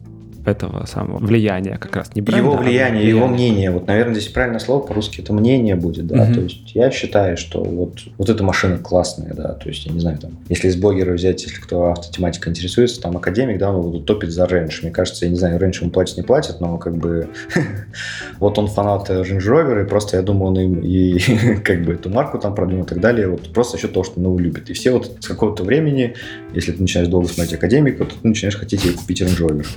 этого 0.46 0.86
самого 0.86 1.18
влияния 1.18 1.78
как 1.78 1.96
раз 1.96 2.16
не 2.16 2.22
бренда, 2.22 2.44
его 2.44 2.58
а 2.58 2.62
влияние, 2.62 3.08
его 3.08 3.28
влияния. 3.28 3.34
мнение. 3.34 3.72
Вот, 3.72 3.88
наверное, 3.88 4.16
здесь 4.16 4.30
правильное 4.30 4.60
слово 4.60 4.86
по-русски 4.86 5.22
это 5.22 5.34
мнение 5.34 5.76
будет, 5.76 6.08
да. 6.08 6.26
Мгм. 6.26 6.34
То 6.34 6.42
есть 6.42 6.76
я 6.76 6.90
считаю, 6.92 7.38
что 7.38 7.64
вот, 7.64 8.00
вот 8.18 8.30
эта 8.30 8.44
машина 8.44 8.78
классная, 8.78 9.34
да. 9.34 9.54
То 9.54 9.70
есть, 9.70 9.86
я 9.86 9.94
не 9.94 10.00
знаю, 10.00 10.18
там, 10.18 10.32
если 10.50 10.68
из 10.68 10.76
блогера 10.76 11.14
взять, 11.14 11.44
если 11.44 11.60
кто 11.60 11.88
автотематикой 11.88 12.52
интересуется, 12.52 13.02
там 13.02 13.18
академик, 13.18 13.58
да, 13.58 13.72
он 13.72 13.92
вот 13.92 14.06
топит 14.06 14.32
за 14.32 14.46
Range. 14.46 14.74
Мне 14.82 14.92
кажется, 14.92 15.26
я 15.26 15.32
не 15.32 15.38
знаю, 15.38 15.60
Range 15.60 15.82
ему 15.82 15.92
платит, 15.92 16.18
не 16.18 16.24
платит, 16.24 16.60
но 16.60 16.78
как 16.78 16.96
бы 16.96 17.28
вот 18.40 18.58
он 18.58 18.68
фанат 18.68 19.10
Range 19.10 19.38
Rover, 19.38 19.84
и 19.84 19.88
просто 19.88 20.18
я 20.18 20.24
думаю, 20.24 20.52
он 20.52 20.60
им 20.60 20.80
и 20.82 21.20
как 21.64 21.84
бы 21.84 21.94
эту 21.94 22.10
марку 22.10 22.40
там 22.40 22.56
продвинул 22.56 22.86
и 22.86 22.88
так 22.88 23.00
далее, 23.00 23.28
вот 23.28 23.54
просто 23.54 23.78
счет 23.78 23.94
того, 23.94 24.04
что 24.04 24.20
он 24.20 24.26
его 24.26 24.40
любит. 24.40 24.70
И 24.70 24.74
все 24.74 24.92
вот 24.92 25.12
с 25.20 25.28
какого-то 25.28 25.64
времени, 25.64 26.16
если 26.54 26.72
ты 26.72 26.82
начинаешь 26.82 27.10
долго 27.10 27.28
смотреть 27.28 27.54
академика, 27.54 28.06
то 28.06 28.16
ты 28.22 28.28
начинаешь 28.28 28.58
хотеть 28.58 28.82
купить 28.96 29.22
Range 29.22 29.38
Rover. 29.38 29.68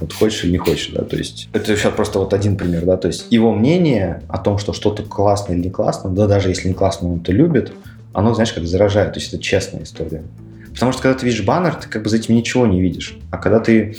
Вот 0.00 0.12
хочешь 0.12 0.44
или 0.44 0.52
не 0.52 0.58
хочешь, 0.58 0.92
да, 0.92 1.04
то 1.04 1.16
есть 1.16 1.48
это 1.52 1.76
сейчас 1.76 1.92
просто 1.94 2.18
вот 2.18 2.34
один 2.34 2.56
пример, 2.56 2.84
да, 2.84 2.96
то 2.96 3.06
есть 3.06 3.26
его 3.30 3.52
мнение 3.52 4.22
о 4.28 4.38
том, 4.38 4.58
что 4.58 4.72
что-то 4.72 5.04
классно 5.04 5.52
или 5.52 5.62
не 5.62 5.70
классно, 5.70 6.10
да, 6.10 6.26
даже 6.26 6.48
если 6.48 6.68
не 6.68 6.74
классно, 6.74 7.12
он 7.12 7.20
это 7.20 7.30
любит, 7.30 7.72
оно, 8.12 8.34
знаешь, 8.34 8.52
как 8.52 8.66
заражает, 8.66 9.12
то 9.12 9.20
есть 9.20 9.32
это 9.32 9.42
честная 9.42 9.84
история. 9.84 10.24
Потому 10.72 10.92
что 10.92 11.02
когда 11.02 11.18
ты 11.18 11.26
видишь 11.26 11.44
баннер, 11.44 11.74
ты 11.76 11.88
как 11.88 12.02
бы 12.02 12.08
за 12.08 12.16
этим 12.16 12.34
ничего 12.34 12.66
не 12.66 12.80
видишь. 12.80 13.16
А 13.30 13.38
когда 13.38 13.60
ты 13.60 13.96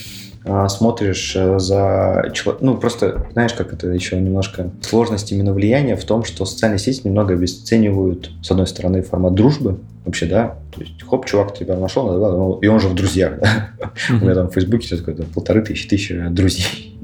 смотришь 0.70 1.34
э, 1.36 1.60
за 1.60 2.30
чело- 2.34 2.58
ну 2.62 2.78
просто 2.78 3.26
знаешь, 3.32 3.54
как 3.54 3.74
это 3.74 3.88
еще 3.88 4.20
немножко 4.20 4.70
сложность 4.82 5.32
именно 5.32 5.54
влияния 5.54 5.96
в 5.96 6.04
том, 6.06 6.24
что 6.24 6.46
социальные 6.46 6.80
сети 6.80 7.02
немного 7.04 7.34
обесценивают, 7.34 8.32
с 8.44 8.52
одной 8.52 8.68
стороны, 8.68 9.02
формат 9.02 9.34
дружбы, 9.34 9.80
вообще, 10.06 10.28
да, 10.28 10.56
то 10.76 10.82
есть, 10.82 11.02
хоп, 11.04 11.26
чувак 11.26 11.58
тебя 11.58 11.76
нашел, 11.76 12.08
да, 12.20 12.32
ну, 12.32 12.60
и 12.60 12.68
он 12.68 12.80
же 12.80 12.88
в 12.90 12.96
друзьях, 12.96 13.40
да, 13.40 13.92
у 14.10 14.24
меня 14.24 14.36
там 14.36 14.50
в 14.50 14.54
Фейсбуке 14.54 14.96
такое, 14.96 15.16
там, 15.16 15.26
полторы 15.34 15.62
тысячи 15.64 15.88
тысяч 15.88 16.16
друзей. 16.30 16.98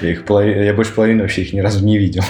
Я, 0.00 0.10
их 0.10 0.24
я 0.28 0.74
больше 0.74 0.94
половины 0.94 1.22
вообще 1.22 1.42
их 1.42 1.52
ни 1.52 1.60
разу 1.60 1.84
не 1.84 1.98
видел. 1.98 2.22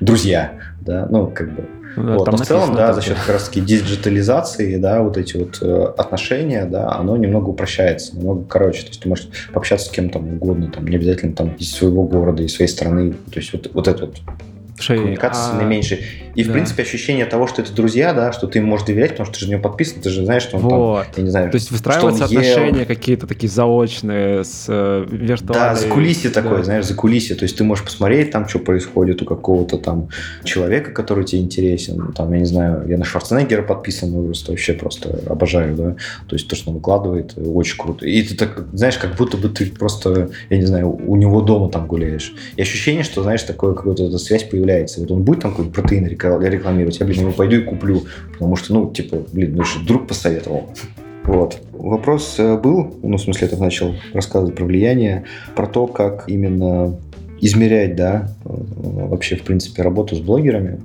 Друзья, 0.00 0.52
да, 0.80 1.06
ну, 1.10 1.28
как 1.28 1.54
бы. 1.54 1.64
Вот. 1.96 2.24
там 2.26 2.36
Но 2.36 2.44
в 2.44 2.46
целом, 2.46 2.74
да, 2.74 2.92
за 2.92 3.00
счет 3.00 3.16
как 3.16 3.34
раз 3.34 3.44
таки 3.44 3.60
диджитализации, 3.60 4.76
да, 4.76 5.02
вот 5.02 5.16
эти 5.16 5.36
вот 5.36 5.58
э, 5.62 5.92
отношения, 5.96 6.64
да, 6.66 6.92
оно 6.92 7.16
немного 7.16 7.48
упрощается, 7.48 8.16
немного 8.16 8.44
короче. 8.44 8.82
То 8.82 8.88
есть 8.88 9.00
ты 9.02 9.08
можешь 9.08 9.28
пообщаться 9.52 9.86
с 9.86 9.90
кем 9.90 10.10
там 10.10 10.34
угодно, 10.34 10.70
там, 10.70 10.86
не 10.86 10.96
обязательно 10.96 11.32
там 11.32 11.54
из 11.58 11.72
своего 11.72 12.04
города, 12.04 12.42
из 12.42 12.54
своей 12.54 12.70
страны. 12.70 13.12
То 13.12 13.40
есть 13.40 13.52
вот, 13.52 13.70
вот 13.72 13.88
это 13.88 14.06
вот 14.06 14.16
Слушай, 14.76 14.98
коммуникация 14.98 15.54
а- 15.54 15.56
наименьшей. 15.56 16.04
И, 16.36 16.42
в 16.44 16.48
да. 16.48 16.52
принципе, 16.52 16.82
ощущение 16.82 17.26
того, 17.26 17.46
что 17.46 17.62
это 17.62 17.72
друзья, 17.72 18.12
да, 18.12 18.32
что 18.32 18.46
ты 18.46 18.58
им 18.58 18.66
можешь 18.66 18.86
доверять, 18.86 19.10
потому 19.12 19.26
что 19.26 19.34
ты 19.34 19.40
же 19.40 19.46
на 19.46 19.52
него 19.52 19.62
подписан, 19.62 20.02
ты 20.02 20.10
же 20.10 20.24
знаешь, 20.24 20.42
что 20.42 20.56
он 20.58 20.68
там, 20.68 20.78
Вот. 20.78 21.06
я 21.16 21.22
не 21.22 21.30
знаю, 21.30 21.50
То 21.50 21.56
есть 21.56 21.70
выстраиваются 21.70 22.24
он 22.24 22.30
ел. 22.30 22.40
отношения 22.40 22.84
какие-то 22.84 23.26
такие 23.26 23.48
заочные 23.48 24.44
с 24.44 24.66
э, 24.68 25.06
виртуальной... 25.10 25.68
Да, 25.70 25.74
за 25.74 25.88
кулисье 25.88 26.30
да. 26.30 26.42
такое, 26.42 26.62
знаешь, 26.62 26.84
за 26.84 26.94
кулисье. 26.94 27.36
То 27.36 27.44
есть 27.44 27.56
ты 27.56 27.64
можешь 27.64 27.84
посмотреть 27.84 28.30
там, 28.30 28.46
что 28.48 28.58
происходит 28.58 29.22
у 29.22 29.24
какого-то 29.24 29.78
там 29.78 30.08
человека, 30.44 30.90
который 30.92 31.24
тебе 31.24 31.40
интересен. 31.42 32.12
Там, 32.12 32.32
я 32.32 32.38
не 32.40 32.44
знаю, 32.44 32.84
я 32.86 32.98
на 32.98 33.04
Шварценеггера 33.04 33.62
подписан, 33.62 34.10
ну, 34.12 34.24
просто 34.26 34.52
вообще 34.52 34.74
просто 34.74 35.18
обожаю, 35.26 35.74
да. 35.74 35.96
То 36.28 36.36
есть 36.36 36.48
то, 36.48 36.56
что 36.56 36.70
он 36.70 36.76
выкладывает, 36.76 37.32
очень 37.36 37.78
круто. 37.78 38.06
И 38.06 38.22
ты 38.22 38.34
так, 38.36 38.66
знаешь, 38.74 38.98
как 38.98 39.16
будто 39.16 39.38
бы 39.38 39.48
ты 39.48 39.66
просто, 39.66 40.28
я 40.50 40.58
не 40.58 40.66
знаю, 40.66 40.90
у 40.90 41.16
него 41.16 41.40
дома 41.40 41.70
там 41.70 41.86
гуляешь. 41.86 42.34
И 42.56 42.62
ощущение, 42.62 43.04
что, 43.04 43.22
знаешь, 43.22 43.42
такое 43.42 43.74
какая-то 43.74 44.18
связь 44.18 44.44
появляется. 44.44 45.00
Вот 45.00 45.10
он 45.10 45.22
будет 45.22 45.40
там 45.40 45.52
какой-то 45.52 45.70
протеин 45.70 46.06
рекла- 46.06 46.25
рекламировать, 46.26 46.98
я, 47.00 47.06
блин, 47.06 47.20
его 47.22 47.32
пойду 47.32 47.56
и 47.56 47.62
куплю. 47.62 48.04
Потому 48.32 48.56
что, 48.56 48.74
ну, 48.74 48.90
типа, 48.90 49.18
блин, 49.32 49.56
ну, 49.56 49.64
что 49.64 49.84
друг 49.84 50.06
посоветовал. 50.06 50.70
Вот. 51.24 51.60
Вопрос 51.72 52.36
э, 52.38 52.56
был, 52.56 52.96
ну, 53.02 53.16
в 53.16 53.20
смысле, 53.20 53.48
так 53.48 53.58
начал 53.58 53.94
рассказывать 54.12 54.54
про 54.54 54.64
влияние, 54.64 55.24
про 55.56 55.66
то, 55.66 55.86
как 55.86 56.24
именно 56.28 56.96
измерять, 57.40 57.96
да, 57.96 58.32
э, 58.44 58.48
вообще, 58.48 59.36
в 59.36 59.42
принципе, 59.42 59.82
работу 59.82 60.14
с 60.14 60.20
блогерами. 60.20 60.80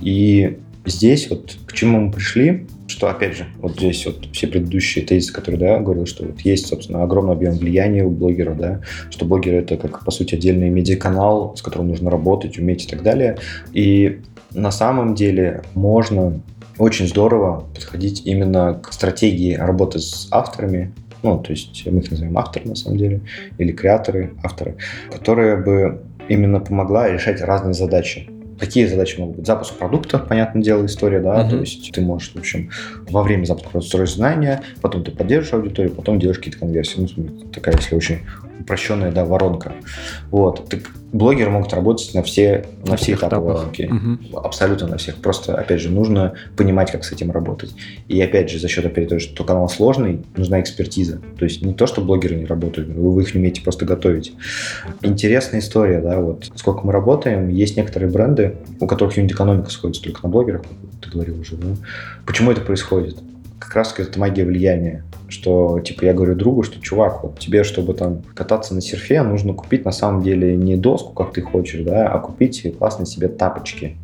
И 0.00 0.58
здесь 0.86 1.28
вот 1.30 1.56
к 1.66 1.72
чему 1.72 2.00
мы 2.00 2.12
пришли, 2.12 2.66
что, 2.86 3.08
опять 3.08 3.36
же, 3.36 3.46
вот 3.60 3.76
здесь 3.76 4.04
вот 4.06 4.26
все 4.32 4.46
предыдущие 4.46 5.04
тезисы, 5.04 5.32
которые, 5.32 5.60
да, 5.60 5.78
говорил, 5.78 6.06
что 6.06 6.24
вот 6.24 6.40
есть, 6.40 6.66
собственно, 6.66 7.02
огромный 7.02 7.32
объем 7.32 7.54
влияния 7.54 8.04
у 8.04 8.10
блогера, 8.10 8.54
да, 8.54 8.80
что 9.10 9.24
блогер 9.24 9.54
это 9.54 9.76
как, 9.76 10.04
по 10.04 10.10
сути, 10.10 10.34
отдельный 10.34 10.70
медиаканал, 10.70 11.56
с 11.56 11.62
которым 11.62 11.88
нужно 11.88 12.10
работать, 12.10 12.58
уметь 12.58 12.84
и 12.84 12.88
так 12.88 13.02
далее. 13.02 13.38
И 13.72 14.20
на 14.52 14.70
самом 14.70 15.14
деле 15.14 15.62
можно 15.74 16.40
очень 16.78 17.06
здорово 17.06 17.64
подходить 17.74 18.22
именно 18.24 18.74
к 18.82 18.92
стратегии 18.92 19.54
работы 19.54 19.98
с 19.98 20.28
авторами, 20.30 20.92
ну, 21.22 21.38
то 21.38 21.50
есть 21.50 21.86
мы 21.86 22.00
их 22.00 22.10
называем 22.10 22.38
авторы 22.38 22.68
на 22.68 22.74
самом 22.74 22.96
деле, 22.96 23.20
или 23.58 23.72
креаторы, 23.72 24.32
авторы, 24.42 24.76
которая 25.12 25.62
бы 25.62 26.02
именно 26.28 26.60
помогла 26.60 27.08
решать 27.10 27.42
разные 27.42 27.74
задачи. 27.74 28.30
Какие 28.58 28.86
задачи 28.86 29.18
могут 29.18 29.36
быть? 29.36 29.46
Запуск 29.46 29.74
продукта, 29.74 30.18
понятное 30.18 30.62
дело, 30.62 30.84
история, 30.84 31.20
да, 31.20 31.40
Мгм. 31.40 31.50
то 31.50 31.56
есть 31.56 31.92
ты 31.92 32.00
можешь, 32.02 32.32
в 32.34 32.38
общем, 32.38 32.70
во 33.08 33.22
время 33.22 33.44
запуска 33.44 33.80
строить 33.80 34.10
знания, 34.10 34.62
потом 34.82 35.02
ты 35.02 35.10
поддерживаешь 35.12 35.64
аудиторию, 35.64 35.94
потом 35.94 36.18
делаешь 36.18 36.38
какие-то 36.38 36.60
конверсии. 36.60 37.08
Ну, 37.16 37.28
такая, 37.52 37.76
если 37.76 37.94
очень 37.94 38.18
упрощенная, 38.60 39.12
да, 39.12 39.24
воронка. 39.24 39.72
Вот. 40.30 40.68
Так 40.68 40.80
блогеры 41.12 41.50
могут 41.50 41.72
работать 41.72 42.14
на 42.14 42.22
все, 42.22 42.66
на, 42.84 42.92
На 42.92 42.96
все 42.96 43.12
этапы 43.12 43.26
этапах. 43.36 43.56
воронки. 43.56 43.82
Мгм. 43.90 44.20
Абсолютно 44.36 44.86
на 44.86 44.96
всех. 44.98 45.16
Просто, 45.16 45.56
опять 45.56 45.80
же, 45.80 45.90
нужно 45.90 46.34
понимать, 46.56 46.92
как 46.92 47.04
с 47.04 47.12
этим 47.12 47.30
работать. 47.30 47.74
И 48.08 48.20
опять 48.20 48.50
же, 48.50 48.58
за 48.58 48.68
счет, 48.68 48.86
опять 48.86 49.08
того, 49.08 49.18
что 49.18 49.44
канал 49.44 49.68
сложный, 49.68 50.20
нужна 50.36 50.60
экспертиза. 50.60 51.20
То 51.38 51.44
есть 51.44 51.62
не 51.62 51.74
то, 51.74 51.86
что 51.86 52.00
блогеры 52.00 52.36
не 52.36 52.44
работают, 52.44 52.88
вы, 52.88 53.12
вы 53.12 53.22
их 53.22 53.34
не 53.34 53.40
умеете 53.40 53.62
просто 53.62 53.84
готовить. 53.84 54.32
Интересная 55.02 55.60
история, 55.60 56.00
да, 56.00 56.20
вот 56.20 56.50
сколько 56.54 56.86
мы 56.86 56.92
работаем, 56.92 57.48
есть 57.48 57.76
некоторые 57.76 58.10
бренды, 58.10 58.56
у 58.78 58.86
которых 58.86 59.16
юнит-экономика 59.16 59.70
сходится 59.70 60.02
только 60.02 60.20
на 60.22 60.28
блогерах, 60.28 60.62
ты 61.02 61.10
говорил 61.10 61.40
уже, 61.40 61.56
да. 61.56 61.68
Почему 62.26 62.50
это 62.52 62.60
происходит? 62.60 63.18
Как 63.70 63.76
раз 63.76 63.94
это 63.96 64.18
магия 64.18 64.44
влияния. 64.44 65.04
Что, 65.28 65.78
типа, 65.78 66.04
я 66.04 66.12
говорю 66.12 66.34
другу, 66.34 66.64
что, 66.64 66.80
чувак, 66.80 67.22
вот 67.22 67.38
тебе, 67.38 67.62
чтобы 67.62 67.94
там 67.94 68.22
кататься 68.34 68.74
на 68.74 68.80
серфе, 68.80 69.22
нужно 69.22 69.54
купить 69.54 69.84
на 69.84 69.92
самом 69.92 70.24
деле 70.24 70.56
не 70.56 70.74
доску, 70.76 71.12
как 71.12 71.32
ты 71.32 71.40
хочешь, 71.40 71.82
да, 71.82 72.08
а 72.08 72.18
купить 72.18 72.66
классные 72.76 73.06
себе 73.06 73.28
тапочки. 73.28 73.96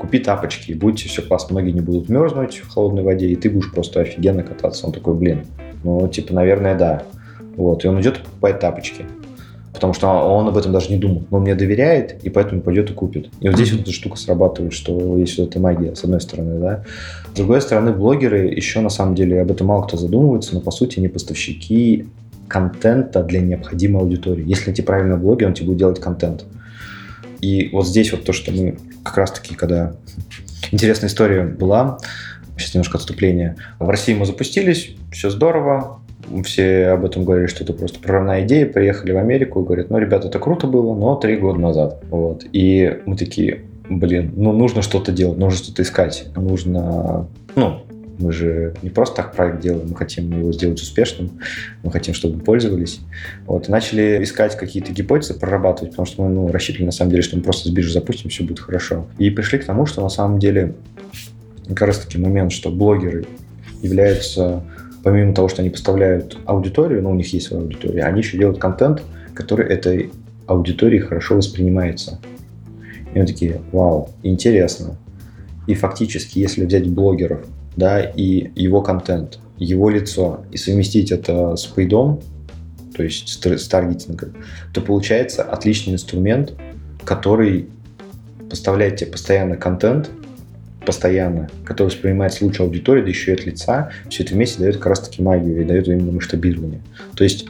Купи 0.00 0.18
тапочки, 0.18 0.72
и 0.72 0.74
будет 0.74 0.98
все 0.98 1.22
классно. 1.22 1.60
Ноги 1.60 1.70
не 1.70 1.80
будут 1.80 2.08
мерзнуть 2.08 2.56
в 2.56 2.70
холодной 2.70 3.04
воде, 3.04 3.28
и 3.28 3.36
ты 3.36 3.50
будешь 3.50 3.70
просто 3.70 4.00
офигенно 4.00 4.42
кататься. 4.42 4.84
Он 4.84 4.92
такой, 4.92 5.14
блин, 5.14 5.46
ну, 5.84 6.08
типа, 6.08 6.34
наверное, 6.34 6.76
да. 6.76 7.04
Вот, 7.56 7.84
и 7.84 7.88
он 7.88 8.00
идет 8.00 8.18
и 8.18 8.22
покупает 8.24 8.58
тапочки 8.58 9.06
потому 9.82 9.94
что 9.94 10.08
он 10.10 10.46
об 10.46 10.56
этом 10.56 10.70
даже 10.70 10.90
не 10.90 10.96
думал. 10.96 11.24
Он 11.32 11.42
мне 11.42 11.56
доверяет, 11.56 12.22
и 12.22 12.30
поэтому 12.30 12.60
пойдет 12.60 12.90
и 12.90 12.92
купит. 12.92 13.30
И 13.40 13.48
вот 13.48 13.56
здесь 13.56 13.72
вот 13.72 13.80
эта 13.80 13.90
штука 13.90 14.16
срабатывает, 14.16 14.72
что 14.72 15.18
есть 15.18 15.36
вот 15.38 15.48
эта 15.48 15.58
магия, 15.58 15.96
с 15.96 16.04
одной 16.04 16.20
стороны, 16.20 16.60
да. 16.60 16.84
С 17.32 17.36
другой 17.36 17.60
стороны, 17.60 17.90
блогеры 17.90 18.46
еще 18.46 18.78
на 18.78 18.90
самом 18.90 19.16
деле 19.16 19.40
об 19.40 19.50
этом 19.50 19.66
мало 19.66 19.82
кто 19.82 19.96
задумывается, 19.96 20.54
но 20.54 20.60
по 20.60 20.70
сути 20.70 21.00
они 21.00 21.08
поставщики 21.08 22.06
контента 22.46 23.24
для 23.24 23.40
необходимой 23.40 24.02
аудитории. 24.02 24.44
Если 24.46 24.66
найти 24.66 24.82
правильного 24.82 25.18
блогера, 25.18 25.48
он 25.48 25.54
тебе 25.54 25.66
будет 25.66 25.78
делать 25.78 25.98
контент. 25.98 26.44
И 27.40 27.70
вот 27.72 27.88
здесь 27.88 28.12
вот 28.12 28.22
то, 28.22 28.32
что 28.32 28.52
мы 28.52 28.78
как 29.02 29.16
раз-таки, 29.16 29.56
когда 29.56 29.94
интересная 30.70 31.10
история 31.10 31.42
была, 31.42 31.98
сейчас 32.56 32.74
немножко 32.74 32.98
отступление. 32.98 33.56
В 33.80 33.88
России 33.88 34.14
мы 34.14 34.26
запустились, 34.26 34.94
все 35.10 35.28
здорово, 35.28 36.01
все 36.44 36.88
об 36.88 37.04
этом 37.04 37.24
говорили, 37.24 37.46
что 37.46 37.64
это 37.64 37.72
просто 37.72 37.98
прорывная 37.98 38.44
идея, 38.44 38.66
приехали 38.66 39.12
в 39.12 39.18
Америку 39.18 39.60
и 39.60 39.64
говорят, 39.64 39.90
ну, 39.90 39.98
ребята, 39.98 40.28
это 40.28 40.38
круто 40.38 40.66
было, 40.66 40.94
но 40.94 41.16
три 41.16 41.36
года 41.36 41.58
назад. 41.58 42.02
Вот. 42.10 42.44
И 42.52 43.00
мы 43.06 43.16
такие, 43.16 43.62
блин, 43.88 44.32
ну, 44.36 44.52
нужно 44.52 44.82
что-то 44.82 45.12
делать, 45.12 45.38
нужно 45.38 45.58
что-то 45.58 45.82
искать, 45.82 46.26
нужно, 46.36 47.28
ну, 47.54 47.80
мы 48.18 48.32
же 48.32 48.74
не 48.82 48.90
просто 48.90 49.16
так 49.16 49.34
проект 49.34 49.60
делаем, 49.60 49.88
мы 49.88 49.96
хотим 49.96 50.30
его 50.38 50.52
сделать 50.52 50.80
успешным, 50.80 51.30
мы 51.82 51.90
хотим, 51.90 52.14
чтобы 52.14 52.38
пользовались. 52.40 53.00
Вот, 53.46 53.68
и 53.68 53.72
начали 53.72 54.22
искать 54.22 54.56
какие-то 54.56 54.92
гипотезы, 54.92 55.34
прорабатывать, 55.34 55.90
потому 55.90 56.06
что 56.06 56.22
мы 56.22 56.30
ну, 56.30 56.52
рассчитывали 56.52 56.86
на 56.86 56.92
самом 56.92 57.10
деле, 57.10 57.22
что 57.22 57.36
мы 57.36 57.42
просто 57.42 57.68
с 57.68 57.72
биржи 57.72 57.92
запустим, 57.92 58.30
все 58.30 58.44
будет 58.44 58.60
хорошо. 58.60 59.06
И 59.18 59.30
пришли 59.30 59.58
к 59.58 59.64
тому, 59.64 59.86
что 59.86 60.02
на 60.02 60.08
самом 60.08 60.38
деле 60.38 60.74
как 61.68 61.82
раз 61.82 61.98
таки 61.98 62.18
момент, 62.18 62.52
что 62.52 62.70
блогеры 62.70 63.24
являются 63.82 64.62
помимо 65.02 65.34
того, 65.34 65.48
что 65.48 65.62
они 65.62 65.70
поставляют 65.70 66.38
аудиторию, 66.46 67.02
ну, 67.02 67.10
у 67.10 67.14
них 67.14 67.32
есть 67.32 67.48
своя 67.48 67.62
аудитория, 67.62 68.04
они 68.04 68.20
еще 68.20 68.38
делают 68.38 68.58
контент, 68.58 69.02
который 69.34 69.66
этой 69.66 70.10
аудитории 70.46 70.98
хорошо 70.98 71.36
воспринимается. 71.36 72.20
И 73.14 73.18
мы 73.18 73.26
такие, 73.26 73.60
вау, 73.72 74.10
интересно. 74.22 74.96
И 75.66 75.74
фактически, 75.74 76.38
если 76.38 76.64
взять 76.64 76.88
блогеров, 76.88 77.46
да, 77.76 78.00
и 78.00 78.50
его 78.54 78.82
контент, 78.82 79.38
его 79.58 79.90
лицо, 79.90 80.44
и 80.50 80.56
совместить 80.56 81.12
это 81.12 81.56
с 81.56 81.66
пейдом, 81.66 82.20
то 82.96 83.02
есть 83.02 83.28
с 83.28 83.68
таргетингом, 83.68 84.34
то 84.74 84.80
получается 84.80 85.42
отличный 85.42 85.94
инструмент, 85.94 86.52
который 87.04 87.68
поставляет 88.50 88.96
тебе 88.96 89.12
постоянно 89.12 89.56
контент, 89.56 90.10
постоянно, 90.84 91.48
который 91.64 91.88
воспринимается 91.88 92.44
лучше 92.44 92.62
аудитории, 92.62 93.02
да 93.02 93.08
еще 93.08 93.32
и 93.32 93.34
от 93.34 93.46
лица, 93.46 93.90
все 94.08 94.22
это 94.22 94.34
вместе 94.34 94.60
дает 94.60 94.76
как 94.76 94.86
раз-таки 94.86 95.22
магию 95.22 95.62
и 95.62 95.64
дает 95.64 95.88
именно 95.88 96.12
масштабирование. 96.12 96.80
То 97.16 97.24
есть 97.24 97.46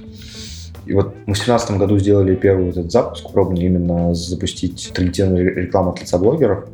и 0.85 0.95
вот 0.95 1.15
мы 1.27 1.35
в 1.35 1.39
2017 1.39 1.79
году 1.79 1.99
сделали 1.99 2.35
первый 2.35 2.71
этот 2.71 2.91
запуск 2.91 3.31
пробный, 3.31 3.67
именно 3.67 4.15
запустить 4.15 4.93
таргетированную 4.95 5.55
рекламу 5.55 5.91
от 5.91 6.01
лица 6.01 6.19
блогеров 6.19 6.67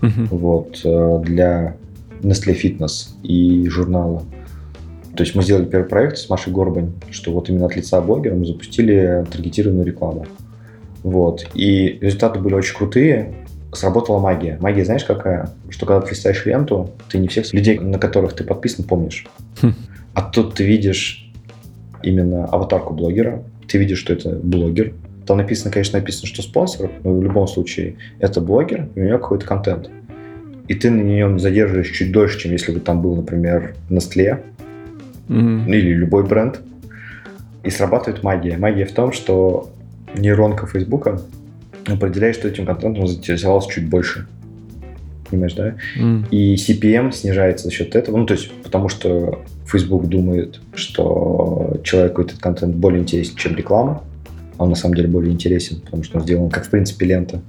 uh-huh. 0.00 0.28
вот, 0.30 0.80
э, 0.84 1.22
для 1.24 1.76
Nestle 2.20 2.56
Fitness 2.56 3.08
и 3.22 3.68
журнала. 3.68 4.22
То 5.16 5.24
есть 5.24 5.34
мы 5.34 5.42
сделали 5.42 5.64
первый 5.64 5.88
проект 5.88 6.18
с 6.18 6.28
Машей 6.30 6.52
Горбань, 6.52 6.92
что 7.10 7.32
вот 7.32 7.48
именно 7.48 7.66
от 7.66 7.74
лица 7.74 8.00
блогера 8.00 8.36
мы 8.36 8.46
запустили 8.46 9.26
таргетированную 9.30 9.84
рекламу. 9.84 10.26
Вот. 11.02 11.44
И 11.54 11.98
результаты 12.00 12.38
были 12.38 12.54
очень 12.54 12.76
крутые 12.76 13.34
сработала 13.72 14.18
магия. 14.18 14.58
Магия, 14.60 14.84
знаешь, 14.84 15.04
какая? 15.04 15.50
Что 15.70 15.86
когда 15.86 16.00
ты 16.00 16.10
листаешь 16.10 16.44
ленту, 16.46 16.90
ты 17.10 17.18
не 17.18 17.28
всех 17.28 17.52
людей, 17.52 17.78
на 17.78 17.98
которых 17.98 18.34
ты 18.34 18.44
подписан, 18.44 18.84
помнишь. 18.84 19.26
Хм. 19.60 19.74
А 20.14 20.22
тут 20.22 20.54
ты 20.54 20.64
видишь 20.64 21.30
именно 22.02 22.46
аватарку 22.46 22.94
блогера, 22.94 23.42
ты 23.66 23.78
видишь, 23.78 23.98
что 23.98 24.12
это 24.12 24.30
блогер. 24.30 24.94
Там 25.26 25.36
написано, 25.36 25.70
конечно, 25.70 25.98
написано, 25.98 26.26
что 26.26 26.42
спонсор, 26.42 26.90
но 27.04 27.12
в 27.12 27.22
любом 27.22 27.46
случае 27.46 27.96
это 28.18 28.40
блогер, 28.40 28.88
и 28.94 29.00
у 29.00 29.04
него 29.04 29.18
какой-то 29.18 29.46
контент. 29.46 29.90
И 30.68 30.74
ты 30.74 30.90
на 30.90 31.00
нем 31.02 31.38
задерживаешь 31.38 31.90
чуть 31.90 32.12
дольше, 32.12 32.38
чем 32.38 32.52
если 32.52 32.72
бы 32.72 32.80
там 32.80 33.02
был, 33.02 33.14
например, 33.16 33.74
Nestle 33.90 34.42
mm-hmm. 35.28 35.68
или 35.68 35.94
любой 35.94 36.24
бренд. 36.24 36.60
И 37.64 37.70
срабатывает 37.70 38.22
магия. 38.22 38.56
Магия 38.56 38.86
в 38.86 38.92
том, 38.92 39.12
что 39.12 39.70
нейронка 40.16 40.66
Фейсбука 40.66 41.20
определяет, 41.94 42.36
что 42.36 42.48
этим 42.48 42.66
контентом 42.66 43.06
заинтересовалось 43.06 43.66
чуть 43.66 43.88
больше. 43.88 44.26
Понимаешь, 45.30 45.54
да? 45.54 45.74
Mm. 45.98 46.28
И 46.30 46.54
CPM 46.54 47.12
снижается 47.12 47.66
за 47.66 47.70
счет 47.70 47.94
этого. 47.94 48.16
Ну, 48.16 48.26
то 48.26 48.34
есть, 48.34 48.50
потому 48.62 48.88
что 48.88 49.44
Facebook 49.66 50.06
думает, 50.06 50.60
что 50.74 51.78
человеку 51.84 52.22
этот 52.22 52.38
контент 52.38 52.74
более 52.76 53.02
интересен, 53.02 53.36
чем 53.36 53.54
реклама. 53.54 54.02
Он 54.56 54.70
на 54.70 54.74
самом 54.74 54.94
деле 54.94 55.08
более 55.08 55.32
интересен, 55.32 55.80
потому 55.80 56.02
что 56.02 56.18
он 56.18 56.24
сделан 56.24 56.50
как, 56.50 56.66
в 56.66 56.70
принципе, 56.70 57.06
лента. 57.06 57.42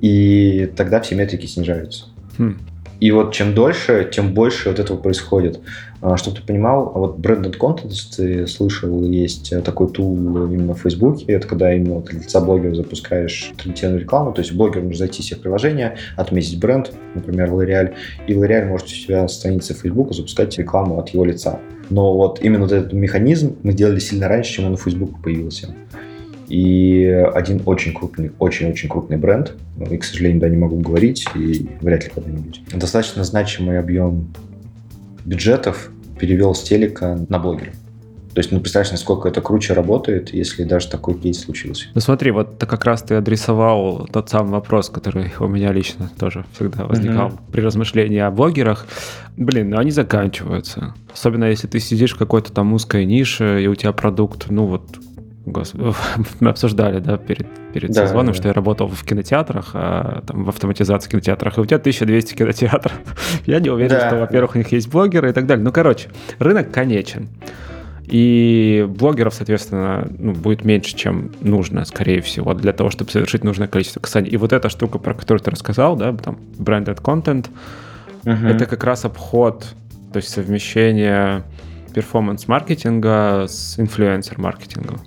И 0.00 0.70
тогда 0.74 1.00
все 1.00 1.14
метрики 1.14 1.46
снижаются. 1.46 2.06
Mm. 2.38 2.56
И 3.02 3.10
вот 3.10 3.34
чем 3.34 3.52
дольше, 3.52 4.08
тем 4.14 4.32
больше 4.32 4.68
вот 4.68 4.78
этого 4.78 4.96
происходит. 4.96 5.58
А, 6.02 6.16
Чтобы 6.16 6.36
ты 6.36 6.46
понимал, 6.46 6.92
вот 6.94 7.18
branded 7.18 7.58
content, 7.58 7.92
ты 8.16 8.46
слышал, 8.46 9.02
есть 9.02 9.52
такой 9.64 9.90
тул 9.90 10.14
именно 10.16 10.74
в 10.74 10.82
Фейсбуке, 10.82 11.24
это 11.32 11.48
когда 11.48 11.74
именно 11.74 11.96
от 11.96 12.12
лица 12.12 12.40
блогера 12.40 12.76
запускаешь 12.76 13.50
таргетированную 13.56 14.04
рекламу, 14.04 14.32
то 14.32 14.40
есть 14.40 14.52
блогер 14.52 14.82
может 14.82 14.98
зайти 14.98 15.20
в 15.20 15.24
себе 15.24 15.40
приложение, 15.40 15.96
отметить 16.16 16.60
бренд, 16.60 16.92
например, 17.16 17.50
L'Oreal, 17.50 17.92
и 18.28 18.34
L'Oreal 18.34 18.66
может 18.66 18.86
у 18.86 18.90
себя 18.90 19.22
на 19.22 19.28
странице 19.28 19.74
Фейсбука 19.74 20.14
запускать 20.14 20.56
рекламу 20.56 21.00
от 21.00 21.08
его 21.08 21.24
лица. 21.24 21.58
Но 21.90 22.14
вот 22.14 22.38
именно 22.40 22.62
вот 22.62 22.70
этот 22.70 22.92
механизм 22.92 23.56
мы 23.64 23.72
делали 23.72 23.98
сильно 23.98 24.28
раньше, 24.28 24.52
чем 24.52 24.66
он 24.66 24.76
в 24.76 24.82
Фейсбуке 24.82 25.14
появился. 25.20 25.74
И 26.48 27.04
один 27.34 27.62
очень 27.64 27.94
крупный, 27.94 28.32
очень-очень 28.38 28.88
крупный 28.88 29.16
бренд, 29.16 29.54
и, 29.90 29.96
к 29.96 30.04
сожалению, 30.04 30.40
да, 30.40 30.48
не 30.48 30.56
могу 30.56 30.78
говорить, 30.80 31.26
и 31.34 31.66
вряд 31.80 32.04
ли 32.04 32.10
когда-нибудь. 32.14 32.62
Достаточно 32.74 33.24
значимый 33.24 33.78
объем 33.78 34.28
бюджетов 35.24 35.90
перевел 36.18 36.54
с 36.54 36.62
телека 36.62 37.18
на 37.28 37.38
блогера. 37.38 37.72
То 38.34 38.38
есть, 38.38 38.50
ну, 38.50 38.60
представляешь, 38.60 38.92
насколько 38.92 39.28
это 39.28 39.42
круче 39.42 39.74
работает, 39.74 40.32
если 40.32 40.64
даже 40.64 40.88
такой 40.88 41.14
кейс 41.18 41.40
случился. 41.40 41.88
Ну, 41.94 42.00
смотри, 42.00 42.30
вот 42.30 42.58
ты 42.58 42.64
как 42.64 42.84
раз 42.86 43.02
ты 43.02 43.14
адресовал 43.14 44.08
тот 44.10 44.30
самый 44.30 44.52
вопрос, 44.52 44.88
который 44.88 45.30
у 45.38 45.48
меня 45.48 45.70
лично 45.70 46.10
тоже 46.18 46.46
всегда 46.54 46.86
возникал 46.86 47.28
uh-huh. 47.28 47.52
при 47.52 47.60
размышлении 47.60 48.20
о 48.20 48.30
блогерах. 48.30 48.86
Блин, 49.36 49.70
ну 49.70 49.78
они 49.78 49.90
заканчиваются. 49.90 50.94
Особенно 51.12 51.44
если 51.44 51.66
ты 51.66 51.78
сидишь 51.78 52.14
в 52.14 52.18
какой-то 52.18 52.52
там 52.52 52.72
узкой 52.72 53.04
нише, 53.04 53.62
и 53.62 53.66
у 53.66 53.74
тебя 53.74 53.92
продукт, 53.92 54.46
ну 54.48 54.64
вот, 54.64 54.82
Господи, 55.44 55.92
мы 56.40 56.50
обсуждали, 56.50 57.00
да, 57.00 57.16
перед, 57.16 57.46
перед 57.72 57.90
да, 57.90 58.06
созвоном, 58.06 58.32
да. 58.32 58.38
что 58.38 58.48
я 58.48 58.54
работал 58.54 58.88
в 58.88 59.04
кинотеатрах, 59.04 59.70
а, 59.74 60.22
там, 60.26 60.44
в 60.44 60.48
автоматизации 60.48 61.10
кинотеатрах, 61.10 61.58
и 61.58 61.60
у 61.60 61.66
тебя 61.66 61.78
1200 61.78 62.34
кинотеатров. 62.34 62.92
я 63.46 63.58
не 63.60 63.70
уверен, 63.70 63.90
да. 63.90 64.08
что, 64.08 64.18
во-первых, 64.18 64.54
у 64.54 64.58
них 64.58 64.70
есть 64.72 64.88
блогеры 64.88 65.30
и 65.30 65.32
так 65.32 65.46
далее. 65.46 65.64
Ну, 65.64 65.72
короче, 65.72 66.08
рынок 66.38 66.70
конечен. 66.70 67.28
И 68.06 68.86
блогеров, 68.88 69.34
соответственно, 69.34 70.08
ну, 70.18 70.32
будет 70.32 70.64
меньше, 70.64 70.94
чем 70.96 71.32
нужно, 71.40 71.84
скорее 71.84 72.20
всего, 72.20 72.52
для 72.54 72.72
того, 72.72 72.90
чтобы 72.90 73.10
совершить 73.10 73.42
нужное 73.44 73.68
количество 73.68 74.00
касаний. 74.00 74.28
И 74.28 74.36
вот 74.36 74.52
эта 74.52 74.68
штука, 74.68 74.98
про 74.98 75.14
которую 75.14 75.42
ты 75.42 75.50
рассказал, 75.50 75.96
да, 75.96 76.12
там, 76.12 76.38
branded 76.58 77.00
content, 77.00 77.46
uh-huh. 78.24 78.48
это 78.48 78.66
как 78.66 78.84
раз 78.84 79.04
обход, 79.04 79.66
то 80.12 80.18
есть 80.18 80.28
совмещение 80.28 81.44
перформанс-маркетинга 81.94 83.46
с 83.48 83.78
инфлюенсер-маркетингом. 83.78 85.00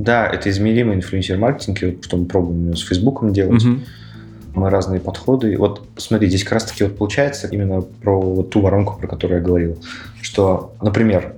Да, 0.00 0.26
это 0.26 0.48
измеримый 0.48 0.96
инфлюенсер-маркетинг, 0.96 2.02
что 2.02 2.16
мы 2.16 2.24
пробуем 2.24 2.74
с 2.74 2.80
Фейсбуком 2.86 3.34
делать. 3.34 3.62
Угу. 3.62 3.80
Мы 4.54 4.70
разные 4.70 4.98
подходы. 4.98 5.58
Вот 5.58 5.86
смотри, 5.98 6.26
здесь 6.28 6.42
как 6.42 6.54
раз-таки 6.54 6.84
вот 6.84 6.96
получается 6.96 7.48
именно 7.48 7.82
про 7.82 8.18
вот 8.18 8.48
ту 8.48 8.62
воронку, 8.62 8.98
про 8.98 9.06
которую 9.06 9.40
я 9.40 9.44
говорил. 9.44 9.76
Что, 10.22 10.74
например, 10.80 11.34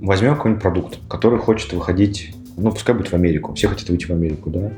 возьмем 0.00 0.36
какой-нибудь 0.36 0.62
продукт, 0.62 0.98
который 1.08 1.40
хочет 1.40 1.72
выходить, 1.72 2.32
ну, 2.56 2.70
пускай 2.70 2.94
будет 2.94 3.08
в 3.08 3.14
Америку, 3.14 3.54
все 3.54 3.66
хотят 3.66 3.88
выйти 3.88 4.06
в 4.06 4.10
Америку, 4.10 4.50
да, 4.50 4.70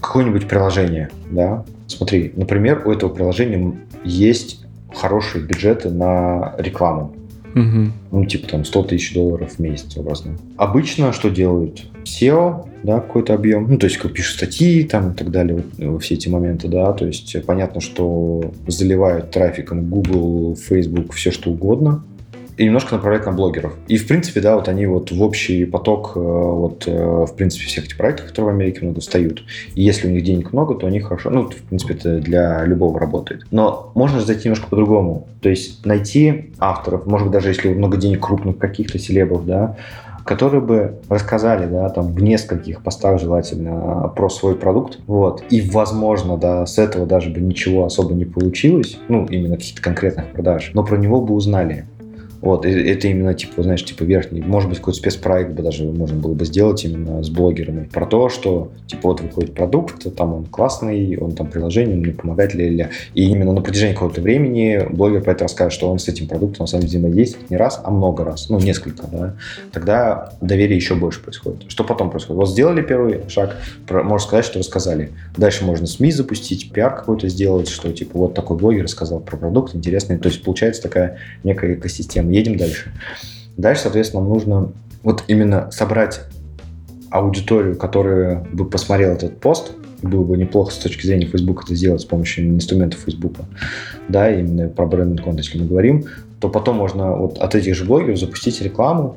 какое-нибудь 0.00 0.46
приложение, 0.46 1.10
да, 1.30 1.64
смотри, 1.88 2.32
например, 2.36 2.82
у 2.86 2.92
этого 2.92 3.10
приложения 3.10 3.74
есть 4.04 4.64
хорошие 4.94 5.42
бюджеты 5.44 5.90
на 5.90 6.54
рекламу, 6.58 7.16
Угу. 7.54 7.92
Ну, 8.12 8.24
типа 8.24 8.48
там 8.48 8.64
100 8.64 8.82
тысяч 8.84 9.12
долларов 9.12 9.52
в 9.52 9.58
месяц 9.58 9.94
образно. 9.98 10.38
Обычно 10.56 11.12
что 11.12 11.28
делают? 11.28 11.84
SEO, 12.20 12.68
да, 12.82 13.00
какой-то 13.00 13.34
объем, 13.34 13.66
ну, 13.68 13.78
то 13.78 13.86
есть 13.86 13.98
как 13.98 14.12
пишут 14.12 14.36
статьи 14.36 14.84
там 14.84 15.12
и 15.12 15.14
так 15.14 15.30
далее, 15.30 15.62
вот, 15.78 16.02
все 16.02 16.14
эти 16.14 16.28
моменты, 16.28 16.68
да, 16.68 16.92
то 16.92 17.06
есть 17.06 17.36
понятно, 17.46 17.80
что 17.80 18.52
заливают 18.66 19.30
трафиком 19.30 19.88
Google, 19.88 20.56
Facebook, 20.56 21.12
все 21.12 21.30
что 21.30 21.50
угодно, 21.50 22.04
и 22.56 22.64
немножко 22.64 22.94
направлять 22.94 23.24
на 23.24 23.32
блогеров. 23.32 23.74
И, 23.88 23.96
в 23.96 24.06
принципе, 24.06 24.40
да, 24.40 24.56
вот 24.56 24.68
они 24.68 24.86
вот 24.86 25.10
в 25.10 25.22
общий 25.22 25.64
поток, 25.64 26.12
э, 26.14 26.20
вот, 26.20 26.84
э, 26.86 27.24
в 27.26 27.34
принципе, 27.34 27.66
всех 27.66 27.86
этих 27.86 27.96
проектов, 27.96 28.26
которые 28.26 28.52
в 28.52 28.54
Америке 28.54 28.80
много 28.82 29.00
встают. 29.00 29.42
И 29.74 29.82
если 29.82 30.06
у 30.06 30.10
них 30.10 30.22
денег 30.22 30.52
много, 30.52 30.74
то 30.74 30.86
они 30.86 31.00
хорошо, 31.00 31.30
ну, 31.30 31.48
в 31.48 31.54
принципе, 31.54 31.94
это 31.94 32.18
для 32.18 32.64
любого 32.64 33.00
работает. 33.00 33.46
Но 33.50 33.90
можно 33.94 34.20
же 34.20 34.26
зайти 34.26 34.44
немножко 34.44 34.68
по-другому. 34.68 35.28
То 35.40 35.48
есть 35.48 35.84
найти 35.86 36.52
авторов, 36.58 37.06
может 37.06 37.28
быть, 37.28 37.32
даже 37.32 37.48
если 37.48 37.72
много 37.72 37.96
денег 37.96 38.20
крупных 38.24 38.58
каких-то 38.58 38.98
селебов, 38.98 39.46
да, 39.46 39.76
которые 40.24 40.60
бы 40.60 40.98
рассказали, 41.08 41.66
да, 41.66 41.88
там 41.88 42.12
в 42.12 42.22
нескольких 42.22 42.82
постах 42.82 43.20
желательно 43.20 44.12
про 44.14 44.28
свой 44.28 44.54
продукт, 44.54 44.98
вот, 45.06 45.42
и, 45.50 45.60
возможно, 45.60 46.36
да, 46.36 46.66
с 46.66 46.78
этого 46.78 47.06
даже 47.06 47.30
бы 47.30 47.40
ничего 47.40 47.84
особо 47.84 48.14
не 48.14 48.24
получилось, 48.24 48.98
ну, 49.08 49.26
именно 49.26 49.56
каких-то 49.56 49.82
конкретных 49.82 50.32
продаж, 50.32 50.70
но 50.74 50.84
про 50.84 50.96
него 50.96 51.20
бы 51.20 51.34
узнали, 51.34 51.86
вот, 52.42 52.66
это 52.66 53.06
именно, 53.06 53.34
типа, 53.34 53.62
знаешь, 53.62 53.84
типа 53.84 54.02
верхний. 54.02 54.42
Может 54.42 54.68
быть, 54.68 54.78
какой-то 54.78 54.98
спецпроект 54.98 55.52
бы 55.52 55.62
даже 55.62 55.84
можно 55.84 56.18
было 56.18 56.34
бы 56.34 56.44
сделать 56.44 56.84
именно 56.84 57.22
с 57.22 57.30
блогерами. 57.30 57.88
Про 57.92 58.04
то, 58.04 58.28
что, 58.28 58.72
типа, 58.88 59.10
вот 59.10 59.20
выходит 59.20 59.54
продукт, 59.54 60.12
там 60.16 60.34
он 60.34 60.44
классный, 60.46 61.16
он 61.18 61.36
там 61.36 61.46
приложение, 61.46 61.94
он 61.94 62.02
мне 62.02 62.12
помогает, 62.12 62.52
ли 62.54 62.68
ля 62.68 62.90
И 63.14 63.30
именно 63.30 63.52
на 63.52 63.60
протяжении 63.60 63.94
какого-то 63.94 64.20
времени 64.20 64.84
блогер 64.90 65.22
про 65.22 65.32
это 65.32 65.44
расскажет, 65.44 65.72
что 65.72 65.88
он 65.88 66.00
с 66.00 66.08
этим 66.08 66.26
продуктом 66.26 66.64
на 66.64 66.66
самом 66.66 66.86
деле 66.86 66.98
взаимодействует 66.98 67.48
не 67.48 67.56
раз, 67.56 67.80
а 67.84 67.92
много 67.92 68.24
раз, 68.24 68.48
ну, 68.48 68.58
несколько, 68.58 69.06
да. 69.06 69.36
Тогда 69.70 70.32
доверие 70.40 70.76
еще 70.76 70.96
больше 70.96 71.22
происходит. 71.22 71.66
Что 71.68 71.84
потом 71.84 72.10
происходит? 72.10 72.38
Вот 72.38 72.48
сделали 72.48 72.82
первый 72.82 73.20
шаг, 73.28 73.56
можно 73.88 74.18
сказать, 74.18 74.44
что 74.44 74.58
рассказали. 74.58 75.12
Дальше 75.36 75.64
можно 75.64 75.86
СМИ 75.86 76.10
запустить, 76.10 76.72
пиар 76.72 76.92
какой-то 76.96 77.28
сделать, 77.28 77.68
что, 77.68 77.92
типа, 77.92 78.18
вот 78.18 78.34
такой 78.34 78.56
блогер 78.56 78.82
рассказал 78.82 79.20
про 79.20 79.36
продукт 79.36 79.76
интересный. 79.76 80.18
То 80.18 80.28
есть, 80.28 80.42
получается 80.42 80.82
такая 80.82 81.18
некая 81.44 81.74
экосистема 81.74 82.31
едем 82.32 82.56
дальше. 82.56 82.92
Дальше, 83.56 83.82
соответственно, 83.82 84.22
нам 84.22 84.32
нужно 84.32 84.72
вот 85.02 85.24
именно 85.28 85.70
собрать 85.70 86.22
аудиторию, 87.10 87.76
которая 87.76 88.46
бы 88.52 88.64
посмотрела 88.64 89.12
этот 89.12 89.38
пост, 89.40 89.72
было 90.02 90.24
бы 90.24 90.36
неплохо 90.36 90.72
с 90.72 90.78
точки 90.78 91.06
зрения 91.06 91.26
Facebook 91.26 91.64
это 91.64 91.74
сделать 91.74 92.00
с 92.00 92.04
помощью 92.04 92.48
инструментов 92.48 93.00
Facebook, 93.00 93.36
да, 94.08 94.30
именно 94.30 94.68
про 94.68 94.86
брендинг 94.86 95.22
контент, 95.22 95.46
если 95.46 95.58
мы 95.58 95.66
говорим, 95.66 96.04
то 96.40 96.48
потом 96.48 96.76
можно 96.76 97.14
вот 97.14 97.38
от 97.38 97.54
этих 97.54 97.74
же 97.74 97.84
блогеров 97.84 98.18
запустить 98.18 98.60
рекламу 98.62 99.16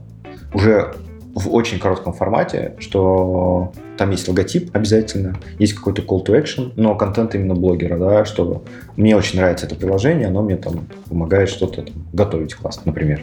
уже 0.53 0.93
в 1.33 1.53
очень 1.53 1.79
коротком 1.79 2.13
формате, 2.13 2.75
что 2.79 3.73
там 3.97 4.11
есть 4.11 4.27
логотип 4.27 4.75
обязательно, 4.75 5.37
есть 5.59 5.73
какой-то 5.73 6.01
call 6.01 6.25
to 6.25 6.41
action, 6.41 6.73
но 6.75 6.95
контент 6.95 7.35
именно 7.35 7.55
блогера, 7.55 7.97
да, 7.97 8.25
что 8.25 8.63
мне 8.95 9.15
очень 9.15 9.39
нравится 9.39 9.65
это 9.65 9.75
приложение, 9.75 10.27
оно 10.27 10.41
мне 10.41 10.57
там 10.57 10.87
помогает 11.09 11.49
что-то 11.49 11.83
там, 11.83 11.95
готовить 12.13 12.53
классно, 12.55 12.83
например. 12.85 13.21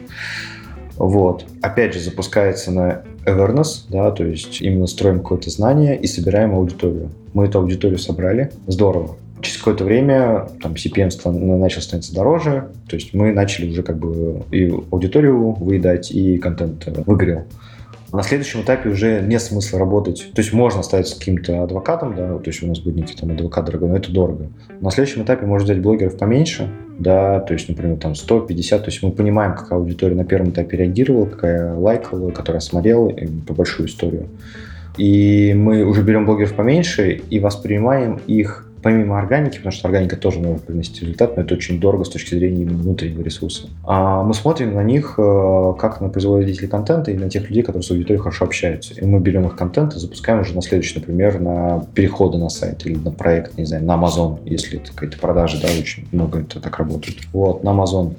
Вот. 0.96 1.46
Опять 1.62 1.94
же, 1.94 2.00
запускается 2.00 2.70
на 2.70 3.02
awareness, 3.24 3.84
да, 3.88 4.10
то 4.10 4.24
есть 4.24 4.60
именно 4.60 4.86
строим 4.86 5.20
какое-то 5.20 5.50
знание 5.50 5.98
и 5.98 6.06
собираем 6.06 6.54
аудиторию. 6.54 7.10
Мы 7.34 7.46
эту 7.46 7.58
аудиторию 7.58 7.98
собрали, 7.98 8.52
здорово. 8.66 9.16
Через 9.40 9.58
какое-то 9.58 9.84
время 9.84 10.48
там 10.62 10.74
CPM 10.74 11.10
стан, 11.10 11.58
начал 11.58 11.80
становиться 11.80 12.14
дороже, 12.14 12.68
то 12.88 12.94
есть 12.94 13.12
мы 13.12 13.32
начали 13.32 13.70
уже 13.70 13.82
как 13.82 13.98
бы 13.98 14.42
и 14.52 14.68
аудиторию 14.90 15.52
выедать, 15.52 16.12
и 16.12 16.38
контент 16.38 16.86
выгорел. 17.06 17.44
На 18.12 18.22
следующем 18.22 18.60
этапе 18.60 18.90
уже 18.90 19.22
нет 19.22 19.40
смысла 19.40 19.78
работать. 19.78 20.32
То 20.34 20.42
есть 20.42 20.52
можно 20.52 20.82
стать 20.82 21.08
с 21.08 21.14
каким-то 21.14 21.62
адвокатом, 21.62 22.14
да, 22.14 22.36
то 22.36 22.50
есть 22.50 22.62
у 22.62 22.66
нас 22.66 22.78
будет 22.78 22.96
некий 22.96 23.16
там 23.16 23.30
адвокат 23.30 23.64
дорогой, 23.64 23.88
но 23.88 23.96
это 23.96 24.12
дорого. 24.12 24.48
На 24.80 24.90
следующем 24.90 25.22
этапе 25.22 25.46
можно 25.46 25.64
взять 25.64 25.80
блогеров 25.80 26.18
поменьше, 26.18 26.68
да, 26.98 27.40
то 27.40 27.54
есть, 27.54 27.70
например, 27.70 27.96
там 27.96 28.14
150, 28.14 28.84
то 28.84 28.90
есть 28.90 29.02
мы 29.02 29.12
понимаем, 29.12 29.54
какая 29.54 29.78
аудитория 29.78 30.14
на 30.14 30.26
первом 30.26 30.50
этапе 30.50 30.76
реагировала, 30.76 31.24
какая 31.24 31.74
лайкала, 31.74 32.30
которая 32.32 32.60
смотрела 32.60 33.10
по 33.46 33.54
большую 33.54 33.88
историю. 33.88 34.28
И 34.98 35.54
мы 35.56 35.82
уже 35.84 36.02
берем 36.02 36.26
блогеров 36.26 36.52
поменьше 36.52 37.22
и 37.30 37.40
воспринимаем 37.40 38.20
их 38.26 38.66
помимо 38.82 39.18
органики, 39.18 39.56
потому 39.56 39.72
что 39.72 39.88
органика 39.88 40.16
тоже 40.16 40.40
может 40.40 40.64
приносить 40.64 41.00
результат, 41.00 41.36
но 41.36 41.42
это 41.42 41.54
очень 41.54 41.80
дорого 41.80 42.04
с 42.04 42.10
точки 42.10 42.34
зрения 42.34 42.64
внутреннего 42.64 43.22
ресурса. 43.22 43.68
А 43.84 44.22
мы 44.22 44.34
смотрим 44.34 44.74
на 44.74 44.82
них 44.82 45.14
э, 45.18 45.74
как 45.78 46.00
на 46.00 46.08
производителей 46.08 46.68
контента 46.68 47.10
и 47.10 47.14
на 47.14 47.30
тех 47.30 47.48
людей, 47.48 47.62
которые 47.62 47.82
с 47.82 47.90
аудиторией 47.90 48.20
хорошо 48.20 48.44
общаются. 48.44 48.94
И 48.94 49.04
мы 49.04 49.20
берем 49.20 49.46
их 49.46 49.56
контент 49.56 49.94
и 49.94 49.98
запускаем 49.98 50.40
уже 50.40 50.54
на 50.54 50.62
следующий, 50.62 50.98
например, 50.98 51.40
на 51.40 51.86
переходы 51.94 52.38
на 52.38 52.48
сайт 52.48 52.84
или 52.86 52.96
на 52.96 53.12
проект, 53.12 53.56
не 53.56 53.64
знаю, 53.64 53.84
на 53.84 53.92
Amazon, 53.92 54.38
если 54.44 54.80
это 54.80 54.90
какая-то 54.92 55.18
продажа, 55.18 55.60
да, 55.60 55.68
очень 55.78 56.06
много 56.12 56.40
это 56.40 56.60
так 56.60 56.78
работает. 56.78 57.18
Вот, 57.32 57.62
на 57.62 57.70
Amazon. 57.70 58.14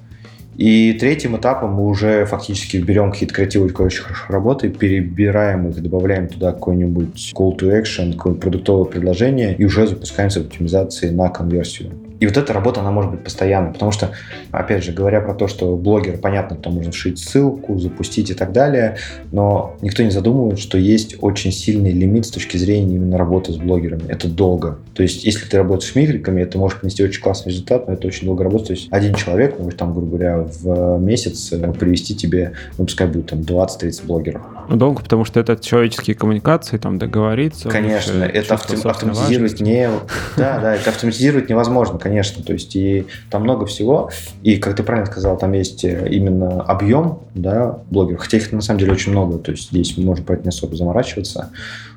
И 0.56 0.94
третьим 0.94 1.36
этапом 1.36 1.74
мы 1.74 1.88
уже 1.88 2.26
фактически 2.26 2.78
берем 2.78 3.12
какие-то 3.12 3.34
креативы, 3.34 3.66
очень 3.66 4.04
хорошо 4.04 4.26
работают, 4.30 4.78
перебираем 4.78 5.68
их, 5.68 5.82
добавляем 5.82 6.28
туда 6.28 6.52
какой-нибудь 6.52 7.34
call 7.36 7.58
to 7.58 7.82
action, 7.82 8.14
какое-нибудь 8.14 8.42
продуктовое 8.42 8.86
предложение 8.86 9.56
и 9.56 9.66
уже 9.66 9.88
запускаемся 9.88 10.42
в 10.42 10.48
оптимизации 10.48 11.10
на 11.10 11.30
конверсию. 11.30 11.92
И 12.20 12.26
вот 12.26 12.38
эта 12.38 12.54
работа, 12.54 12.82
она 12.82 12.92
может 12.92 13.12
быть 13.12 13.24
постоянной, 13.24 13.74
потому 13.74 13.92
что, 13.92 14.12
опять 14.52 14.84
же, 14.84 14.92
говоря 14.92 15.22
про 15.22 15.34
то, 15.34 15.48
что 15.48 15.76
блогер, 15.76 16.18
понятно, 16.18 16.56
там 16.56 16.74
можно 16.74 16.92
вшить 16.92 17.20
ссылку, 17.20 17.78
запустить 17.80 18.30
и 18.30 18.34
так 18.34 18.52
далее, 18.52 18.98
но 19.32 19.76
никто 19.82 20.04
не 20.04 20.12
задумывает, 20.12 20.60
что 20.60 20.78
есть 20.78 21.18
очень 21.22 21.52
сильный 21.52 21.92
лимит 21.92 22.26
с 22.26 22.30
точки 22.32 22.58
зрения 22.58 22.96
именно 22.96 23.18
работы 23.18 23.52
с 23.52 23.58
блогерами. 23.58 24.04
Это 24.08 24.28
долго. 24.28 24.78
То 24.94 25.04
есть, 25.04 25.24
если 25.24 25.46
ты 25.46 25.58
работаешь 25.58 25.92
с 25.92 25.96
микриками, 25.96 26.42
это 26.42 26.58
может 26.58 26.80
принести 26.80 27.04
очень 27.04 27.22
классный 27.22 27.52
результат, 27.52 27.88
но 27.88 27.94
это 27.94 28.08
очень 28.08 28.26
долго 28.26 28.44
работать. 28.44 28.68
То 28.68 28.74
есть, 28.74 28.88
один 28.92 29.16
человек 29.16 29.60
может, 29.60 29.78
там, 29.78 29.94
грубо 29.94 30.18
говоря, 30.18 30.38
в 30.40 31.00
месяц 31.00 31.52
э, 31.52 31.74
привести 31.74 32.16
тебе, 32.16 32.54
ну, 32.78 32.86
пускай 32.86 33.08
будет 33.08 33.28
там 33.28 33.40
20-30 33.40 34.06
блогеров. 34.06 34.42
Ну, 34.70 34.78
долго, 34.78 35.02
потому 35.02 35.26
что 35.26 35.40
это 35.40 35.58
человеческие 35.58 36.16
коммуникации, 36.16 36.78
там 36.78 36.98
договориться. 36.98 37.70
Конечно, 37.70 38.24
это 38.24 38.56
автоматизировать 38.56 39.60
не... 39.60 39.90
Да, 40.38 40.60
да, 40.60 40.76
это 40.76 40.90
автоматизировать 40.90 41.50
невозможно, 41.50 42.00
конечно. 42.04 42.44
То 42.44 42.54
есть 42.54 42.76
и 42.76 43.06
там 43.32 43.44
много 43.44 43.66
всего. 43.66 44.12
И, 44.44 44.58
как 44.58 44.76
ты 44.76 44.84
правильно 44.84 45.10
сказал, 45.10 45.38
там 45.38 45.54
есть 45.54 45.86
э, 45.86 46.08
именно 46.12 46.62
объем 46.62 47.20
да, 47.34 47.80
блогеров. 47.90 48.22
Хотя 48.22 48.38
их 48.38 48.52
на 48.52 48.62
самом 48.62 48.80
деле 48.82 48.92
очень 48.92 49.14
много. 49.14 49.40
То 49.40 49.52
есть 49.52 49.72
здесь 49.72 49.98
можно 49.98 50.24
про 50.24 50.36
это 50.36 50.44
не 50.44 50.50
особо 50.50 50.76
заморачиваться. 50.76 51.50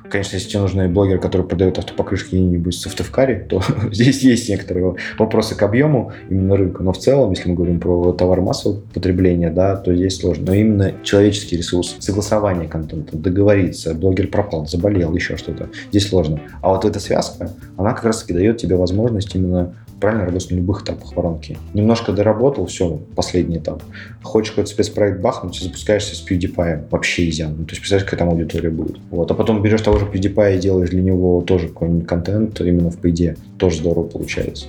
Конечно, 0.09 0.35
если 0.35 0.47
тебе 0.47 0.61
нужны 0.61 0.87
блогеры, 0.87 1.19
которые 1.19 1.45
продают 1.45 1.77
автопокрышки 1.77 2.29
где-нибудь 2.29 2.73
в 2.73 2.79
Сыктывкаре, 2.79 3.45
то 3.49 3.61
здесь 3.91 4.21
есть 4.21 4.47
некоторые 4.47 4.95
вопросы 5.19 5.55
к 5.55 5.61
объему 5.61 6.13
именно 6.29 6.55
рынка. 6.55 6.83
Но 6.83 6.93
в 6.93 6.97
целом, 6.97 7.31
если 7.31 7.49
мы 7.49 7.55
говорим 7.55 7.81
про 7.81 8.13
товар 8.13 8.39
массового 8.39 8.79
потребления, 8.93 9.49
да, 9.49 9.75
то 9.75 9.93
здесь 9.93 10.17
сложно. 10.17 10.45
Но 10.47 10.53
именно 10.53 10.93
человеческий 11.03 11.57
ресурс, 11.57 11.97
согласование 11.99 12.69
контента, 12.69 13.17
договориться, 13.17 13.93
блогер 13.93 14.27
пропал, 14.27 14.65
заболел, 14.67 15.13
еще 15.13 15.35
что-то, 15.35 15.69
здесь 15.89 16.07
сложно. 16.07 16.39
А 16.61 16.69
вот 16.69 16.85
эта 16.85 17.01
связка, 17.01 17.51
она 17.75 17.91
как 17.91 18.05
раз-таки 18.05 18.31
дает 18.31 18.57
тебе 18.57 18.77
возможность 18.77 19.35
именно 19.35 19.75
правильно 19.99 20.25
работать 20.25 20.51
на 20.51 20.55
любых 20.55 20.83
этапах 20.83 21.15
воронки. 21.15 21.57
Немножко 21.73 22.11
доработал, 22.11 22.65
все, 22.65 22.99
последний 23.15 23.57
этап. 23.57 23.83
Хочешь 24.21 24.51
какой-то 24.51 24.69
спецпроект 24.69 25.21
бахнуть, 25.21 25.59
запускаешься 25.59 26.15
с 26.15 26.25
PewDiePie, 26.25 26.89
вообще 26.89 27.29
изян. 27.29 27.55
Ну, 27.57 27.65
то 27.65 27.71
есть, 27.71 27.81
представляешь, 27.81 28.09
какая 28.09 28.17
там 28.17 28.29
аудитория 28.29 28.69
будет. 28.69 28.97
Вот. 29.09 29.31
А 29.31 29.33
потом 29.33 29.61
берешь 29.61 29.81
того 29.81 29.97
же 29.97 30.05
PewDiePie 30.05 30.57
и 30.57 30.59
делаешь 30.59 30.89
для 30.89 31.01
него 31.01 31.41
тоже 31.41 31.67
какой-нибудь 31.67 32.07
контент 32.07 32.59
именно 32.61 32.91
в 32.91 32.99
PD. 32.99 33.37
Тоже 33.57 33.77
здорово 33.77 34.07
получается. 34.07 34.67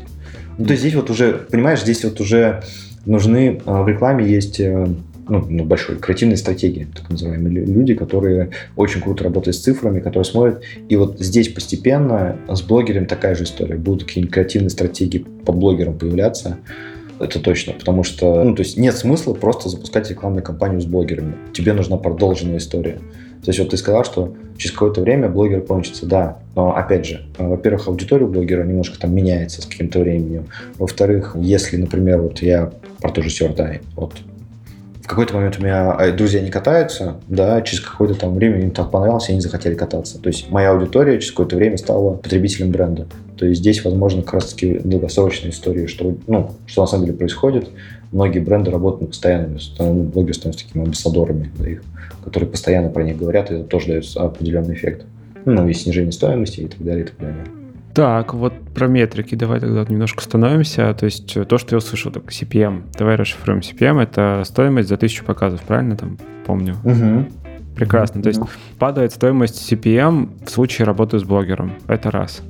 Ну, 0.56 0.64
то 0.64 0.72
есть 0.72 0.82
здесь 0.82 0.94
вот 0.94 1.10
уже, 1.10 1.32
понимаешь, 1.50 1.82
здесь 1.82 2.04
вот 2.04 2.20
уже 2.20 2.62
нужны, 3.04 3.60
а, 3.64 3.82
в 3.82 3.88
рекламе 3.88 4.26
есть 4.26 4.60
э, 4.60 4.88
ну, 5.28 5.44
ну, 5.48 5.64
большой 5.64 5.96
креативной 5.96 6.36
стратегии, 6.36 6.86
так 6.94 7.08
называемые 7.10 7.64
люди, 7.64 7.94
которые 7.94 8.50
очень 8.76 9.00
круто 9.00 9.24
работают 9.24 9.56
с 9.56 9.60
цифрами, 9.60 10.00
которые 10.00 10.24
смотрят. 10.24 10.62
И 10.88 10.96
вот 10.96 11.18
здесь 11.18 11.48
постепенно 11.48 12.36
с 12.48 12.62
блогером 12.62 13.06
такая 13.06 13.34
же 13.34 13.44
история. 13.44 13.76
Будут 13.76 14.04
какие-нибудь 14.04 14.34
креативные 14.34 14.70
стратегии 14.70 15.24
по 15.44 15.52
блогерам 15.52 15.98
появляться. 15.98 16.58
Это 17.20 17.40
точно, 17.40 17.72
потому 17.72 18.04
что, 18.04 18.44
ну, 18.44 18.54
то 18.54 18.62
есть 18.62 18.76
нет 18.76 18.96
смысла 18.96 19.34
просто 19.34 19.68
запускать 19.68 20.08
рекламную 20.08 20.44
кампанию 20.44 20.80
с 20.80 20.86
блогерами. 20.86 21.34
Тебе 21.52 21.72
нужна 21.72 21.96
продолженная 21.96 22.58
история. 22.58 22.98
То 23.44 23.50
есть 23.50 23.58
вот 23.58 23.70
ты 23.70 23.76
сказал, 23.76 24.04
что 24.04 24.34
через 24.56 24.72
какое-то 24.72 25.00
время 25.00 25.28
блогер 25.28 25.60
кончится, 25.62 26.06
да, 26.06 26.38
но 26.56 26.76
опять 26.76 27.06
же, 27.06 27.24
во-первых, 27.38 27.86
аудитория 27.86 28.26
блогера 28.26 28.64
немножко 28.64 28.98
там 28.98 29.14
меняется 29.14 29.62
с 29.62 29.66
каким-то 29.66 30.00
временем. 30.00 30.46
Во-вторых, 30.76 31.36
если, 31.40 31.76
например, 31.76 32.20
вот 32.20 32.42
я 32.42 32.72
про 33.00 33.10
то 33.10 33.22
же 33.22 33.30
Сёрдай, 33.30 33.80
вот 33.94 34.14
какой-то 35.08 35.34
момент 35.34 35.58
у 35.58 35.62
меня 35.62 35.92
а, 35.92 36.12
друзья 36.12 36.40
не 36.40 36.50
катаются, 36.50 37.16
да, 37.28 37.60
через 37.62 37.80
какое-то 37.80 38.14
там 38.14 38.34
время 38.34 38.60
им 38.60 38.70
так 38.70 38.90
понравилось, 38.90 39.28
и 39.28 39.32
они 39.32 39.40
захотели 39.40 39.74
кататься. 39.74 40.20
То 40.20 40.28
есть 40.28 40.50
моя 40.50 40.70
аудитория 40.70 41.18
через 41.18 41.30
какое-то 41.30 41.56
время 41.56 41.78
стала 41.78 42.14
потребителем 42.14 42.70
бренда. 42.70 43.06
То 43.36 43.46
есть 43.46 43.60
здесь, 43.60 43.84
возможно, 43.84 44.22
как 44.22 44.34
раз-таки 44.34 44.80
долгосрочная 44.84 45.50
история, 45.50 45.86
что, 45.86 46.14
ну, 46.26 46.52
что 46.66 46.82
на 46.82 46.86
самом 46.86 47.06
деле 47.06 47.16
происходит. 47.16 47.70
Многие 48.12 48.40
бренды 48.40 48.70
работают 48.70 49.02
на 49.02 49.06
постоянном, 49.08 49.58
ну, 49.78 50.02
блогеры 50.04 50.34
становятся 50.34 50.66
такими 50.66 50.84
амбассадорами 50.84 51.50
да, 51.58 51.68
их, 51.68 51.82
которые 52.24 52.48
постоянно 52.50 52.90
про 52.90 53.02
них 53.02 53.18
говорят, 53.18 53.50
и 53.50 53.54
это 53.54 53.64
тоже 53.64 53.88
дает 53.88 54.04
определенный 54.16 54.74
эффект. 54.74 55.04
Ну, 55.44 55.68
и 55.68 55.72
снижение 55.72 56.12
стоимости 56.12 56.60
и 56.60 56.68
так 56.68 56.82
далее, 56.82 57.04
и 57.04 57.06
так 57.06 57.18
далее. 57.18 57.44
Так, 57.98 58.32
вот 58.32 58.52
про 58.76 58.86
метрики 58.86 59.34
давай 59.34 59.58
тогда 59.58 59.84
немножко 59.88 60.22
становимся. 60.22 60.94
То 60.94 61.06
есть 61.06 61.36
э, 61.36 61.44
то, 61.44 61.58
что 61.58 61.74
я 61.74 61.78
услышал, 61.78 62.12
так 62.12 62.26
CPM. 62.26 62.84
Давай 62.96 63.16
расшифруем 63.16 63.58
CPM. 63.58 64.00
Это 64.00 64.44
стоимость 64.44 64.88
за 64.88 64.96
тысячу 64.96 65.24
показов, 65.24 65.62
правильно 65.62 65.96
там 65.96 66.16
помню? 66.46 66.76
Угу. 66.84 67.26
Прекрасно. 67.74 68.22
То 68.22 68.28
есть 68.28 68.40
падает 68.78 69.10
стоимость 69.10 69.72
CPM 69.72 70.28
в 70.46 70.48
случае 70.48 70.86
работы 70.86 71.18
с 71.18 71.24
блогером. 71.24 71.72
Это 71.88 72.12
раз. 72.12 72.40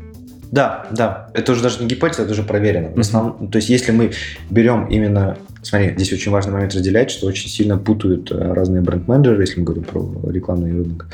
Да, 0.53 0.87
да. 0.91 1.31
Это 1.33 1.53
уже 1.53 1.62
даже 1.62 1.81
не 1.81 1.89
гипотеза, 1.89 2.25
это 2.25 2.33
уже 2.33 2.43
проверено. 2.43 2.91
В 2.95 3.01
основном, 3.01 3.49
то 3.49 3.57
есть 3.57 3.70
если 3.70 3.91
мы 3.91 4.11
берем 4.51 4.85
именно... 4.89 5.39
Смотри, 5.62 5.95
здесь 5.97 6.12
очень 6.12 6.31
важный 6.31 6.53
момент 6.53 6.75
разделять, 6.75 7.11
что 7.11 7.27
очень 7.27 7.49
сильно 7.49 7.79
путают 7.79 8.31
э, 8.31 8.53
разные 8.53 8.83
бренд-менеджеры, 8.83 9.45
если 9.45 9.61
мы 9.61 9.64
говорим 9.64 9.85
про 9.85 10.31
рекламный 10.31 10.73
рынок, 10.73 11.09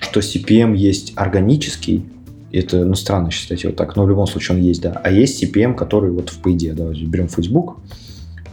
что 0.00 0.20
CPM 0.20 0.76
есть 0.76 1.14
органический, 1.16 2.06
это, 2.52 2.84
ну, 2.84 2.94
странно 2.94 3.30
считать 3.30 3.62
его 3.62 3.72
так, 3.72 3.96
но 3.96 4.04
в 4.04 4.08
любом 4.08 4.26
случае 4.26 4.58
он 4.58 4.62
есть, 4.62 4.82
да. 4.82 5.00
А 5.02 5.10
есть 5.10 5.42
CPM, 5.42 5.74
который 5.74 6.10
вот 6.10 6.30
в 6.30 6.40
PD, 6.40 6.72
да, 6.72 6.90
берем 7.06 7.28
Facebook, 7.28 7.78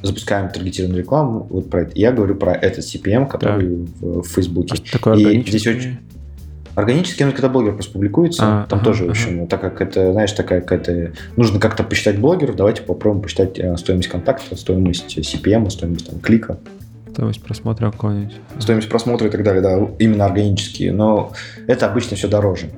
запускаем 0.02 0.50
таргетированную 0.50 1.04
рекламу, 1.04 1.48
вот 1.50 1.70
про 1.70 1.82
это. 1.82 1.92
Я 1.96 2.12
говорю 2.12 2.36
про 2.36 2.54
этот 2.54 2.86
CPM, 2.86 3.28
который 3.28 3.76
да. 3.76 3.92
в, 4.00 4.22
в 4.22 4.28
Фейсбуке. 4.28 4.76
А 4.76 4.92
такой 4.92 5.22
и 5.22 5.48
здесь 5.48 5.68
очень 5.68 6.00
Органически, 6.80 7.24
ну, 7.24 7.34
когда 7.34 7.50
блогер 7.50 7.74
просто 7.74 7.92
публикуется, 7.92 8.42
а, 8.42 8.66
там 8.68 8.80
ага, 8.80 8.86
тоже, 8.86 9.06
в 9.06 9.10
общем, 9.10 9.48
так 9.48 9.60
как 9.60 9.82
это, 9.82 10.14
знаешь, 10.14 10.32
такая 10.32 10.62
какая-то... 10.62 11.12
Нужно 11.36 11.60
как-то 11.60 11.84
посчитать 11.84 12.20
блогеров, 12.20 12.56
давайте 12.56 12.84
попробуем 12.84 13.22
посчитать 13.22 13.60
э, 13.60 13.76
стоимость 13.76 14.08
контакта, 14.08 14.56
стоимость 14.56 15.18
CPM, 15.18 15.70
стоимость 15.70 16.10
там, 16.10 16.22
клика. 16.22 16.58
Стоимость 17.12 17.42
просмотра 17.42 17.92
какой-нибудь. 17.92 18.34
Стоимость 18.60 18.88
просмотра 18.88 19.28
и 19.28 19.30
так 19.30 19.44
далее, 19.44 19.62
да, 19.62 19.78
именно 20.00 20.26
органические. 20.26 20.94
Но 20.94 21.34
это 21.68 21.86
обычно 21.86 22.16
все 22.16 22.30
дороже. 22.30 22.70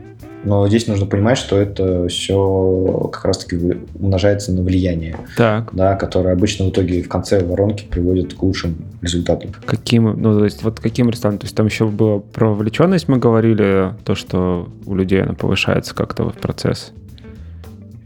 Но 0.44 0.68
здесь 0.68 0.88
нужно 0.88 1.06
понимать, 1.06 1.38
что 1.38 1.60
это 1.60 2.08
все 2.08 3.10
как 3.12 3.26
раз-таки 3.26 3.78
умножается 4.00 4.52
на 4.52 4.64
влияние, 4.64 5.18
так. 5.38 5.70
да, 5.74 5.96
которое 5.96 6.34
обычно 6.34 6.66
в 6.66 6.70
итоге 6.70 7.04
в 7.04 7.10
конце 7.10 7.44
воронки 7.44 7.86
приводит 7.86 8.34
к 8.34 8.42
лучшим 8.42 8.76
результатам. 9.02 9.52
Каким, 9.66 10.20
ну, 10.20 10.38
то 10.38 10.46
есть, 10.46 10.64
вот 10.64 10.80
каким 10.80 11.10
ресторанам? 11.10 11.40
То 11.40 11.46
есть 11.46 11.56
там 11.56 11.68
еще 11.68 11.88
было 11.88 12.20
про 12.20 12.50
вовлеченность 12.50 13.08
мы 13.08 13.18
говорили, 13.18 13.94
то, 14.04 14.16
что 14.16 14.70
у 14.86 14.96
людей 14.96 15.22
она 15.22 15.34
повышается 15.34 15.94
как-то 15.94 16.30
в 16.30 16.34
процесс? 16.34 16.92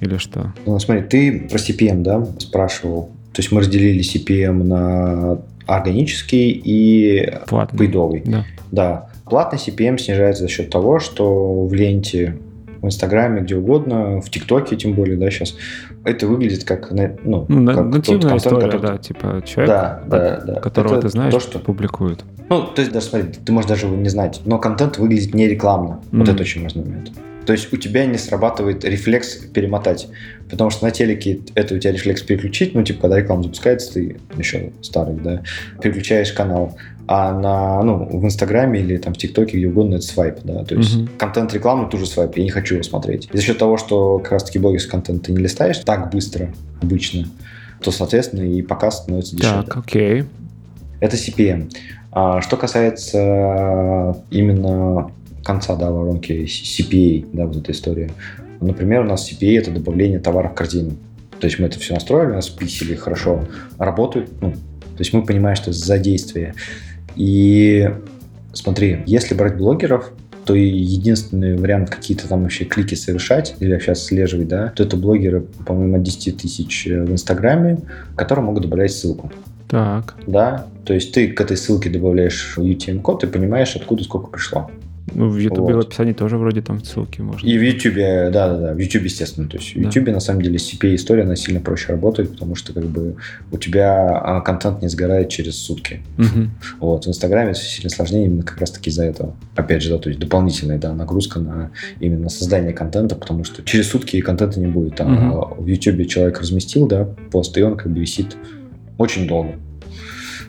Или 0.02 0.18
что? 0.18 0.54
Ну, 0.66 0.78
смотри, 0.80 1.04
ты 1.04 1.48
про 1.50 1.58
CPM, 1.58 2.02
да, 2.02 2.26
спрашивал. 2.40 3.12
То 3.34 3.42
есть 3.42 3.52
мы 3.52 3.62
разделили 3.62 4.02
CPM 4.02 4.64
на 4.64 5.40
органический 5.66 6.62
и 6.64 7.34
Платный. 7.48 7.80
пейдовый. 7.80 8.24
Да. 8.26 8.46
да. 8.72 9.10
Платный 9.26 9.60
CPM 9.60 9.98
снижается 9.98 10.44
за 10.44 10.50
счет 10.50 10.70
того, 10.70 11.00
что 11.00 11.66
в 11.66 11.74
ленте 11.74 12.38
в 12.82 12.88
Инстаграме, 12.88 13.42
где 13.42 13.56
угодно, 13.56 14.22
в 14.22 14.30
ТикТоке 14.30 14.76
тем 14.76 14.94
более, 14.94 15.18
да, 15.18 15.32
сейчас, 15.32 15.56
это 16.04 16.28
выглядит 16.28 16.64
как, 16.64 16.92
ну, 16.92 17.46
ну 17.48 17.74
как 17.74 17.86
нативная 17.86 18.30
контент, 18.30 18.38
история, 18.38 18.66
который... 18.66 18.82
да, 18.82 18.98
типа 19.00 19.44
человек, 19.44 19.70
да, 19.70 20.04
да, 20.06 20.42
да. 20.46 20.60
которого 20.60 20.94
это 20.94 21.02
ты 21.04 21.10
знаешь, 21.10 21.34
то, 21.34 21.40
что 21.40 21.58
публикует. 21.58 22.24
Ну, 22.50 22.62
то 22.68 22.82
есть, 22.82 22.92
даже 22.92 23.08
смотри, 23.08 23.30
ты 23.44 23.52
можешь 23.52 23.68
даже 23.68 23.88
его 23.88 23.96
не 23.96 24.10
знать, 24.10 24.42
но 24.46 24.60
контент 24.60 25.00
выглядит 25.00 25.34
не 25.34 25.48
рекламно. 25.48 26.00
Mm. 26.12 26.20
Вот 26.20 26.30
это 26.30 26.42
очень 26.42 26.62
важный 26.62 26.84
момент. 26.84 27.12
То 27.46 27.54
есть 27.54 27.72
у 27.72 27.78
тебя 27.78 28.06
не 28.06 28.18
срабатывает 28.18 28.84
рефлекс 28.84 29.36
перемотать. 29.36 30.08
Потому 30.50 30.70
что 30.70 30.86
на 30.86 30.92
телеке 30.92 31.42
это 31.54 31.76
у 31.76 31.80
тебя 31.80 31.92
рефлекс 31.92 32.22
переключить, 32.22 32.74
ну, 32.74 32.84
типа, 32.84 33.02
когда 33.02 33.20
реклама 33.20 33.44
запускается, 33.44 33.94
ты 33.94 34.18
еще 34.38 34.72
старый, 34.82 35.16
да, 35.16 35.44
переключаешь 35.82 36.32
канал. 36.34 36.78
А 37.08 37.34
на, 37.34 37.84
ну, 37.84 38.06
в 38.06 38.26
Инстаграме 38.26 38.80
или 38.80 38.98
там 38.98 39.14
в 39.14 39.18
ТикТоке, 39.18 39.58
где 39.58 39.68
угодно, 39.68 39.96
это 39.96 40.06
свайп, 40.06 40.38
да. 40.44 40.64
То 40.64 40.76
есть 40.76 40.96
uh-huh. 40.96 41.10
контент 41.18 41.54
рекламы 41.54 41.88
тоже 41.90 42.08
свайп, 42.08 42.38
я 42.38 42.44
не 42.44 42.50
хочу 42.50 42.76
его 42.76 42.84
смотреть. 42.84 43.30
И 43.32 43.38
за 43.38 43.44
счет 43.44 43.58
того, 43.60 43.78
что 43.78 44.18
как 44.20 44.32
раз-таки 44.34 44.58
блогерский 44.58 44.90
контент 44.90 45.24
ты 45.24 45.32
не 45.32 45.38
листаешь 45.38 45.78
так 45.80 46.10
быстро 46.10 46.54
обычно, 46.82 47.28
то, 47.82 47.92
соответственно, 47.92 48.42
и 48.42 48.62
показ 48.64 49.04
становится 49.04 49.36
дешевле. 49.36 49.64
Так, 49.64 49.78
окей. 49.78 50.24
Это 51.00 51.16
CPM. 51.16 51.72
А 52.12 52.42
что 52.42 52.58
касается 52.58 54.18
именно 54.32 55.12
конца 55.44 55.76
да, 55.76 55.92
воронки 55.92 56.46
CPA, 56.46 57.28
да, 57.32 57.46
вот 57.46 57.58
эта 57.58 57.72
история. 57.72 58.10
Например, 58.62 59.02
у 59.02 59.06
нас 59.06 59.32
CPA– 59.32 59.58
это 59.60 59.72
добавление 59.72 60.20
товара 60.20 60.50
в 60.50 60.56
корзину. 60.56 60.94
То 61.40 61.46
есть 61.46 61.60
мы 61.60 61.68
это 61.68 61.80
все 61.80 61.94
настроили, 61.94 62.32
у 62.32 62.36
нас 62.36 62.50
пиксели 62.50 62.96
хорошо 62.96 63.46
работают. 63.78 64.30
Ну, 64.42 64.52
то 64.52 65.00
есть 65.00 65.14
мы 65.14 65.24
понимаем, 65.26 65.56
что 65.56 65.72
это 65.72 65.80
задействие. 65.80 66.56
И 67.16 67.90
смотри, 68.54 69.04
если 69.06 69.36
брать 69.36 69.58
блогеров, 69.58 70.12
то 70.46 70.54
единственный 70.54 71.58
вариант 71.58 71.90
какие-то 71.90 72.28
там 72.28 72.44
вообще 72.44 72.66
клики 72.66 72.94
совершать 72.94 73.56
или 73.60 73.74
вообще 73.74 73.94
отслеживать, 73.94 74.48
да, 74.48 74.72
то 74.76 74.84
это 74.84 74.96
блогеры, 74.96 75.42
по-моему, 75.66 75.98
от 75.98 76.04
10 76.04 76.38
тысяч 76.38 76.86
в 76.86 77.12
Инстаграме, 77.12 77.80
которые 78.16 78.46
могут 78.46 78.62
добавлять 78.64 78.92
ссылку. 78.92 79.32
Так. 79.68 80.16
Да, 80.28 80.68
то 80.86 80.94
есть 80.94 81.14
ты 81.14 81.30
к 81.30 81.42
этой 81.42 81.58
ссылке 81.58 81.90
добавляешь 81.90 82.56
UTM-код 82.58 83.24
и 83.24 83.28
понимаешь, 83.28 83.76
откуда 83.76 84.04
сколько 84.04 84.28
пришло. 84.28 84.70
Ну, 85.14 85.30
в 85.30 85.38
Ютубе 85.38 85.76
вот. 85.76 85.86
в 85.86 85.88
описании 85.88 86.14
тоже 86.14 86.38
вроде 86.38 86.62
там 86.62 86.84
ссылки 86.84 87.22
можно. 87.22 87.46
И 87.46 87.58
в 87.58 87.62
Ютубе, 87.62 88.30
да-да-да, 88.32 88.74
в 88.74 88.78
Ютубе, 88.80 89.06
естественно. 89.06 89.48
То 89.48 89.58
есть 89.58 89.76
в 89.76 89.78
Ютубе, 89.78 90.08
да. 90.08 90.14
на 90.14 90.20
самом 90.20 90.42
деле, 90.42 90.58
CPA-история, 90.58 91.24
она 91.24 91.36
сильно 91.36 91.62
проще 91.62 91.94
работает, 91.94 92.32
потому 92.32 92.56
что, 92.56 92.74
как 92.74 92.86
бы, 92.86 93.16
у 93.52 93.58
тебя 93.58 94.10
а, 94.10 94.42
контент 94.42 94.82
не 94.82 94.88
сгорает 94.88 95.30
через 95.30 95.58
сутки. 95.58 96.02
Угу. 96.18 96.50
Вот, 96.80 97.06
в 97.06 97.10
Инстаграме 97.10 97.54
все 97.54 97.66
сильно 97.66 97.90
сложнее 97.90 98.26
именно 98.26 98.44
как 98.44 98.60
раз-таки 98.60 98.90
из-за 98.90 99.06
этого. 99.06 99.36
Опять 99.56 99.84
же, 99.84 99.92
да, 99.92 100.00
то 100.00 100.10
есть 100.10 100.20
дополнительная, 100.20 100.80
да, 100.80 100.94
нагрузка 100.94 101.40
на 101.40 101.72
именно 102.00 102.30
создание 102.30 102.74
контента, 102.74 103.16
потому 103.16 103.44
что 103.44 103.64
через 103.64 103.90
сутки 103.90 104.20
контента 104.22 104.60
не 104.60 104.68
будет. 104.68 105.00
А 105.02 105.06
угу. 105.06 105.64
в 105.64 105.68
Ютубе 105.68 106.06
человек 106.06 106.40
разместил, 106.42 106.88
да, 106.88 107.08
пост, 107.32 107.56
и 107.58 107.62
он 107.62 107.78
как 107.78 107.92
бы 107.92 108.00
висит 108.00 108.36
очень 108.98 109.28
долго 109.28 109.56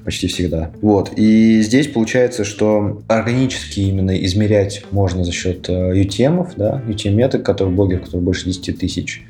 почти 0.06 0.28
всегда. 0.28 0.70
Вот. 0.80 1.10
И 1.16 1.60
здесь 1.62 1.88
получается, 1.88 2.44
что 2.44 3.02
органически 3.08 3.80
именно 3.80 4.16
измерять 4.24 4.84
можно 4.92 5.24
за 5.24 5.32
счет 5.32 5.68
UTM, 5.68 6.46
э, 6.46 6.52
да, 6.56 6.82
UTM-меток, 6.86 7.42
который 7.42 7.74
блогер, 7.74 7.98
который 7.98 8.20
больше 8.20 8.46
10 8.46 8.78
тысяч. 8.78 9.24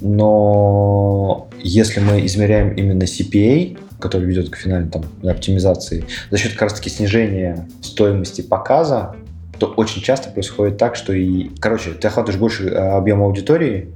Но 0.00 1.48
если 1.62 2.00
мы 2.00 2.24
измеряем 2.24 2.72
именно 2.72 3.02
CPA, 3.02 3.78
который 4.00 4.26
ведет 4.26 4.48
к 4.48 4.56
финальной 4.56 4.90
там, 4.90 5.04
оптимизации, 5.22 6.06
за 6.30 6.38
счет 6.38 6.52
как 6.52 6.62
раз 6.62 6.72
таки 6.72 6.88
снижения 6.88 7.68
стоимости 7.82 8.40
показа, 8.40 9.14
то 9.58 9.66
очень 9.66 10.00
часто 10.00 10.30
происходит 10.30 10.78
так, 10.78 10.96
что 10.96 11.12
и... 11.12 11.50
Короче, 11.60 11.90
ты 11.90 12.08
охватываешь 12.08 12.40
больше 12.40 12.68
э, 12.68 12.74
объема 12.74 13.26
аудитории, 13.26 13.88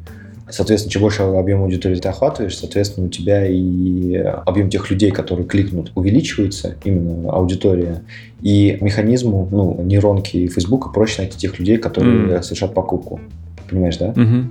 Соответственно, 0.55 0.93
чем 0.93 1.03
больше 1.03 1.23
объем 1.23 1.63
аудитории 1.63 1.97
ты 1.97 2.09
охватываешь, 2.09 2.57
соответственно, 2.57 3.09
у 3.09 3.11
тебя 3.11 3.45
и 3.45 4.15
объем 4.15 4.71
тех 4.71 4.89
людей, 4.89 5.11
которые 5.11 5.49
кликнут, 5.49 5.91
увеличивается, 5.97 6.77
именно 6.85 7.33
аудитория. 7.33 8.05
И 8.41 8.79
механизму, 8.81 9.49
ну, 9.51 9.83
нейронки 9.83 10.37
и 10.37 10.47
Фейсбука 10.47 10.91
проще 10.91 11.23
найти 11.23 11.39
тех 11.39 11.59
людей, 11.59 11.79
которые 11.79 12.29
mm. 12.29 12.43
совершат 12.43 12.73
покупку. 12.73 13.21
Понимаешь, 13.69 13.97
да? 13.97 14.11
Mm-hmm. 14.11 14.45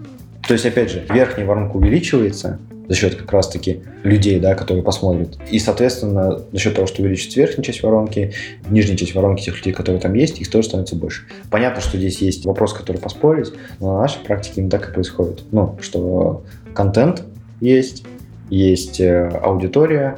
То 0.45 0.53
есть, 0.53 0.65
опять 0.65 0.91
же, 0.91 1.05
верхняя 1.09 1.47
воронка 1.47 1.77
увеличивается, 1.77 2.59
за 2.87 2.95
счет 2.95 3.15
как 3.15 3.31
раз-таки 3.31 3.81
людей, 4.03 4.39
да, 4.39 4.55
которые 4.55 4.83
посмотрят. 4.83 5.37
И, 5.49 5.59
соответственно, 5.59 6.41
за 6.51 6.59
счет 6.59 6.75
того, 6.75 6.87
что 6.87 7.01
увеличится 7.01 7.39
верхняя 7.39 7.63
часть 7.63 7.83
воронки, 7.83 8.33
нижняя 8.69 8.97
часть 8.97 9.15
воронки 9.15 9.43
тех 9.43 9.57
людей, 9.57 9.73
которые 9.73 10.01
там 10.01 10.13
есть, 10.13 10.39
их 10.39 10.49
тоже 10.49 10.67
становится 10.67 10.95
больше. 10.95 11.23
Понятно, 11.49 11.81
что 11.81 11.97
здесь 11.97 12.21
есть 12.21 12.45
вопрос, 12.45 12.73
который 12.73 12.97
поспорить, 12.97 13.53
но 13.79 13.93
на 13.93 14.01
нашей 14.01 14.19
практике 14.23 14.55
именно 14.57 14.71
так 14.71 14.89
и 14.89 14.93
происходит. 14.93 15.43
Ну, 15.51 15.77
что 15.81 16.43
контент 16.73 17.23
есть, 17.61 18.03
есть 18.49 18.99
э, 18.99 19.29
аудитория, 19.41 20.17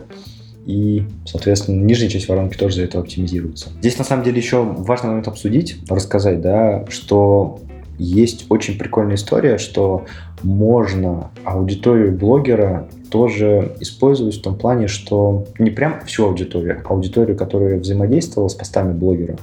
и, 0.65 1.03
соответственно, 1.25 1.83
нижняя 1.83 2.09
часть 2.09 2.27
воронки 2.27 2.57
тоже 2.57 2.77
за 2.77 2.83
это 2.83 2.99
оптимизируется. 2.99 3.69
Здесь, 3.79 3.99
на 3.99 4.03
самом 4.03 4.23
деле, 4.23 4.37
еще 4.37 4.63
важный 4.63 5.09
момент 5.09 5.27
обсудить, 5.27 5.77
рассказать, 5.87 6.41
да, 6.41 6.85
что 6.89 7.59
есть 7.97 8.47
очень 8.49 8.77
прикольная 8.77 9.15
история, 9.15 9.57
что 9.57 10.05
можно 10.45 11.31
аудиторию 11.43 12.11
блогера 12.13 12.87
тоже 13.09 13.75
использовать 13.79 14.35
в 14.35 14.41
том 14.41 14.55
плане, 14.55 14.87
что 14.87 15.45
не 15.59 15.71
прям 15.71 16.01
всю 16.05 16.25
аудиторию, 16.25 16.81
а 16.83 16.93
аудиторию, 16.93 17.35
которая 17.35 17.79
взаимодействовала 17.79 18.47
с 18.47 18.53
постами 18.53 18.93
блогера, 18.93 19.37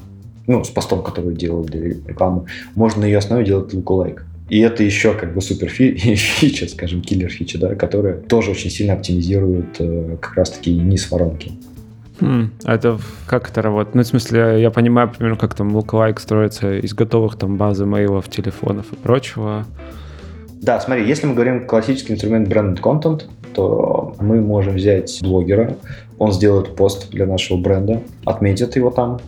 ну, 0.47 0.65
с 0.65 0.71
постом, 0.71 1.03
который 1.03 1.35
делал 1.35 1.65
для 1.65 1.89
рекламы, 1.89 2.45
можно 2.75 3.03
на 3.03 3.07
ее 3.07 3.19
основе 3.19 3.45
делать 3.45 3.73
лайк. 3.89 4.25
И 4.49 4.59
это 4.61 4.83
еще 4.83 5.15
как 5.15 5.35
бы 5.35 5.41
супер 5.41 5.69
фича, 5.71 6.69
скажем, 6.69 7.03
киллер 7.03 7.31
фича, 7.31 7.59
да, 7.59 7.75
которая 7.75 8.15
тоже 8.15 8.51
очень 8.51 8.71
сильно 8.71 8.95
оптимизирует 8.95 9.77
э, 9.79 10.17
как 10.21 10.35
раз-таки 10.35 10.73
низ 10.75 11.11
воронки. 11.11 11.53
А 12.65 12.75
это 12.75 12.99
как 13.27 13.51
это 13.51 13.63
работает? 13.63 13.95
Ну, 13.95 14.03
в 14.03 14.07
смысле, 14.07 14.61
я 14.61 14.71
понимаю 14.71 15.11
примерно, 15.11 15.37
как 15.37 15.55
там 15.55 15.75
лайк 15.75 16.21
строится 16.21 16.79
из 16.79 16.95
готовых 16.95 17.37
там 17.37 17.57
базы 17.57 17.87
мейлов, 17.87 18.29
телефонов 18.29 18.93
и 18.93 18.97
прочего. 18.97 19.65
Да, 20.63 20.79
смотри, 20.79 21.07
если 21.07 21.27
мы 21.27 21.35
говорим 21.35 21.67
классический 21.67 22.13
инструмент 22.13 22.49
branded 22.49 22.81
content, 22.81 23.25
то 23.53 24.15
мы 24.21 24.41
можем 24.41 24.77
взять 24.77 25.19
блогера, 25.21 25.77
он 26.19 26.33
сделает 26.33 26.77
пост 26.77 27.11
для 27.11 27.27
нашего 27.27 27.59
бренда, 27.59 28.01
отметит 28.25 28.77
его 28.77 28.91
там, 28.91 29.21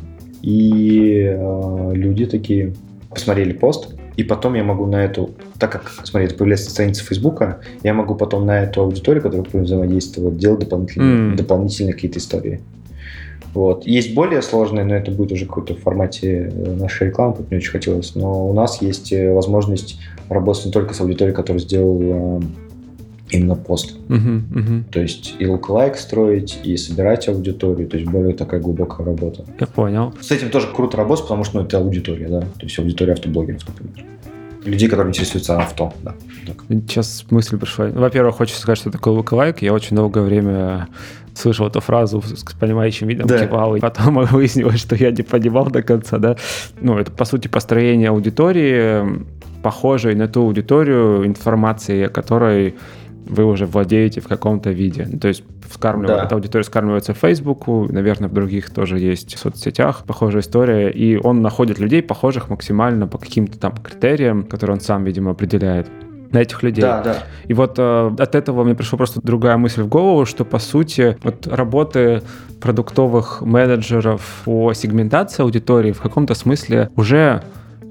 и 0.42 1.24
э, 1.26 1.90
люди 1.92 2.26
такие, 2.26 2.74
посмотрели 3.10 3.52
пост, 3.52 3.96
и 4.16 4.22
потом 4.22 4.54
я 4.54 4.62
могу 4.62 4.86
на 4.86 5.04
эту, 5.04 5.30
так 5.58 5.72
как, 5.72 5.90
смотри, 6.04 6.28
это 6.28 6.36
появляется 6.36 6.70
страница 6.70 7.04
Фейсбука, 7.04 7.58
я 7.82 7.94
могу 7.94 8.14
потом 8.14 8.46
на 8.46 8.62
эту 8.62 8.82
аудиторию, 8.82 9.20
которая 9.20 9.44
будет 9.44 9.64
взаимодействовать, 9.64 10.38
делать 10.38 10.60
дополнительные, 10.60 11.32
mm. 11.32 11.36
дополнительные 11.36 11.94
какие-то 11.94 12.20
истории. 12.20 12.60
Вот. 13.54 13.86
Есть 13.86 14.14
более 14.14 14.42
сложные, 14.42 14.84
но 14.84 14.94
это 14.94 15.10
будет 15.10 15.32
уже 15.32 15.46
какой-то 15.46 15.74
в 15.74 15.80
формате 15.80 16.52
э, 16.52 16.74
нашей 16.74 17.08
рекламы, 17.08 17.34
как 17.34 17.50
мне 17.50 17.58
очень 17.58 17.70
хотелось. 17.70 18.14
Но 18.14 18.48
у 18.48 18.52
нас 18.52 18.82
есть 18.82 19.12
э, 19.12 19.32
возможность 19.32 19.98
работать 20.28 20.66
не 20.66 20.72
только 20.72 20.92
с 20.92 21.00
аудиторией, 21.00 21.34
которая 21.34 21.60
сделала 21.60 22.42
именно 23.30 23.54
пост. 23.54 23.96
Uh-huh, 24.08 24.42
uh-huh. 24.52 24.82
То 24.90 25.00
есть 25.00 25.36
и 25.38 25.46
лайк 25.46 25.96
строить, 25.96 26.60
и 26.62 26.76
собирать 26.76 27.28
аудиторию, 27.28 27.88
то 27.88 27.96
есть 27.96 28.10
более 28.10 28.34
такая 28.34 28.60
глубокая 28.60 29.06
работа. 29.06 29.44
Я 29.58 29.66
понял. 29.66 30.12
С 30.20 30.30
этим 30.30 30.50
тоже 30.50 30.68
круто 30.74 30.96
работать, 30.96 31.24
потому 31.24 31.44
что 31.44 31.58
ну, 31.58 31.64
это 31.64 31.78
аудитория, 31.78 32.28
да, 32.28 32.40
то 32.40 32.62
есть 32.62 32.78
аудитория 32.78 33.14
автоблогеров, 33.14 33.62
например. 33.66 34.06
Людей, 34.64 34.88
которые 34.88 35.10
интересуются 35.10 35.58
авто, 35.58 35.92
да. 36.02 36.14
Так. 36.46 36.64
Сейчас 36.68 37.26
мысль 37.30 37.58
пришла. 37.58 37.86
Во-первых, 37.86 38.36
хочется 38.36 38.62
сказать, 38.62 38.78
что 38.78 38.90
такое 38.90 39.22
лайк. 39.30 39.60
Я 39.60 39.74
очень 39.74 39.94
долгое 39.94 40.22
время 40.22 40.88
слышал 41.34 41.66
эту 41.66 41.80
фразу 41.80 42.22
с 42.22 42.44
понимающим 42.54 43.08
видом, 43.08 43.26
да. 43.26 43.46
кивал, 43.46 43.76
и 43.76 43.80
потом 43.80 44.24
выяснилось, 44.26 44.80
что 44.80 44.96
я 44.96 45.10
не 45.10 45.22
понимал 45.22 45.66
до 45.66 45.82
конца, 45.82 46.18
да. 46.18 46.36
Ну, 46.80 46.98
это, 46.98 47.10
по 47.10 47.24
сути, 47.24 47.48
построение 47.48 48.08
аудитории, 48.08 49.24
похожей 49.62 50.14
на 50.14 50.28
ту 50.28 50.42
аудиторию, 50.42 51.26
информации, 51.26 52.06
которой 52.06 52.74
вы 53.26 53.44
уже 53.44 53.66
владеете 53.66 54.20
в 54.20 54.28
каком-то 54.28 54.70
виде. 54.70 55.06
То 55.18 55.28
есть 55.28 55.44
вскармливает, 55.68 56.18
да. 56.18 56.26
эта 56.26 56.34
аудитория 56.34 56.64
скармливается 56.64 57.14
в 57.14 57.18
Facebook, 57.18 57.66
наверное, 57.90 58.28
в 58.28 58.32
других 58.32 58.70
тоже 58.70 58.98
есть 58.98 59.38
соцсетях 59.38 60.04
похожая 60.06 60.42
история, 60.42 60.90
и 60.90 61.16
он 61.16 61.40
находит 61.40 61.78
людей, 61.78 62.02
похожих 62.02 62.50
максимально 62.50 63.06
по 63.06 63.18
каким-то 63.18 63.58
там 63.58 63.72
критериям, 63.72 64.44
которые 64.44 64.74
он 64.74 64.80
сам, 64.80 65.04
видимо, 65.04 65.30
определяет 65.30 65.88
на 66.34 66.38
этих 66.38 66.62
людей. 66.62 66.82
Да, 66.82 67.00
да. 67.02 67.16
И 67.46 67.54
вот 67.54 67.76
э, 67.78 68.10
от 68.18 68.34
этого 68.34 68.64
мне 68.64 68.74
пришла 68.74 68.98
просто 68.98 69.20
другая 69.22 69.56
мысль 69.56 69.82
в 69.82 69.88
голову, 69.88 70.26
что 70.26 70.44
по 70.44 70.58
сути 70.58 71.16
вот 71.22 71.46
работы 71.46 72.22
продуктовых 72.60 73.40
менеджеров 73.40 74.42
по 74.44 74.74
сегментации 74.74 75.42
аудитории 75.42 75.92
в 75.92 76.00
каком-то 76.00 76.34
смысле 76.34 76.90
уже 76.96 77.42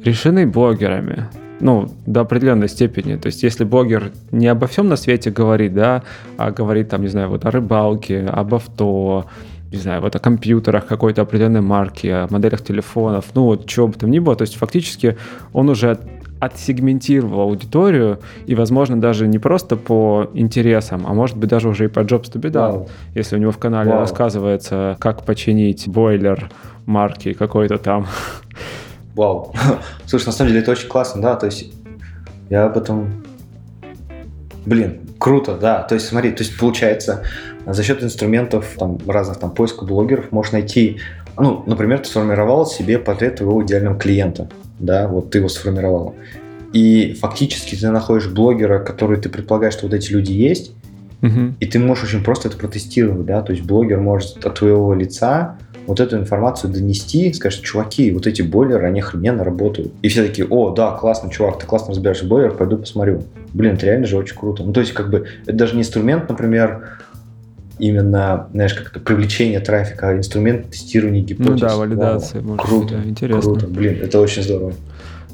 решены 0.03 0.45
блогерами 0.45 1.29
ну, 1.59 1.89
до 2.05 2.21
определенной 2.21 2.67
степени. 2.67 3.15
То 3.15 3.27
есть, 3.27 3.41
если 3.41 3.63
блогер 3.63 4.11
не 4.31 4.47
обо 4.47 4.67
всем 4.67 4.89
на 4.89 4.97
свете 4.97 5.31
говорит, 5.31 5.73
да, 5.73 6.03
а 6.37 6.51
говорит, 6.51 6.89
там, 6.89 7.01
не 7.01 7.07
знаю, 7.07 7.29
вот 7.29 7.45
о 7.45 7.51
рыбалке, 7.51 8.25
об 8.25 8.53
авто, 8.53 9.25
не 9.71 9.77
знаю, 9.77 10.01
вот 10.01 10.15
о 10.15 10.19
компьютерах 10.19 10.85
какой-то 10.85 11.21
определенной 11.21 11.61
марки, 11.61 12.07
о 12.07 12.27
моделях 12.29 12.63
телефонов, 12.63 13.25
ну, 13.33 13.45
вот 13.45 13.65
чего 13.65 13.87
бы 13.87 13.93
там 13.93 14.11
ни 14.11 14.19
было, 14.19 14.35
то 14.35 14.41
есть, 14.41 14.55
фактически 14.55 15.17
он 15.53 15.69
уже 15.69 15.97
отсегментировал 16.43 17.41
аудиторию, 17.41 18.19
и, 18.45 18.55
возможно, 18.55 18.99
даже 18.99 19.27
не 19.27 19.39
просто 19.39 19.77
по 19.77 20.29
интересам, 20.33 21.05
а 21.07 21.13
может 21.13 21.37
быть, 21.37 21.49
даже 21.49 21.69
уже 21.69 21.85
и 21.85 21.87
по 21.87 21.99
Jobs 21.99 22.31
to 22.31 22.41
be 22.41 22.51
done, 22.51 22.73
wow. 22.73 22.89
если 23.15 23.37
у 23.37 23.39
него 23.39 23.51
в 23.51 23.57
канале 23.57 23.91
wow. 23.91 23.99
рассказывается, 23.99 24.97
как 24.99 25.23
починить 25.23 25.87
бойлер 25.87 26.49
марки 26.85 27.31
какой-то 27.31 27.77
там. 27.77 28.07
Вау. 29.15 29.53
Слушай, 30.05 30.27
на 30.27 30.31
самом 30.33 30.49
деле 30.49 30.61
это 30.63 30.71
очень 30.71 30.89
классно, 30.89 31.21
да, 31.21 31.35
то 31.35 31.45
есть 31.45 31.71
я 32.49 32.65
об 32.65 32.77
этом... 32.77 33.23
Блин, 34.65 34.99
круто, 35.17 35.55
да. 35.55 35.83
То 35.83 35.95
есть 35.95 36.07
смотри, 36.07 36.31
то 36.31 36.43
есть 36.43 36.57
получается, 36.57 37.23
за 37.65 37.83
счет 37.83 38.03
инструментов 38.03 38.75
там, 38.77 38.97
разных 39.07 39.37
там 39.37 39.51
поиска 39.51 39.85
блогеров 39.85 40.31
можешь 40.31 40.51
найти, 40.51 40.99
ну, 41.37 41.63
например, 41.65 41.99
ты 41.99 42.05
сформировал 42.05 42.65
себе 42.65 42.99
портрет 42.99 43.37
твоего 43.37 43.63
идеального 43.63 43.97
клиента, 43.97 44.49
да, 44.85 45.07
вот 45.07 45.31
ты 45.31 45.39
его 45.39 45.49
сформировал. 45.49 46.15
И 46.73 47.13
фактически 47.19 47.75
ты 47.75 47.89
находишь 47.89 48.27
блогера, 48.27 48.79
который 48.79 49.19
ты 49.19 49.29
предполагаешь, 49.29 49.73
что 49.73 49.87
вот 49.87 49.93
эти 49.93 50.11
люди 50.11 50.31
есть, 50.31 50.71
угу. 51.21 51.53
и 51.59 51.65
ты 51.65 51.79
можешь 51.79 52.05
очень 52.05 52.23
просто 52.23 52.49
это 52.49 52.57
протестировать, 52.57 53.25
да, 53.25 53.41
то 53.41 53.51
есть 53.51 53.63
блогер 53.63 53.99
может 53.99 54.43
от 54.45 54.55
твоего 54.55 54.93
лица 54.93 55.57
вот 55.85 55.99
эту 55.99 56.17
информацию 56.17 56.71
донести, 56.71 57.33
сказать, 57.33 57.61
чуваки, 57.61 58.11
вот 58.11 58.27
эти 58.27 58.41
бойлеры, 58.41 58.87
они 58.87 59.01
охрененно 59.01 59.43
работают. 59.43 59.93
И 60.01 60.07
все 60.07 60.25
такие, 60.25 60.47
о, 60.47 60.71
да, 60.71 60.91
классно, 60.91 61.29
чувак, 61.29 61.59
ты 61.59 61.65
классно 61.65 61.89
разбираешь 61.89 62.23
бойлер, 62.23 62.51
пойду 62.51 62.77
посмотрю. 62.77 63.23
Блин, 63.53 63.73
это 63.73 63.85
реально 63.85 64.07
же 64.07 64.17
очень 64.17 64.37
круто. 64.37 64.63
Ну, 64.63 64.73
то 64.73 64.79
есть, 64.79 64.93
как 64.93 65.09
бы, 65.09 65.27
это 65.45 65.57
даже 65.57 65.75
не 65.75 65.81
инструмент, 65.81 66.29
например, 66.29 66.99
именно, 67.79 68.47
знаешь, 68.53 68.73
как-то 68.73 68.99
привлечение 68.99 69.59
трафика, 69.59 70.15
инструмент 70.17 70.69
тестирования 70.69 71.21
гипотез. 71.21 71.49
Ну 71.49 71.57
да, 71.57 71.75
валидация. 71.75 72.41
Вау. 72.41 72.57
Круто, 72.57 72.95
да, 72.95 73.09
интересно. 73.09 73.41
Круто, 73.41 73.67
блин, 73.67 73.99
это 74.01 74.19
очень 74.19 74.43
здорово. 74.43 74.73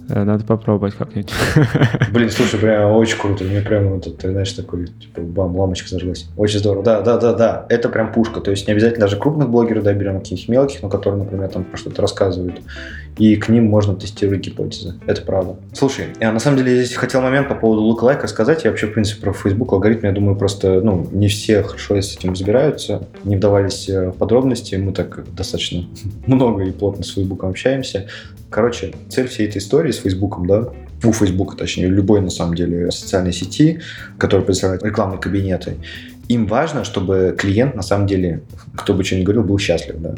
Э, 0.10 0.24
надо 0.24 0.44
попробовать 0.44 0.96
как-нибудь. 0.96 1.32
Блин, 2.12 2.30
слушай, 2.32 2.60
прям 2.60 2.92
очень 2.94 3.18
круто. 3.18 3.44
Мне 3.44 3.62
прям 3.62 3.90
вот, 3.90 4.18
ты 4.18 4.32
знаешь, 4.32 4.52
такой, 4.54 4.88
типа, 4.88 5.22
бам, 5.22 5.56
ламочка 5.56 5.88
зажглась. 5.88 6.28
Очень 6.36 6.60
здорово. 6.60 6.84
Да, 6.84 7.02
да, 7.02 7.18
да, 7.18 7.34
да. 7.34 7.66
Это 7.70 7.90
прям 7.90 8.12
пушка. 8.12 8.42
То 8.42 8.52
есть 8.52 8.68
не 8.68 8.74
обязательно 8.74 9.02
даже 9.02 9.18
крупных 9.18 9.50
блогеров, 9.50 9.84
да, 9.84 9.94
берем 9.94 10.20
каких-то 10.20 10.52
мелких, 10.52 10.82
но 10.82 10.90
которые, 10.90 11.24
например, 11.24 11.50
там 11.50 11.64
про 11.64 11.78
что-то 11.78 12.02
рассказывают. 12.02 12.62
И 13.18 13.36
к 13.36 13.50
ним 13.50 13.66
можно 13.66 13.96
тестировать 13.96 14.42
гипотезы. 14.42 14.96
Это 15.06 15.22
правда. 15.22 15.58
Слушай, 15.74 16.06
я 16.20 16.32
на 16.32 16.40
самом 16.40 16.58
деле 16.58 16.84
здесь 16.84 16.96
хотел 16.96 17.22
момент 17.22 17.48
по 17.48 17.56
поводу 17.56 17.82
лук-лайка 17.82 18.28
сказать. 18.28 18.64
Я 18.64 18.72
вообще, 18.72 18.88
в 18.88 18.94
принципе, 18.94 19.22
про 19.22 19.34
Facebook 19.34 19.72
алгоритм, 19.74 20.06
я 20.08 20.12
думаю, 20.12 20.36
просто, 20.38 20.82
ну, 20.82 21.08
не 21.12 21.28
все 21.28 21.62
хорошо 21.62 21.96
с 21.96 22.16
этим 22.16 22.32
разбираются. 22.32 23.08
Не 23.26 23.36
вдавались 23.36 23.90
э, 23.90 24.10
в 24.10 24.14
подробности. 24.14 24.76
Мы 24.76 24.94
так 24.94 25.24
достаточно 25.36 25.86
много 26.26 26.64
и 26.64 26.72
плотно 26.72 27.04
с 27.04 27.14
Facebook 27.14 27.44
общаемся. 27.44 28.08
Короче, 28.50 28.94
цель 29.10 29.28
всей 29.28 29.48
этой 29.48 29.60
истории 29.60 29.92
с 29.92 29.98
Фейсбуком, 29.98 30.48
да, 30.48 30.70
у 31.04 31.14
Фейсбука, 31.14 31.56
точнее, 31.56 31.88
любой, 31.88 32.22
на 32.22 32.30
самом 32.30 32.56
деле, 32.56 32.92
социальной 32.92 33.32
сети, 33.32 33.80
которая 34.18 34.46
представляет 34.46 34.84
рекламные 34.84 35.20
кабинеты, 35.20 35.78
им 36.28 36.46
важно, 36.46 36.84
чтобы 36.84 37.36
клиент, 37.38 37.76
на 37.76 37.82
самом 37.82 38.08
деле, 38.08 38.42
кто 38.76 38.94
бы 38.94 39.04
что 39.04 39.16
ни 39.16 39.24
говорил, 39.24 39.44
был 39.44 39.58
счастлив, 39.58 39.96
да. 40.00 40.16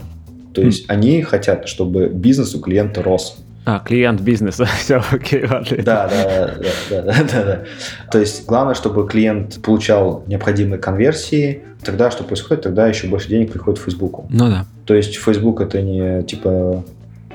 То 0.53 0.61
есть 0.61 0.83
mm. 0.83 0.93
они 0.93 1.21
хотят, 1.21 1.67
чтобы 1.67 2.07
бизнес 2.07 2.53
у 2.55 2.59
клиента 2.59 3.01
рос. 3.01 3.37
А, 3.63 3.79
клиент 3.79 4.21
бизнеса, 4.21 4.65
все, 4.79 5.01
окей, 5.11 5.45
ладно. 5.45 5.77
Да, 5.83 6.09
да, 6.09 6.25
да, 6.27 6.57
да, 6.89 7.01
да, 7.01 7.23
да, 7.23 7.43
да. 7.43 7.63
То 8.11 8.19
есть 8.19 8.45
главное, 8.45 8.75
чтобы 8.75 9.07
клиент 9.07 9.61
получал 9.61 10.23
необходимые 10.27 10.79
конверсии, 10.79 11.61
тогда 11.83 12.11
что 12.11 12.23
происходит? 12.23 12.63
Тогда 12.63 12.87
еще 12.87 13.07
больше 13.07 13.29
денег 13.29 13.51
приходит 13.51 13.79
в 13.79 13.83
Фейсбуку. 13.83 14.27
Ну 14.29 14.49
да. 14.49 14.65
То 14.85 14.95
есть 14.95 15.15
Facebook 15.15 15.61
это 15.61 15.81
не 15.81 16.23
типа 16.23 16.83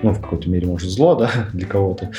ну, 0.07 0.13
в 0.13 0.21
какой-то 0.21 0.49
мере, 0.49 0.67
может, 0.67 0.89
зло, 0.91 1.15
да, 1.17 1.31
для 1.53 1.67
кого-то. 1.67 2.11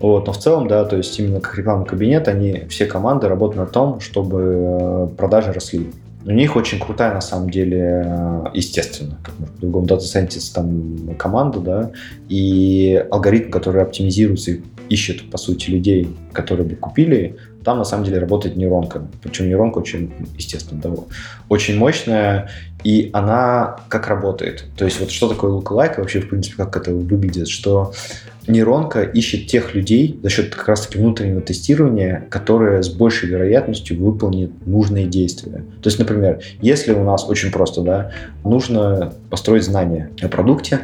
Вот, 0.00 0.26
но 0.26 0.32
в 0.32 0.38
целом, 0.38 0.68
да, 0.68 0.84
то 0.84 0.96
есть 0.96 1.18
именно 1.18 1.40
как 1.40 1.56
рекламный 1.56 1.86
кабинет, 1.86 2.28
они, 2.28 2.64
все 2.68 2.86
команды 2.86 3.28
работают 3.28 3.66
на 3.66 3.72
том, 3.72 4.00
чтобы 4.00 4.40
э, 4.42 5.08
продажи 5.16 5.52
росли. 5.52 5.90
У 6.24 6.30
них 6.32 6.56
очень 6.56 6.80
крутая, 6.80 7.14
на 7.14 7.20
самом 7.20 7.50
деле, 7.50 8.02
э, 8.04 8.44
естественно, 8.52 9.16
как 9.22 9.34
в 9.34 9.60
другом 9.60 9.84
Data 9.84 10.00
Scientist 10.00 10.52
там 10.54 11.14
команда, 11.16 11.60
да, 11.60 11.90
и 12.28 13.04
алгоритм, 13.10 13.50
который 13.50 13.82
оптимизируется 13.82 14.50
и 14.50 14.60
ищет, 14.88 15.30
по 15.30 15.38
сути, 15.38 15.70
людей, 15.70 16.08
которые 16.32 16.66
бы 16.66 16.74
купили, 16.74 17.36
там 17.66 17.78
на 17.78 17.84
самом 17.84 18.04
деле 18.04 18.20
работает 18.20 18.54
нейронка. 18.54 19.02
Причем 19.24 19.48
нейронка 19.48 19.78
очень, 19.78 20.12
естественно, 20.38 20.80
да, 20.80 20.90
очень 21.48 21.76
мощная, 21.76 22.48
и 22.84 23.10
она 23.12 23.80
как 23.88 24.06
работает. 24.06 24.66
То 24.76 24.84
есть 24.84 25.00
вот 25.00 25.10
что 25.10 25.28
такое 25.28 25.50
lookalike, 25.50 25.98
вообще, 25.98 26.20
в 26.20 26.28
принципе, 26.28 26.58
как 26.58 26.76
это 26.76 26.92
выглядит, 26.94 27.48
что 27.48 27.92
нейронка 28.46 29.02
ищет 29.02 29.48
тех 29.48 29.74
людей 29.74 30.16
за 30.22 30.30
счет 30.30 30.54
как 30.54 30.68
раз-таки 30.68 30.98
внутреннего 30.98 31.40
тестирования, 31.40 32.28
которые 32.30 32.84
с 32.84 32.88
большей 32.88 33.30
вероятностью 33.30 33.98
выполнят 33.98 34.64
нужные 34.64 35.06
действия. 35.06 35.64
То 35.82 35.88
есть, 35.88 35.98
например, 35.98 36.38
если 36.60 36.92
у 36.92 37.02
нас 37.02 37.28
очень 37.28 37.50
просто, 37.50 37.80
да, 37.82 38.12
нужно 38.44 39.12
построить 39.28 39.64
знания 39.64 40.10
о 40.22 40.28
продукте, 40.28 40.82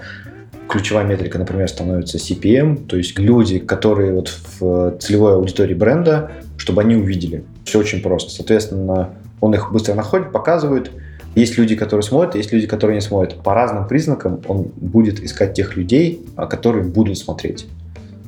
ключевая 0.68 1.04
метрика, 1.04 1.38
например, 1.38 1.68
становится 1.68 2.18
CPM, 2.18 2.86
то 2.86 2.96
есть 2.96 3.18
люди, 3.18 3.58
которые 3.58 4.14
вот 4.14 4.32
в 4.58 4.96
целевой 4.98 5.34
аудитории 5.34 5.74
бренда, 5.74 6.32
чтобы 6.62 6.82
они 6.82 6.94
увидели. 6.94 7.42
Все 7.64 7.80
очень 7.80 8.00
просто. 8.00 8.30
Соответственно, 8.30 9.10
он 9.40 9.52
их 9.52 9.72
быстро 9.72 9.94
находит, 9.94 10.30
показывает. 10.30 10.92
Есть 11.34 11.58
люди, 11.58 11.74
которые 11.74 12.04
смотрят, 12.04 12.36
есть 12.36 12.52
люди, 12.52 12.68
которые 12.68 12.94
не 12.94 13.00
смотрят. 13.00 13.42
По 13.42 13.52
разным 13.52 13.88
признакам 13.88 14.40
он 14.46 14.70
будет 14.76 15.18
искать 15.18 15.54
тех 15.54 15.76
людей, 15.76 16.24
а, 16.36 16.46
которые 16.46 16.84
будут 16.84 17.18
смотреть. 17.18 17.66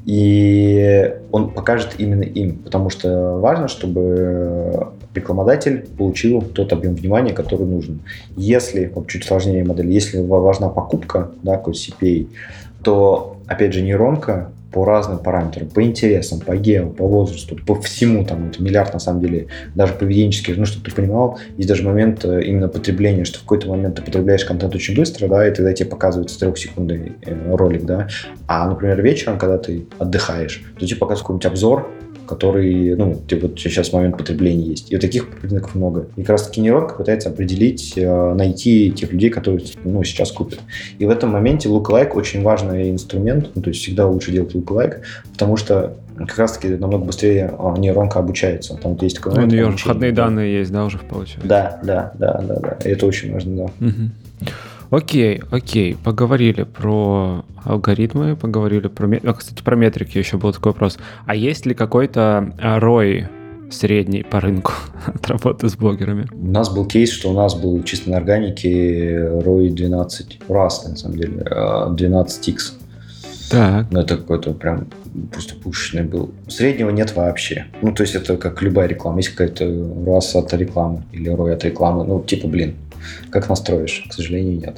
И 0.04 1.14
он 1.30 1.50
покажет 1.50 1.94
именно 1.98 2.24
им, 2.24 2.56
потому 2.56 2.90
что 2.90 3.38
важно, 3.38 3.68
чтобы 3.68 4.88
рекламодатель 5.14 5.86
получил 5.96 6.42
тот 6.42 6.72
объем 6.72 6.96
внимания, 6.96 7.32
который 7.32 7.66
нужен. 7.66 8.00
Если, 8.36 8.90
вот 8.92 9.06
чуть 9.06 9.24
сложнее 9.24 9.64
модель, 9.64 9.90
если 9.90 10.20
важна 10.20 10.70
покупка, 10.70 11.30
да, 11.44 11.56
какой 11.56 11.74
CPA, 11.74 12.26
то, 12.82 13.36
опять 13.46 13.72
же, 13.72 13.82
нейронка 13.82 14.50
по 14.74 14.84
разным 14.84 15.18
параметрам, 15.18 15.68
по 15.68 15.84
интересам, 15.84 16.40
по 16.40 16.56
гео, 16.56 16.88
по 16.88 17.06
возрасту, 17.06 17.56
по 17.64 17.80
всему, 17.80 18.24
там, 18.24 18.48
это 18.48 18.60
миллиард, 18.60 18.92
на 18.92 18.98
самом 18.98 19.20
деле, 19.20 19.46
даже 19.76 19.92
поведенческий, 19.94 20.52
ну, 20.56 20.66
чтобы 20.66 20.84
ты 20.84 20.92
понимал, 20.92 21.38
есть 21.56 21.68
даже 21.68 21.84
момент 21.84 22.24
э, 22.24 22.42
именно 22.42 22.66
потребления, 22.66 23.24
что 23.24 23.38
в 23.38 23.42
какой-то 23.42 23.68
момент 23.68 23.94
ты 23.94 24.02
потребляешь 24.02 24.44
контент 24.44 24.74
очень 24.74 24.96
быстро, 24.96 25.28
да, 25.28 25.46
и 25.46 25.54
тогда 25.54 25.72
тебе 25.72 25.88
показывается 25.88 26.40
трехсекундный 26.40 27.12
э, 27.24 27.54
ролик, 27.54 27.84
да, 27.84 28.08
а, 28.48 28.68
например, 28.68 29.00
вечером, 29.00 29.38
когда 29.38 29.58
ты 29.58 29.86
отдыхаешь, 30.00 30.64
то 30.76 30.84
тебе 30.84 30.98
показывают 30.98 31.20
какой-нибудь 31.20 31.46
обзор, 31.46 31.88
который, 32.26 32.96
ну, 32.96 33.20
типа, 33.28 33.48
вот 33.48 33.58
сейчас 33.58 33.92
момент 33.92 34.16
потребления 34.16 34.66
есть. 34.66 34.90
И 34.90 34.94
вот 34.94 35.02
таких 35.02 35.28
признаков 35.28 35.74
много. 35.74 36.06
И 36.16 36.22
как 36.22 36.30
раз 36.30 36.46
таки 36.46 36.60
нейронка 36.60 36.94
пытается 36.94 37.28
определить, 37.28 37.94
э, 37.96 38.34
найти 38.34 38.90
тех 38.90 39.12
людей, 39.12 39.30
которые, 39.30 39.64
ну, 39.84 40.02
сейчас 40.04 40.32
купят. 40.32 40.60
И 40.98 41.06
в 41.06 41.10
этом 41.10 41.30
моменте 41.30 41.68
lookalike 41.68 42.12
очень 42.12 42.42
важный 42.42 42.90
инструмент, 42.90 43.50
ну, 43.54 43.62
то 43.62 43.70
есть 43.70 43.82
всегда 43.82 44.06
лучше 44.06 44.32
делать 44.32 44.54
lookalike, 44.54 45.00
потому 45.32 45.56
что 45.56 45.96
как 46.16 46.38
раз 46.38 46.52
таки 46.52 46.68
намного 46.68 47.04
быстрее 47.04 47.52
а, 47.58 47.76
нейронка 47.76 48.20
обучается. 48.20 48.76
Там 48.76 48.96
есть 49.00 49.16
такой 49.16 49.34
момент. 49.34 49.52
У 49.52 49.56
нее 49.56 49.70
входные 49.72 50.12
данные 50.12 50.58
есть, 50.58 50.70
да, 50.70 50.84
уже 50.84 50.98
получается? 50.98 51.46
Да, 51.46 51.80
да, 51.82 52.12
да, 52.18 52.40
да, 52.42 52.54
да. 52.56 52.76
Это 52.84 53.06
очень 53.06 53.32
важно, 53.32 53.56
да. 53.56 53.86
Угу. 53.86 54.50
Окей, 54.94 55.42
окей, 55.50 55.96
поговорили 55.96 56.62
про 56.62 57.44
алгоритмы, 57.64 58.36
поговорили 58.36 58.86
про... 58.86 59.10
А, 59.24 59.32
кстати, 59.32 59.60
про 59.60 59.74
метрики 59.74 60.18
еще 60.18 60.36
был 60.36 60.52
такой 60.52 60.70
вопрос. 60.70 60.98
А 61.26 61.34
есть 61.34 61.66
ли 61.66 61.74
какой-то 61.74 62.54
ROI 62.62 63.26
средний 63.72 64.22
по 64.22 64.40
рынку 64.40 64.72
от 65.06 65.26
работы 65.26 65.68
с 65.68 65.74
блогерами? 65.74 66.28
У 66.32 66.46
нас 66.46 66.72
был 66.72 66.86
кейс, 66.86 67.10
что 67.10 67.30
у 67.30 67.32
нас 67.32 67.56
был 67.56 67.82
чисто 67.82 68.10
на 68.10 68.18
органике 68.18 69.16
ROI 69.16 69.70
12 69.70 70.38
раз, 70.48 70.86
на 70.88 70.96
самом 70.96 71.16
деле, 71.16 71.42
12x. 71.42 72.56
А, 73.50 73.82
так. 73.82 73.86
Ну, 73.90 73.98
это 73.98 74.16
какой-то 74.16 74.52
прям 74.52 74.86
просто 75.32 75.56
пушечный 75.56 76.04
был. 76.04 76.30
Среднего 76.46 76.90
нет 76.90 77.16
вообще. 77.16 77.66
Ну, 77.82 77.92
то 77.92 78.04
есть 78.04 78.14
это 78.14 78.36
как 78.36 78.62
любая 78.62 78.86
реклама. 78.86 79.18
Есть 79.18 79.30
какая-то 79.30 79.64
ROAS 79.64 80.38
от 80.38 80.54
рекламы 80.54 81.02
или 81.10 81.32
ROI 81.32 81.54
от 81.54 81.64
рекламы. 81.64 82.04
Ну, 82.04 82.22
типа, 82.22 82.46
блин, 82.46 82.76
как 83.30 83.48
настроишь? 83.48 84.04
К 84.08 84.12
сожалению, 84.12 84.58
нет. 84.58 84.76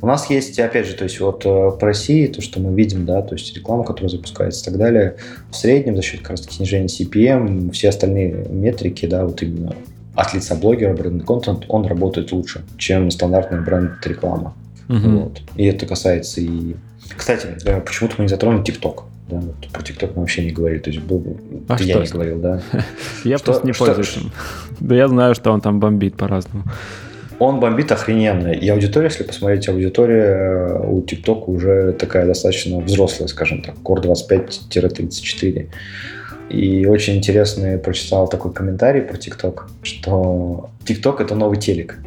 У 0.00 0.06
нас 0.06 0.28
есть, 0.30 0.58
опять 0.58 0.86
же, 0.86 0.94
то 0.94 1.04
есть 1.04 1.20
вот 1.20 1.44
э, 1.44 1.70
по 1.78 1.86
России, 1.86 2.26
то, 2.26 2.42
что 2.42 2.60
мы 2.60 2.74
видим, 2.74 3.06
да, 3.06 3.22
то 3.22 3.34
есть 3.34 3.54
реклама, 3.56 3.84
которая 3.84 4.10
запускается 4.10 4.62
и 4.62 4.64
так 4.64 4.78
далее, 4.78 5.16
в 5.50 5.56
среднем 5.56 5.96
за 5.96 6.02
счет 6.02 6.20
как 6.20 6.30
раз 6.30 6.44
снижения 6.44 6.86
CPM, 6.86 7.70
все 7.70 7.90
остальные 7.90 8.46
метрики, 8.48 9.06
да, 9.06 9.24
вот 9.24 9.42
именно 9.42 9.74
от 10.14 10.34
лица 10.34 10.54
блогера, 10.54 10.94
бренд 10.94 11.24
контент, 11.24 11.64
он 11.68 11.86
работает 11.86 12.32
лучше, 12.32 12.62
чем 12.76 13.10
стандартный 13.10 13.60
бренд 13.60 14.04
реклама. 14.06 14.54
Угу. 14.88 15.08
Вот. 15.08 15.42
И 15.56 15.66
это 15.66 15.86
касается 15.86 16.40
и... 16.40 16.74
Кстати, 17.16 17.48
э, 17.64 17.80
почему-то 17.80 18.16
мы 18.18 18.24
не 18.24 18.28
затронули 18.28 18.64
TikTok. 18.64 19.04
Да, 19.28 19.36
вот 19.36 19.68
про 19.68 19.82
TikTok 19.82 20.12
мы 20.16 20.22
вообще 20.22 20.44
не 20.44 20.50
говорили. 20.50 20.80
То 20.80 20.90
есть 20.90 21.02
был, 21.02 21.38
а 21.68 21.76
ты 21.76 21.84
я 21.84 22.00
не 22.00 22.06
говорил, 22.06 22.40
да. 22.40 22.60
Я 23.24 23.38
просто 23.38 23.64
не 23.66 23.72
пользуюсь 23.72 24.16
им. 24.16 24.32
Да 24.80 24.94
я 24.94 25.08
знаю, 25.08 25.34
что 25.34 25.52
он 25.52 25.60
там 25.60 25.78
бомбит 25.78 26.16
по-разному. 26.16 26.64
Он 27.40 27.58
бомбит 27.58 27.90
охрененно. 27.90 28.48
И 28.48 28.68
аудитория, 28.68 29.06
если 29.06 29.24
посмотреть, 29.24 29.66
аудитория 29.68 30.24
э, 30.26 30.86
у 30.86 31.00
ТикТока 31.00 31.48
уже 31.48 31.92
такая 31.94 32.26
достаточно 32.26 32.80
взрослая, 32.80 33.28
скажем 33.28 33.62
так, 33.62 33.76
Core 33.76 34.02
25-34. 34.02 35.68
И 36.50 36.84
очень 36.84 37.16
интересный 37.16 37.78
прочитал 37.78 38.28
такой 38.28 38.52
комментарий 38.52 39.00
про 39.00 39.16
ТикТок, 39.16 39.70
что 39.82 40.68
ТикТок 40.84 41.22
это 41.22 41.34
новый 41.34 41.58
телек. 41.58 41.98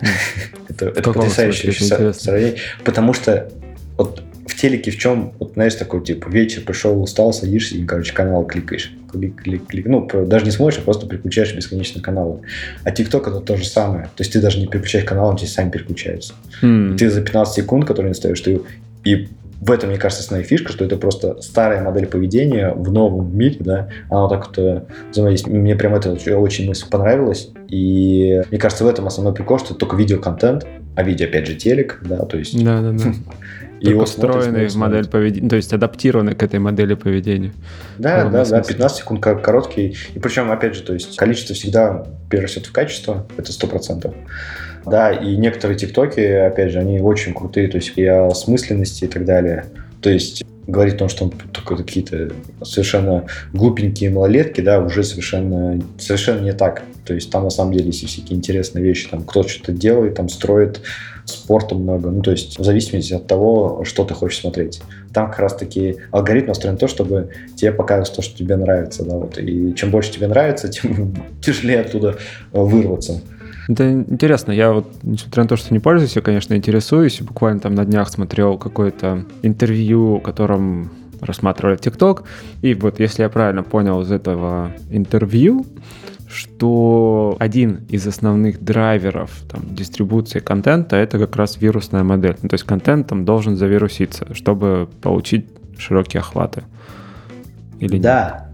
Это, 0.68 0.92
потрясающее 1.02 1.72
сравнение, 2.12 2.56
потому 2.84 3.12
что 3.12 3.50
вот 3.96 4.22
телеке 4.58 4.90
в 4.90 4.98
чем, 4.98 5.32
вот 5.38 5.52
знаешь, 5.54 5.74
такой 5.74 6.02
типа 6.02 6.28
вечер 6.28 6.62
пришел, 6.62 7.00
устал, 7.00 7.32
садишься 7.32 7.76
и, 7.76 7.84
короче, 7.84 8.12
канал 8.12 8.44
кликаешь. 8.44 8.92
Клик, 9.10 9.42
клик, 9.42 9.66
клик. 9.66 9.86
Ну, 9.86 10.06
даже 10.26 10.44
не 10.44 10.50
смотришь, 10.50 10.80
а 10.80 10.82
просто 10.82 11.06
переключаешь 11.06 11.54
бесконечно 11.54 12.02
каналы. 12.02 12.40
А 12.84 12.90
ТикТок 12.90 13.28
это 13.28 13.40
то 13.40 13.56
же 13.56 13.64
самое. 13.64 14.04
То 14.16 14.22
есть 14.22 14.32
ты 14.32 14.40
даже 14.40 14.58
не 14.58 14.66
переключаешь 14.66 15.06
канал, 15.06 15.28
он 15.28 15.36
тебе 15.36 15.48
сами 15.48 15.70
переключаются. 15.70 16.34
Mm. 16.62 16.96
ты 16.96 17.08
за 17.08 17.22
15 17.22 17.54
секунд, 17.54 17.86
которые 17.86 18.10
не 18.10 18.14
ставишь, 18.14 18.40
ты 18.40 18.60
и 19.04 19.28
в 19.60 19.72
этом, 19.72 19.90
мне 19.90 19.98
кажется, 19.98 20.22
основная 20.22 20.46
фишка, 20.46 20.72
что 20.72 20.84
это 20.84 20.96
просто 20.96 21.40
старая 21.42 21.82
модель 21.82 22.06
поведения 22.06 22.72
в 22.72 22.92
новом 22.92 23.36
мире, 23.36 23.56
да, 23.58 23.88
она 24.08 24.28
так 24.28 24.46
вот 24.48 24.58
э, 24.58 24.82
взаимодействует. 25.10 25.56
Мне 25.56 25.74
прям 25.74 25.94
это 25.94 26.12
очень 26.12 26.68
мысль 26.68 26.86
понравилось, 26.88 27.50
и 27.68 28.42
мне 28.50 28.58
кажется, 28.60 28.84
в 28.84 28.88
этом 28.88 29.06
основной 29.06 29.34
прикол, 29.34 29.58
что 29.58 29.70
это 29.70 29.74
только 29.74 29.96
видеоконтент, 29.96 30.64
а 30.94 31.02
видео, 31.02 31.26
опять 31.26 31.46
же, 31.46 31.56
телек, 31.56 32.00
да, 32.02 32.18
то 32.18 32.38
есть... 32.38 32.62
Да, 32.62 32.80
да, 32.82 32.92
да. 32.92 33.04
И 33.80 33.90
его 33.90 34.04
встроенный 34.04 34.68
в 34.68 34.74
модель 34.76 35.08
поведения, 35.08 35.48
то 35.48 35.56
есть 35.56 35.72
адаптированный 35.72 36.34
к 36.34 36.42
этой 36.42 36.58
модели 36.58 36.94
поведения. 36.94 37.52
Да, 37.98 38.28
да, 38.28 38.44
да, 38.44 38.62
15 38.62 38.98
секунд 38.98 39.20
короткий. 39.20 39.96
И 40.14 40.18
причем, 40.18 40.50
опять 40.50 40.74
же, 40.74 40.82
то 40.82 40.94
есть 40.94 41.16
количество 41.16 41.54
всегда 41.54 42.06
перерастет 42.30 42.66
в 42.66 42.72
качество, 42.72 43.26
это 43.36 43.52
100%. 43.52 44.14
Да, 44.86 45.12
и 45.12 45.36
некоторые 45.36 45.78
тиктоки, 45.78 46.20
опять 46.20 46.72
же, 46.72 46.78
они 46.78 47.00
очень 47.00 47.34
крутые, 47.34 47.68
то 47.68 47.76
есть 47.76 47.92
и 47.96 48.04
осмысленности 48.04 49.04
и 49.04 49.08
так 49.08 49.24
далее. 49.24 49.66
То 50.00 50.10
есть 50.10 50.44
говорить 50.66 50.94
о 50.94 50.98
том, 50.98 51.08
что 51.08 51.24
он 51.24 51.30
только 51.30 51.76
какие-то 51.76 52.30
совершенно 52.62 53.24
глупенькие 53.52 54.10
малолетки, 54.10 54.60
да, 54.60 54.80
уже 54.80 55.02
совершенно, 55.02 55.80
совершенно 55.98 56.40
не 56.40 56.52
так. 56.52 56.82
То 57.04 57.14
есть 57.14 57.30
там 57.30 57.44
на 57.44 57.50
самом 57.50 57.72
деле 57.72 57.86
есть 57.86 58.06
всякие 58.06 58.36
интересные 58.36 58.84
вещи, 58.84 59.08
там 59.08 59.24
кто 59.24 59.42
что-то 59.42 59.72
делает, 59.72 60.14
там 60.14 60.28
строит 60.28 60.82
спорта 61.30 61.74
много, 61.74 62.10
ну 62.10 62.22
то 62.22 62.30
есть 62.30 62.58
в 62.58 62.64
зависимости 62.64 63.12
от 63.14 63.26
того, 63.26 63.84
что 63.84 64.04
ты 64.04 64.14
хочешь 64.14 64.40
смотреть. 64.40 64.80
Там 65.12 65.30
как 65.30 65.38
раз-таки 65.38 65.96
алгоритм 66.10 66.48
настроен 66.48 66.76
то, 66.76 66.88
чтобы 66.88 67.30
тебе 67.56 67.72
показывать 67.72 68.14
то, 68.14 68.22
что 68.22 68.36
тебе 68.36 68.56
нравится, 68.56 69.04
да, 69.04 69.16
вот. 69.16 69.38
И 69.38 69.74
чем 69.74 69.90
больше 69.90 70.12
тебе 70.12 70.28
нравится, 70.28 70.68
тем 70.72 71.14
тяжелее 71.40 71.80
оттуда 71.80 72.16
вырваться. 72.52 73.20
Это 73.68 73.92
интересно. 73.92 74.52
Я 74.52 74.72
вот, 74.72 74.86
несмотря 75.02 75.42
на 75.42 75.48
то, 75.50 75.56
что 75.56 75.74
не 75.74 75.78
пользуюсь, 75.78 76.16
я, 76.16 76.22
конечно, 76.22 76.54
интересуюсь. 76.54 77.20
Буквально 77.20 77.60
там 77.60 77.74
на 77.74 77.84
днях 77.84 78.08
смотрел 78.08 78.56
какое-то 78.56 79.26
интервью, 79.42 80.20
которым 80.20 80.90
рассматривали 81.20 81.76
ТикТок. 81.76 82.24
И 82.62 82.74
вот, 82.74 82.98
если 82.98 83.22
я 83.22 83.28
правильно 83.28 83.62
понял 83.62 84.00
из 84.00 84.10
этого 84.10 84.72
интервью, 84.90 85.66
что 86.28 87.36
один 87.38 87.80
из 87.88 88.06
основных 88.06 88.62
драйверов 88.62 89.30
там, 89.50 89.74
дистрибуции 89.74 90.40
контента 90.40 90.96
это 90.96 91.18
как 91.18 91.36
раз 91.36 91.60
вирусная 91.60 92.04
модель. 92.04 92.36
Ну, 92.42 92.48
то 92.48 92.54
есть 92.54 92.64
контент 92.64 93.08
там 93.08 93.24
должен 93.24 93.56
завируситься, 93.56 94.34
чтобы 94.34 94.88
получить 95.00 95.46
широкие 95.78 96.20
охваты. 96.20 96.64
Или 97.80 97.98
да, 97.98 98.48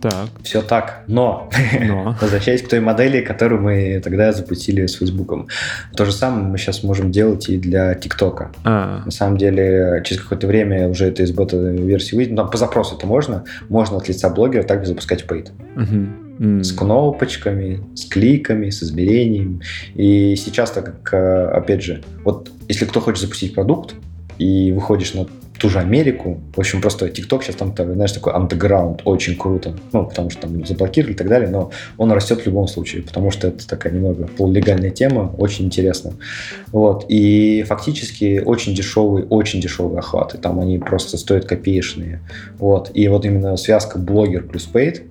так. 0.00 0.28
Все 0.42 0.62
так. 0.62 1.02
Но, 1.06 1.48
Но. 1.80 2.16
возвращаясь 2.20 2.62
к 2.62 2.68
той 2.68 2.80
модели, 2.80 3.22
которую 3.22 3.60
мы 3.62 4.00
тогда 4.04 4.32
запустили 4.32 4.86
с 4.86 4.94
Фейсбуком. 4.94 5.48
То 5.96 6.04
же 6.04 6.12
самое 6.12 6.46
мы 6.46 6.58
сейчас 6.58 6.82
можем 6.82 7.10
делать 7.10 7.48
и 7.48 7.58
для 7.58 7.94
ТикТока. 7.94 8.52
А. 8.64 9.02
На 9.04 9.10
самом 9.10 9.36
деле, 9.36 10.02
через 10.04 10.22
какое-то 10.22 10.46
время 10.46 10.88
уже 10.88 11.06
это 11.06 11.22
из 11.22 11.32
бета-версии 11.32 12.14
выйдет. 12.14 12.34
Но 12.34 12.46
по 12.46 12.56
запросу 12.56 12.96
это 12.96 13.06
можно. 13.06 13.44
Можно 13.68 13.96
от 13.96 14.08
лица 14.08 14.28
блогера 14.30 14.62
также 14.62 14.88
запускать 14.88 15.26
пейт. 15.26 15.50
Угу. 15.74 16.25
С 16.38 16.72
кнопочками, 16.72 17.80
с 17.94 18.04
кликами, 18.04 18.70
с 18.70 18.82
измерением. 18.82 19.60
И 19.94 20.36
сейчас, 20.36 20.70
так 20.70 20.84
как, 20.84 21.14
э, 21.14 21.48
опять 21.48 21.82
же, 21.82 22.02
вот 22.24 22.50
если 22.68 22.84
кто 22.84 23.00
хочет 23.00 23.22
запустить 23.22 23.54
продукт, 23.54 23.94
и 24.38 24.72
выходишь 24.72 25.14
на 25.14 25.26
ту 25.58 25.68
же 25.68 25.78
Америку. 25.78 26.40
В 26.54 26.60
общем, 26.60 26.80
просто 26.80 27.06
TikTok 27.06 27.42
сейчас 27.42 27.56
там, 27.56 27.74
знаешь, 27.74 28.12
такой 28.12 28.34
андеграунд, 28.34 29.02
очень 29.04 29.36
круто. 29.36 29.74
Ну, 29.92 30.04
потому 30.04 30.30
что 30.30 30.42
там 30.42 30.66
заблокировали 30.66 31.14
и 31.14 31.16
так 31.16 31.28
далее, 31.28 31.48
но 31.48 31.70
он 31.96 32.12
растет 32.12 32.42
в 32.42 32.46
любом 32.46 32.68
случае, 32.68 33.02
потому 33.02 33.30
что 33.30 33.48
это 33.48 33.66
такая 33.66 33.92
немного 33.92 34.26
полулегальная 34.26 34.90
тема, 34.90 35.34
очень 35.38 35.64
интересно. 35.64 36.12
Вот. 36.72 37.06
И 37.08 37.64
фактически 37.66 38.42
очень 38.44 38.74
дешевые, 38.74 39.24
очень 39.26 39.60
дешевые 39.60 40.00
охваты. 40.00 40.38
Там 40.38 40.60
они 40.60 40.78
просто 40.78 41.16
стоят 41.16 41.46
копеечные. 41.46 42.20
Вот. 42.58 42.90
И 42.92 43.08
вот 43.08 43.24
именно 43.24 43.56
связка 43.56 43.98
блогер 43.98 44.42
плюс 44.42 44.68
paid, 44.70 45.04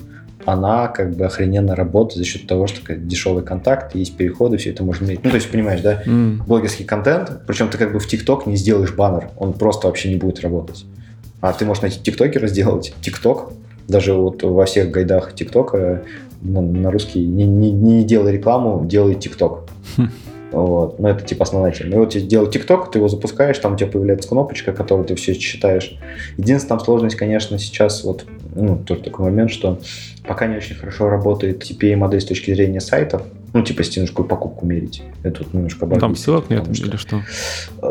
она 0.45 0.87
как 0.87 1.15
бы 1.15 1.25
охрененно 1.25 1.75
работает 1.75 2.19
за 2.19 2.23
счет 2.23 2.47
того, 2.47 2.67
что 2.67 2.95
дешевый 2.95 3.43
контакт, 3.43 3.95
есть 3.95 4.15
переходы, 4.15 4.57
все 4.57 4.71
это 4.71 4.83
можно 4.83 5.05
иметь. 5.05 5.23
Ну, 5.23 5.29
то 5.29 5.35
есть, 5.35 5.51
понимаешь, 5.51 5.81
да, 5.81 6.03
mm. 6.05 6.43
блогерский 6.45 6.85
контент, 6.85 7.41
причем 7.47 7.69
ты 7.69 7.77
как 7.77 7.91
бы 7.91 7.99
в 7.99 8.07
ТикТок 8.07 8.45
не 8.45 8.55
сделаешь 8.55 8.93
баннер, 8.93 9.29
он 9.37 9.53
просто 9.53 9.87
вообще 9.87 10.09
не 10.09 10.17
будет 10.17 10.41
работать. 10.41 10.85
А 11.41 11.51
ты 11.53 11.65
можешь 11.65 11.81
найти 11.81 11.99
тиктокера 12.01 12.47
сделать, 12.47 12.93
ТикТок, 13.01 13.51
даже 13.87 14.13
вот 14.13 14.43
во 14.43 14.65
всех 14.65 14.91
гайдах 14.91 15.35
ТикТока 15.35 16.03
на, 16.41 16.61
на 16.61 16.91
русский 16.91 17.25
не, 17.25 17.45
не, 17.45 17.71
не 17.71 18.03
делай 18.03 18.33
рекламу, 18.33 18.85
делай 18.85 19.15
ТикТок. 19.15 19.67
Вот. 20.51 20.99
Но 20.99 21.09
это 21.09 21.25
типа 21.25 21.43
основная 21.43 21.73
тема. 21.73 21.95
И 21.95 21.97
вот 21.97 22.11
тебе 22.11 22.23
делать 22.23 22.51
ТикТок, 22.51 22.89
ты 22.89 22.99
его 22.99 23.09
запускаешь, 23.09 23.57
там 23.57 23.73
у 23.73 23.77
тебя 23.77 23.89
появляется 23.89 24.29
кнопочка, 24.29 24.71
которую 24.71 25.05
ты 25.05 25.15
все 25.15 25.35
читаешь. 25.35 25.97
Единственная 26.37 26.77
там 26.77 26.85
сложность, 26.85 27.17
конечно, 27.17 27.59
сейчас 27.59 28.05
вот 28.05 28.23
ну, 28.55 28.77
тоже 28.77 29.01
такой 29.01 29.25
момент, 29.25 29.51
что 29.51 29.79
пока 30.25 30.47
не 30.47 30.57
очень 30.57 30.75
хорошо 30.75 31.09
работает 31.09 31.63
CPA-модель 31.63 32.21
с 32.21 32.25
точки 32.25 32.53
зрения 32.53 32.81
сайтов, 32.81 33.23
ну, 33.53 33.61
типа 33.61 33.83
стеночку 33.83 34.23
покупку 34.23 34.65
мерить. 34.65 35.03
Это 35.23 35.43
вот 35.43 35.53
немножко 35.53 35.85
ну, 35.85 35.99
Там 35.99 36.15
ссылок 36.15 36.49
нет 36.49 36.65
что... 36.75 36.87
или 36.87 36.95
что? 36.95 37.21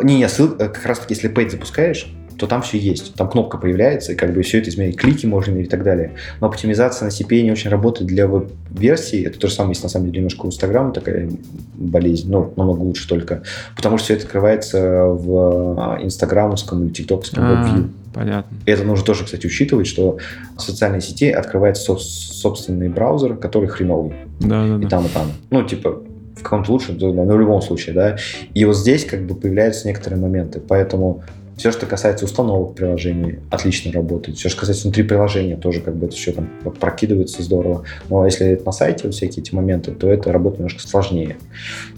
Не, 0.02 0.16
не, 0.16 0.28
ссылка, 0.28 0.68
как 0.68 0.84
раз 0.86 0.98
таки, 0.98 1.14
если 1.14 1.28
пейт 1.28 1.50
запускаешь, 1.50 2.06
то 2.38 2.46
там 2.46 2.62
все 2.62 2.78
есть. 2.78 3.14
Там 3.14 3.28
кнопка 3.28 3.58
появляется, 3.58 4.12
и 4.12 4.14
как 4.14 4.32
бы 4.34 4.42
все 4.42 4.58
это 4.58 4.70
изменить. 4.70 4.96
Клики 4.96 5.26
можно 5.26 5.50
измерить 5.50 5.68
и 5.68 5.70
так 5.70 5.82
далее. 5.82 6.12
Но 6.40 6.48
оптимизация 6.48 7.06
на 7.06 7.10
CPA 7.10 7.42
не 7.42 7.52
очень 7.52 7.70
работает 7.70 8.06
для 8.06 8.26
веб-версии. 8.26 9.24
Это 9.24 9.38
то 9.38 9.48
же 9.48 9.54
самое 9.54 9.72
есть 9.72 9.82
на 9.82 9.88
самом 9.88 10.06
деле 10.06 10.18
немножко 10.18 10.46
у 10.46 10.48
Инстаграма 10.48 10.92
такая 10.92 11.30
болезнь, 11.74 12.30
но 12.30 12.52
намного 12.56 12.80
лучше 12.80 13.08
только. 13.08 13.42
Потому 13.76 13.98
что 13.98 14.06
все 14.06 14.14
это 14.14 14.24
открывается 14.24 15.04
в 15.04 15.98
инстаграмовском 16.02 16.84
или 16.84 16.92
тиктоковском 16.92 17.46
веб-вью. 17.46 17.90
Понятно. 18.12 18.56
И 18.64 18.70
это 18.70 18.84
нужно 18.84 19.04
тоже, 19.04 19.24
кстати, 19.24 19.46
учитывать, 19.46 19.86
что 19.88 20.18
в 20.56 20.60
социальной 20.60 21.00
сети 21.00 21.30
открывается 21.30 21.96
собственный 21.96 22.88
браузер, 22.88 23.36
который 23.36 23.68
хреновый. 23.68 24.14
Да, 24.40 24.66
да, 24.66 24.78
да. 24.78 24.86
И 24.86 24.88
там, 24.88 25.06
и 25.06 25.08
там. 25.08 25.32
Ну, 25.50 25.64
типа, 25.64 26.00
в 26.36 26.42
каком-то 26.42 26.72
лучшем, 26.72 26.96
но 26.98 27.24
в 27.24 27.40
любом 27.40 27.60
случае, 27.60 27.94
да. 27.94 28.16
И 28.54 28.64
вот 28.64 28.76
здесь 28.76 29.04
как 29.04 29.26
бы 29.26 29.34
появляются 29.34 29.88
некоторые 29.88 30.20
моменты. 30.20 30.60
Поэтому 30.60 31.22
все, 31.56 31.70
что 31.70 31.86
касается 31.86 32.24
установок 32.24 32.74
приложений, 32.74 33.40
отлично 33.50 33.92
работает. 33.92 34.38
Все, 34.38 34.48
что 34.48 34.60
касается 34.60 34.84
внутри 34.84 35.04
приложения, 35.04 35.56
тоже 35.56 35.80
как 35.80 35.94
бы 35.96 36.06
это 36.06 36.16
все 36.16 36.32
там 36.32 36.48
прокидывается 36.80 37.42
здорово. 37.42 37.84
Но 38.08 38.24
если 38.24 38.46
это 38.46 38.64
на 38.64 38.72
сайте, 38.72 39.04
вот 39.04 39.14
всякие 39.14 39.42
эти 39.42 39.54
моменты, 39.54 39.92
то 39.92 40.08
это 40.08 40.32
работает 40.32 40.60
немножко 40.60 40.86
сложнее. 40.86 41.36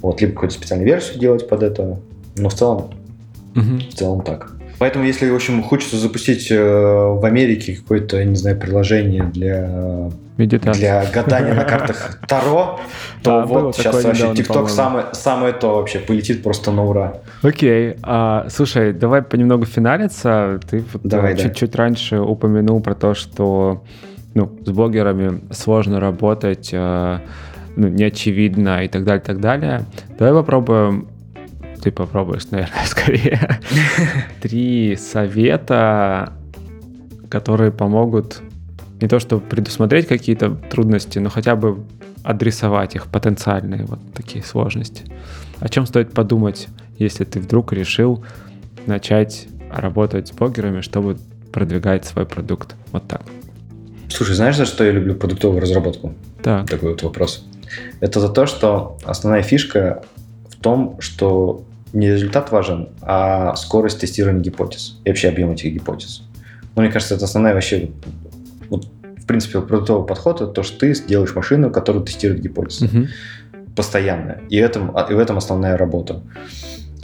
Вот, 0.03 0.21
либо 0.21 0.35
какую-то 0.35 0.55
специальную 0.55 0.89
версию 0.89 1.19
делать 1.21 1.49
под 1.49 1.63
это. 1.63 1.99
Но 2.37 2.49
в 2.49 2.55
целом, 2.55 2.91
угу. 3.55 3.79
в 3.91 3.95
целом 3.95 4.23
так. 4.23 4.56
Поэтому, 4.79 5.05
если, 5.05 5.31
в 5.31 5.35
общем, 5.35 5.63
хочется 5.63 5.97
запустить 5.97 6.51
э, 6.51 6.57
в 6.59 7.25
Америке 7.25 7.77
какое-то, 7.77 8.23
не 8.25 8.37
знаю, 8.37 8.59
приложение 8.59 9.25
для 9.25 10.11
Медитация. 10.37 10.75
для 10.75 11.11
гадания 11.11 11.55
на 11.55 11.65
картах 11.73 12.21
Таро, 12.29 12.79
то 13.23 13.41
а, 13.41 13.47
вот 13.47 13.77
сейчас 13.77 14.05
вообще 14.05 14.35
ТикТок 14.35 14.69
самое, 14.69 15.07
самое 15.13 15.55
то 15.55 15.77
вообще 15.77 15.99
полетит 15.99 16.43
просто 16.43 16.73
на 16.73 16.85
ура. 16.85 17.15
Окей. 17.43 17.97
А, 18.03 18.47
слушай, 18.51 18.93
давай 18.93 19.23
понемногу 19.23 19.65
финалиться. 19.65 20.61
Ты 20.69 20.85
давай, 21.03 21.37
чуть-чуть 21.39 21.71
да. 21.71 21.79
раньше 21.79 22.21
упомянул 22.21 22.81
про 22.81 22.95
то, 22.95 23.15
что 23.15 23.83
ну, 24.35 24.51
с 24.65 24.71
блогерами 24.71 25.41
сложно 25.53 26.01
работать, 26.01 26.69
э, 26.73 27.19
ну, 27.77 27.89
неочевидно 27.89 28.85
и 28.85 28.89
так 28.89 29.05
далее, 29.05 29.23
и 29.23 29.27
так 29.27 29.41
далее. 29.41 29.85
Давай 30.19 30.35
попробуем 30.35 31.09
ты 31.87 31.93
попробуешь, 31.93 32.47
наверное, 32.51 32.85
скорее. 32.85 33.61
Три 34.43 34.97
совета, 34.97 36.33
которые 37.29 37.71
помогут 37.71 38.43
не 39.01 39.07
то 39.07 39.21
чтобы 39.21 39.43
предусмотреть 39.43 40.09
какие-то 40.09 40.51
трудности, 40.51 41.21
но 41.21 41.31
хотя 41.31 41.55
бы 41.55 41.85
адресовать 42.25 42.97
их 42.97 43.07
потенциальные 43.07 43.85
вот 43.85 44.01
такие 44.15 44.43
сложности. 44.43 45.05
О 45.61 45.69
чем 45.69 45.87
стоит 45.87 46.13
подумать, 46.13 46.67
если 46.99 47.23
ты 47.23 47.39
вдруг 47.39 47.73
решил 47.73 48.25
начать 48.87 49.47
работать 49.71 50.29
с 50.29 50.33
блогерами, 50.33 50.81
чтобы 50.81 51.19
продвигать 51.53 52.05
свой 52.05 52.27
продукт? 52.27 52.75
Вот 52.91 53.07
так. 53.07 53.23
Слушай, 54.09 54.35
знаешь, 54.35 54.57
за 54.57 54.65
что 54.65 54.83
я 54.83 54.91
люблю 54.91 55.15
продуктовую 55.15 55.61
разработку? 55.61 56.15
Так. 56.43 56.69
Такой 56.69 56.91
вот 56.91 57.03
вопрос. 57.05 57.47
Это 58.01 58.19
за 58.19 58.29
то, 58.29 58.47
что 58.47 58.99
основная 59.05 59.43
фишка 59.43 60.03
в 60.49 60.57
том, 60.57 60.97
что 61.01 61.63
не 61.97 62.11
результат 62.11 62.53
важен, 62.53 62.91
а 63.01 63.57
скорость 63.57 64.01
тестирования 64.01 64.43
гипотез 64.43 64.99
и 65.05 65.09
вообще 65.09 65.29
объем 65.29 65.51
этих 65.53 65.73
гипотез. 65.73 66.23
Ну, 66.75 66.83
мне 66.83 66.93
кажется, 66.93 67.15
это 67.15 67.25
основная 67.25 67.55
вообще, 67.55 67.89
вот, 68.69 68.87
в 69.17 69.27
принципе, 69.27 69.63
продуктовый 69.63 70.07
подход, 70.07 70.43
это 70.43 70.53
то, 70.53 70.63
что 70.63 70.79
ты 70.79 70.95
делаешь 71.07 71.35
машину, 71.35 71.71
которая 71.71 72.03
тестирует 72.03 72.43
гипотезы. 72.43 72.87
Uh-huh. 72.87 73.09
Постоянно. 73.75 74.41
И, 74.51 74.59
этом, 74.59 74.91
и 74.91 75.15
в 75.15 75.19
этом 75.19 75.39
основная 75.39 75.79
работа. 75.79 76.23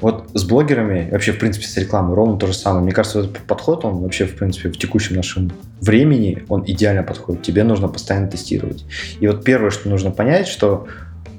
Вот 0.02 0.28
с 0.34 0.44
блогерами, 0.44 1.08
вообще, 1.10 1.32
в 1.32 1.38
принципе, 1.38 1.66
с 1.66 1.76
рекламой 1.78 2.14
ровно 2.14 2.36
то 2.36 2.46
же 2.46 2.52
самое. 2.52 2.82
Мне 2.82 2.92
кажется, 2.92 3.20
этот 3.20 3.38
подход, 3.38 3.86
он 3.86 4.02
вообще, 4.02 4.26
в 4.26 4.36
принципе, 4.36 4.68
в 4.68 4.76
текущем 4.76 5.16
нашем 5.16 5.52
времени, 5.80 6.44
он 6.48 6.64
идеально 6.66 7.02
подходит. 7.02 7.42
Тебе 7.42 7.64
нужно 7.64 7.88
постоянно 7.88 8.28
тестировать. 8.28 8.84
И 9.20 9.26
вот 9.26 9.42
первое, 9.42 9.70
что 9.70 9.88
нужно 9.88 10.10
понять, 10.10 10.48
что 10.48 10.86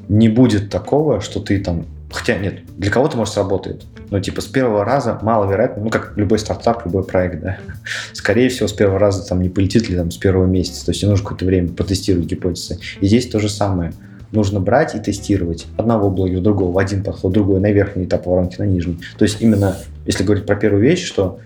не 0.09 0.29
будет 0.29 0.71
такого, 0.71 1.21
что 1.21 1.39
ты 1.39 1.59
там 1.59 1.85
Хотя 2.13 2.37
нет, 2.37 2.59
для 2.77 2.91
кого-то, 2.91 3.17
может, 3.17 3.33
сработает. 3.33 3.83
Но 4.11 4.19
типа 4.19 4.41
с 4.41 4.45
первого 4.45 4.85
раза 4.85 5.17
маловероятно, 5.23 5.83
ну 5.83 5.89
как 5.89 6.13
любой 6.15 6.37
стартап, 6.37 6.85
любой 6.85 7.03
проект, 7.03 7.41
да. 7.41 7.57
Скорее 8.13 8.49
всего, 8.49 8.67
с 8.67 8.73
первого 8.73 8.99
раза 8.99 9.27
там 9.27 9.41
не 9.41 9.49
полетит 9.49 9.89
ли 9.89 9.95
там 9.95 10.11
с 10.11 10.17
первого 10.17 10.45
месяца. 10.45 10.85
То 10.85 10.91
есть 10.91 11.03
нужно 11.03 11.23
какое-то 11.23 11.45
время 11.45 11.69
потестировать 11.69 12.27
гипотезы. 12.27 12.79
И 13.01 13.07
здесь 13.07 13.27
то 13.27 13.39
же 13.39 13.49
самое. 13.49 13.93
Нужно 14.31 14.59
брать 14.59 14.95
и 14.95 14.99
тестировать 14.99 15.65
одного 15.75 16.09
блогера, 16.09 16.41
другого, 16.41 16.71
в 16.71 16.77
один 16.77 17.03
подход, 17.03 17.33
другой, 17.33 17.59
на 17.59 17.71
верхний 17.71 18.05
этап 18.05 18.25
воронки, 18.27 18.59
на 18.59 18.63
нижний. 18.63 18.99
То 19.17 19.23
есть 19.23 19.41
именно, 19.41 19.77
если 20.05 20.23
говорить 20.23 20.45
про 20.45 20.55
первую 20.55 20.83
вещь, 20.83 21.03
что 21.03 21.39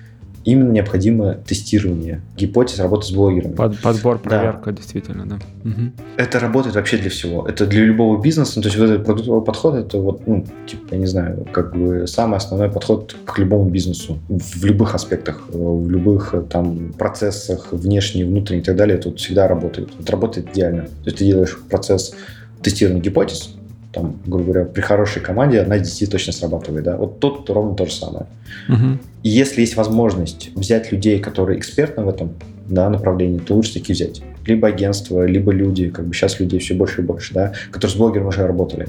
именно 0.47 0.71
необходимо 0.71 1.33
тестирование 1.33 2.21
гипотез 2.37 2.79
работы 2.79 3.05
с 3.05 3.11
блогерами. 3.11 3.53
Под, 3.53 3.81
подбор, 3.81 4.17
проверка, 4.17 4.71
да. 4.71 4.77
действительно, 4.77 5.25
да. 5.25 5.35
Угу. 5.65 5.91
Это 6.15 6.39
работает 6.39 6.75
вообще 6.75 6.97
для 6.97 7.09
всего. 7.09 7.45
Это 7.45 7.65
для 7.67 7.83
любого 7.83 8.21
бизнеса. 8.21 8.53
Ну, 8.55 8.61
то 8.61 8.69
есть 8.69 8.79
вот 8.79 8.89
этот 8.89 9.05
продуктовый 9.05 9.43
подход, 9.43 9.75
это 9.75 9.97
вот, 9.97 10.25
ну, 10.25 10.45
типа, 10.65 10.93
я 10.93 10.99
не 10.99 11.05
знаю, 11.05 11.45
как 11.51 11.75
бы 11.75 12.07
самый 12.07 12.37
основной 12.37 12.71
подход 12.71 13.13
к 13.25 13.37
любому 13.37 13.69
бизнесу 13.69 14.19
в 14.29 14.63
любых 14.63 14.95
аспектах, 14.95 15.49
в 15.49 15.89
любых 15.89 16.33
там 16.49 16.93
процессах, 16.93 17.73
внешний, 17.73 18.23
внутренний 18.23 18.61
и 18.61 18.63
так 18.63 18.77
далее. 18.77 18.97
Это 18.97 19.09
вот 19.09 19.19
всегда 19.19 19.49
работает. 19.49 19.89
Это 19.99 20.13
работает 20.13 20.47
идеально. 20.53 20.83
То 20.83 21.05
есть 21.07 21.17
ты 21.17 21.25
делаешь 21.25 21.59
процесс 21.69 22.15
тестирования 22.61 23.03
гипотез, 23.03 23.56
там, 23.97 24.19
грубо 24.25 24.43
говоря, 24.51 24.65
при 24.65 24.81
хорошей 24.81 25.21
команде 25.21 25.59
одна 25.59 25.77
из 25.77 25.89
10 25.89 26.11
точно 26.11 26.31
срабатывает, 26.33 26.83
да, 26.83 26.97
вот 26.97 27.19
тут 27.19 27.49
ровно 27.49 27.75
то 27.75 27.85
же 27.85 27.91
самое. 27.91 28.27
Угу. 28.69 28.97
И 29.23 29.29
если 29.29 29.61
есть 29.61 29.75
возможность 29.75 30.51
взять 30.55 30.91
людей, 30.91 31.19
которые 31.19 31.57
экспертны 31.57 32.03
в 32.03 32.09
этом 32.09 32.33
да, 32.67 32.89
направлении, 32.89 33.39
то 33.39 33.55
лучше 33.55 33.73
таки 33.73 33.93
взять. 33.93 34.21
Либо 34.47 34.67
агентство, 34.67 35.25
либо 35.25 35.51
люди, 35.51 35.89
как 35.89 36.07
бы 36.07 36.13
сейчас 36.13 36.39
людей 36.39 36.59
все 36.59 36.73
больше 36.73 37.01
и 37.01 37.05
больше, 37.05 37.33
да, 37.33 37.53
которые 37.71 37.95
с 37.95 37.97
блогером 37.97 38.27
уже 38.27 38.47
работали 38.47 38.87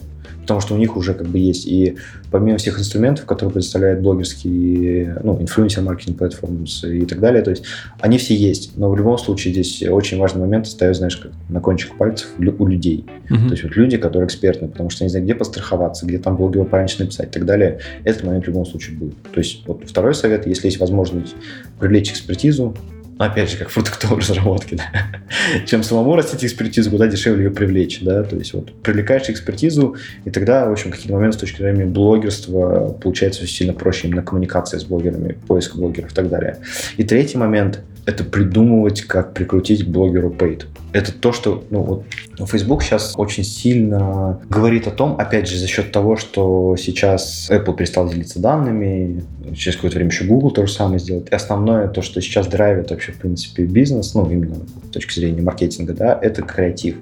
потому 0.48 0.62
что 0.62 0.74
у 0.74 0.78
них 0.78 0.96
уже 0.96 1.12
как 1.12 1.26
бы 1.26 1.38
есть. 1.38 1.66
И 1.66 1.96
помимо 2.30 2.56
всех 2.56 2.80
инструментов, 2.80 3.26
которые 3.26 3.52
предоставляют 3.52 4.00
блогерские, 4.00 5.18
ну, 5.22 5.38
инфлюенсер-маркетинг 5.42 6.16
платформы 6.16 6.64
и 6.84 7.04
так 7.04 7.20
далее, 7.20 7.42
то 7.42 7.50
есть 7.50 7.64
они 8.00 8.16
все 8.16 8.34
есть. 8.34 8.74
Но 8.78 8.90
в 8.90 8.96
любом 8.96 9.18
случае 9.18 9.52
здесь 9.52 9.82
очень 9.82 10.16
важный 10.16 10.40
момент 10.40 10.66
остается, 10.66 11.00
знаешь, 11.00 11.18
как 11.18 11.32
на 11.50 11.60
кончик 11.60 11.98
пальцев 11.98 12.28
у 12.38 12.66
людей. 12.66 13.04
Uh-huh. 13.28 13.44
То 13.44 13.50
есть 13.50 13.62
вот 13.62 13.76
люди, 13.76 13.98
которые 13.98 14.26
экспертны, 14.26 14.68
потому 14.68 14.88
что 14.88 15.04
они 15.04 15.10
знают, 15.10 15.26
где 15.26 15.34
постраховаться, 15.34 16.06
где 16.06 16.18
там 16.18 16.36
блогеру 16.36 16.64
правильно 16.64 16.88
написать 16.98 17.28
и 17.28 17.32
так 17.32 17.44
далее. 17.44 17.80
Этот 18.04 18.24
момент 18.24 18.44
в 18.44 18.48
любом 18.48 18.64
случае 18.64 18.96
будет. 18.96 19.22
То 19.30 19.40
есть 19.40 19.64
вот 19.66 19.82
второй 19.84 20.14
совет, 20.14 20.46
если 20.46 20.68
есть 20.68 20.80
возможность 20.80 21.34
привлечь 21.78 22.10
экспертизу, 22.10 22.74
опять 23.18 23.50
же, 23.50 23.56
как 23.56 23.70
продуктовой 23.70 24.20
разработке, 24.20 24.76
да. 24.76 24.84
чем 25.66 25.82
самому 25.82 26.16
растить 26.16 26.44
экспертизу, 26.44 26.90
куда 26.90 27.06
дешевле 27.06 27.44
ее 27.44 27.50
привлечь, 27.50 28.00
да, 28.00 28.22
то 28.22 28.36
есть 28.36 28.54
вот 28.54 28.72
привлекаешь 28.82 29.28
экспертизу, 29.28 29.96
и 30.24 30.30
тогда, 30.30 30.66
в 30.66 30.72
общем, 30.72 30.90
какие-то 30.90 31.14
моменты 31.14 31.36
с 31.38 31.40
точки 31.40 31.58
зрения 31.58 31.86
блогерства 31.86 32.96
получается 33.00 33.46
сильно 33.46 33.72
проще 33.72 34.08
именно 34.08 34.22
коммуникация 34.22 34.78
с 34.80 34.84
блогерами, 34.84 35.36
поиск 35.46 35.76
блогеров 35.76 36.12
и 36.12 36.14
так 36.14 36.28
далее. 36.28 36.58
И 36.96 37.04
третий 37.04 37.38
момент– 37.38 37.80
это 38.08 38.24
придумывать, 38.24 39.02
как 39.02 39.34
прикрутить 39.34 39.86
блогеру 39.86 40.30
paid. 40.30 40.64
Это 40.94 41.12
то, 41.12 41.30
что, 41.30 41.62
ну 41.68 41.82
вот, 41.82 42.04
Facebook 42.48 42.82
сейчас 42.82 43.12
очень 43.18 43.44
сильно 43.44 44.40
говорит 44.48 44.86
о 44.86 44.90
том, 44.90 45.16
опять 45.18 45.46
же, 45.46 45.58
за 45.58 45.66
счет 45.66 45.92
того, 45.92 46.16
что 46.16 46.74
сейчас 46.78 47.50
Apple 47.50 47.76
перестал 47.76 48.08
делиться 48.08 48.40
данными, 48.40 49.24
через 49.54 49.76
какое-то 49.76 49.96
время 49.96 50.10
еще 50.10 50.24
Google 50.24 50.52
то 50.52 50.66
же 50.66 50.72
самое 50.72 50.98
сделает. 50.98 51.30
И 51.30 51.34
основное, 51.34 51.86
то, 51.88 52.00
что 52.00 52.22
сейчас 52.22 52.46
драйвит 52.46 52.90
вообще, 52.90 53.12
в 53.12 53.16
принципе, 53.16 53.64
бизнес, 53.64 54.14
ну, 54.14 54.26
именно 54.30 54.56
с 54.86 54.90
точки 54.90 55.20
зрения 55.20 55.42
маркетинга, 55.42 55.92
да, 55.92 56.18
это 56.22 56.40
креатив. 56.40 56.96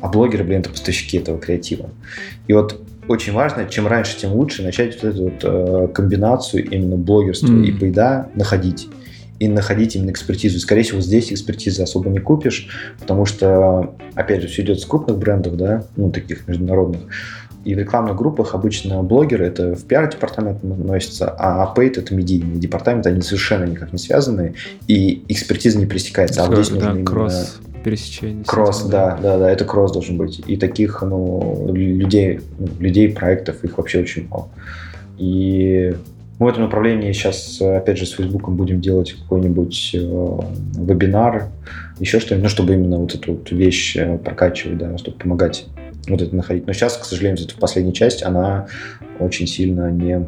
А 0.00 0.08
блогеры, 0.08 0.42
блин, 0.42 0.60
это 0.60 0.70
поставщики 0.70 1.18
этого 1.18 1.38
креатива. 1.38 1.90
И 2.48 2.52
вот 2.54 2.82
очень 3.06 3.32
важно, 3.34 3.66
чем 3.66 3.86
раньше, 3.86 4.18
тем 4.18 4.32
лучше 4.32 4.64
начать 4.64 5.00
вот 5.00 5.14
эту 5.14 5.22
вот, 5.22 5.44
э, 5.44 5.88
комбинацию 5.94 6.68
именно 6.68 6.96
блогерства 6.96 7.52
mm. 7.52 7.66
и 7.66 7.70
пейда 7.70 8.28
находить 8.34 8.88
и 9.40 9.48
находить 9.48 9.96
именно 9.96 10.10
экспертизу. 10.10 10.58
И, 10.58 10.60
скорее 10.60 10.82
всего, 10.82 11.00
здесь 11.00 11.32
экспертизы 11.32 11.82
особо 11.82 12.10
не 12.10 12.20
купишь, 12.20 12.68
потому 13.00 13.24
что, 13.24 13.96
опять 14.14 14.42
же, 14.42 14.48
все 14.48 14.62
идет 14.62 14.80
с 14.80 14.84
крупных 14.84 15.18
брендов, 15.18 15.56
да, 15.56 15.84
ну, 15.96 16.12
таких 16.12 16.46
международных. 16.46 17.00
И 17.64 17.74
в 17.74 17.78
рекламных 17.78 18.16
группах 18.16 18.54
обычно 18.54 19.02
блогеры 19.02 19.46
это 19.46 19.74
в 19.74 19.84
пиар-департамент 19.84 20.62
относятся, 20.64 21.28
а 21.28 21.72
paid 21.74 21.98
это 21.98 22.14
медийный 22.14 22.58
департамент, 22.58 23.06
они 23.06 23.22
совершенно 23.22 23.64
никак 23.64 23.92
не 23.92 23.98
связаны, 23.98 24.54
и 24.86 25.24
экспертиза 25.28 25.78
не 25.78 25.86
пересекается. 25.86 26.42
А 26.42 26.46
вот 26.46 26.56
здесь 26.56 26.70
нужно 26.70 26.94
да, 26.94 27.02
кросс 27.02 27.60
пересечение. 27.82 28.44
Кросс, 28.44 28.82
да, 28.82 29.18
да, 29.22 29.38
да, 29.38 29.50
это 29.50 29.64
кросс 29.64 29.92
должен 29.92 30.18
быть. 30.18 30.42
И 30.46 30.56
таких, 30.58 31.02
ну, 31.02 31.70
людей, 31.72 32.40
ну, 32.58 32.68
людей, 32.78 33.10
проектов, 33.10 33.64
их 33.64 33.78
вообще 33.78 34.00
очень 34.00 34.28
мало. 34.28 34.48
И 35.16 35.94
в 36.40 36.48
этом 36.48 36.62
направлении 36.62 37.12
сейчас, 37.12 37.60
опять 37.60 37.98
же, 37.98 38.06
с 38.06 38.12
Фейсбуком 38.12 38.56
будем 38.56 38.80
делать 38.80 39.12
какой-нибудь 39.12 39.90
э, 39.92 39.98
вебинар, 39.98 41.48
еще 41.98 42.18
что-нибудь, 42.18 42.44
ну, 42.44 42.48
чтобы 42.48 42.72
именно 42.72 42.96
вот 42.96 43.14
эту 43.14 43.34
вот 43.34 43.50
вещь 43.50 43.94
э, 43.94 44.16
прокачивать, 44.16 44.78
да, 44.78 44.96
чтобы 44.96 45.18
помогать 45.18 45.66
вот 46.08 46.22
это 46.22 46.34
находить. 46.34 46.66
Но 46.66 46.72
сейчас, 46.72 46.96
к 46.96 47.04
сожалению, 47.04 47.44
это 47.44 47.54
в 47.54 47.58
последней 47.58 47.92
части 47.92 48.24
она 48.24 48.68
очень 49.18 49.46
сильно 49.46 49.90
не 49.90 50.26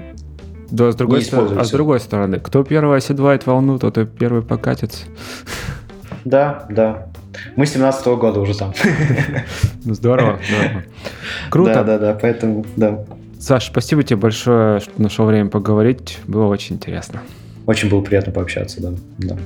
Да, 0.70 0.92
с 0.92 0.96
другой 0.96 1.22
стороны, 1.22 1.58
а 1.58 1.64
с 1.64 1.70
другой 1.70 1.98
стороны, 1.98 2.40
кто 2.40 2.62
первый 2.62 2.98
оседлает 2.98 3.46
волну, 3.46 3.78
тот 3.78 3.96
и 3.96 4.04
первый 4.04 4.42
покатится. 4.42 5.06
Да, 6.26 6.66
да. 6.68 7.06
Мы 7.56 7.64
с 7.64 7.72
17 7.72 8.06
года 8.18 8.38
уже 8.40 8.54
там. 8.56 8.74
Ну, 9.84 9.94
Здорово, 9.94 10.38
здорово. 10.46 10.82
Круто. 11.50 11.74
Да, 11.74 11.82
да, 11.84 11.98
да, 11.98 12.18
поэтому, 12.20 12.66
да. 12.76 13.04
Саш, 13.42 13.66
спасибо 13.66 14.04
тебе 14.04 14.18
большое, 14.18 14.78
что 14.78 15.02
нашел 15.02 15.26
время 15.26 15.50
поговорить. 15.50 16.18
Было 16.28 16.46
очень 16.46 16.76
интересно. 16.76 17.22
Очень 17.66 17.90
было 17.90 18.00
приятно 18.00 18.30
пообщаться, 18.32 18.80
да. 18.80 18.92
да. 19.18 19.36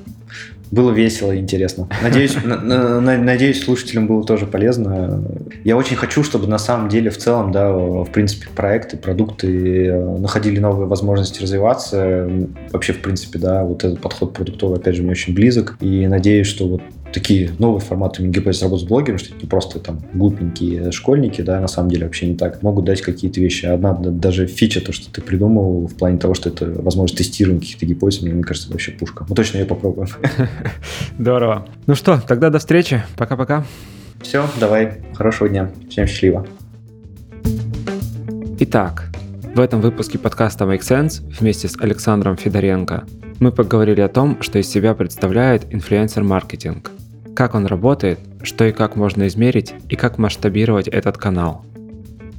Было 0.70 0.90
весело 0.90 1.32
и 1.32 1.38
интересно. 1.38 1.88
Надеюсь, 2.02 2.36
на- 2.44 2.60
на- 2.60 3.00
на- 3.00 3.16
надеюсь, 3.16 3.64
слушателям 3.64 4.06
было 4.06 4.22
тоже 4.22 4.44
полезно. 4.44 5.24
Я 5.64 5.78
очень 5.78 5.96
хочу, 5.96 6.22
чтобы 6.22 6.46
на 6.46 6.58
самом 6.58 6.90
деле 6.90 7.08
в 7.08 7.16
целом, 7.16 7.52
да, 7.52 7.72
в 7.72 8.10
принципе, 8.12 8.48
проекты, 8.54 8.98
продукты 8.98 9.86
э, 9.86 10.18
находили 10.18 10.58
новые 10.58 10.86
возможности 10.88 11.40
развиваться. 11.40 12.30
Вообще, 12.72 12.92
в 12.92 13.00
принципе, 13.00 13.38
да, 13.38 13.64
вот 13.64 13.82
этот 13.82 14.00
подход 14.00 14.34
продуктовый, 14.34 14.78
опять 14.78 14.94
же, 14.94 15.02
мне 15.02 15.12
очень 15.12 15.34
близок. 15.34 15.78
И 15.80 16.06
надеюсь, 16.06 16.48
что 16.48 16.68
вот 16.68 16.82
такие 17.12 17.50
новые 17.58 17.80
форматы 17.80 18.22
МГП 18.22 18.50
работы 18.60 18.84
с 18.84 18.86
блогером, 18.86 19.18
что 19.18 19.30
это 19.30 19.42
не 19.42 19.48
просто 19.48 19.78
там 19.78 20.00
глупенькие 20.12 20.92
школьники, 20.92 21.40
да, 21.40 21.60
на 21.60 21.68
самом 21.68 21.90
деле 21.90 22.06
вообще 22.06 22.26
не 22.26 22.36
так, 22.36 22.62
могут 22.62 22.84
дать 22.84 23.00
какие-то 23.00 23.40
вещи. 23.40 23.66
Одна 23.66 23.92
да, 23.92 24.10
даже 24.10 24.46
фича, 24.46 24.80
то, 24.80 24.92
что 24.92 25.10
ты 25.10 25.20
придумал 25.20 25.86
в 25.86 25.94
плане 25.94 26.18
того, 26.18 26.34
что 26.34 26.48
это 26.48 26.66
возможность 26.66 27.18
тестирования 27.18 27.60
каких-то 27.60 27.86
гипотез, 27.86 28.22
мне, 28.22 28.32
мне 28.32 28.42
кажется, 28.42 28.70
вообще 28.70 28.92
пушка. 28.92 29.26
Мы 29.28 29.34
точно 29.34 29.58
ее 29.58 29.64
попробуем. 29.64 30.08
Здорово. 31.18 31.66
Ну 31.86 31.94
что, 31.94 32.20
тогда 32.26 32.50
до 32.50 32.58
встречи. 32.58 33.02
Пока-пока. 33.16 33.64
Все, 34.20 34.46
давай, 34.58 35.02
хорошего 35.14 35.48
дня, 35.48 35.70
всем 35.88 36.06
счастливо. 36.06 36.46
Итак, 38.58 39.10
в 39.54 39.60
этом 39.60 39.80
выпуске 39.80 40.18
подкаста 40.18 40.64
Make 40.64 40.80
Sense 40.80 41.22
вместе 41.38 41.68
с 41.68 41.78
Александром 41.78 42.36
Федоренко 42.36 43.04
мы 43.40 43.52
поговорили 43.52 44.00
о 44.00 44.08
том, 44.08 44.42
что 44.42 44.58
из 44.58 44.68
себя 44.68 44.94
представляет 44.94 45.72
инфлюенсер-маркетинг, 45.72 46.90
как 47.34 47.54
он 47.54 47.66
работает, 47.66 48.18
что 48.42 48.64
и 48.64 48.72
как 48.72 48.96
можно 48.96 49.26
измерить 49.26 49.74
и 49.88 49.96
как 49.96 50.18
масштабировать 50.18 50.88
этот 50.88 51.18
канал. 51.18 51.64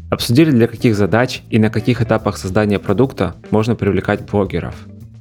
Обсудили, 0.09 0.51
для 0.51 0.67
каких 0.67 0.95
задач 0.95 1.43
и 1.49 1.59
на 1.59 1.69
каких 1.69 2.01
этапах 2.01 2.37
создания 2.37 2.79
продукта 2.79 3.35
можно 3.51 3.75
привлекать 3.75 4.29
блогеров. 4.29 4.75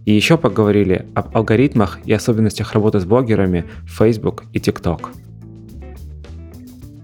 И 0.05 0.13
еще 0.13 0.39
поговорили 0.39 1.07
об 1.15 1.37
алгоритмах 1.37 1.99
и 2.05 2.13
особенностях 2.13 2.73
работы 2.73 3.01
с 3.01 3.05
блогерами 3.05 3.65
в 3.83 3.99
Facebook 3.99 4.45
и 4.53 4.59
TikTok. 4.59 5.09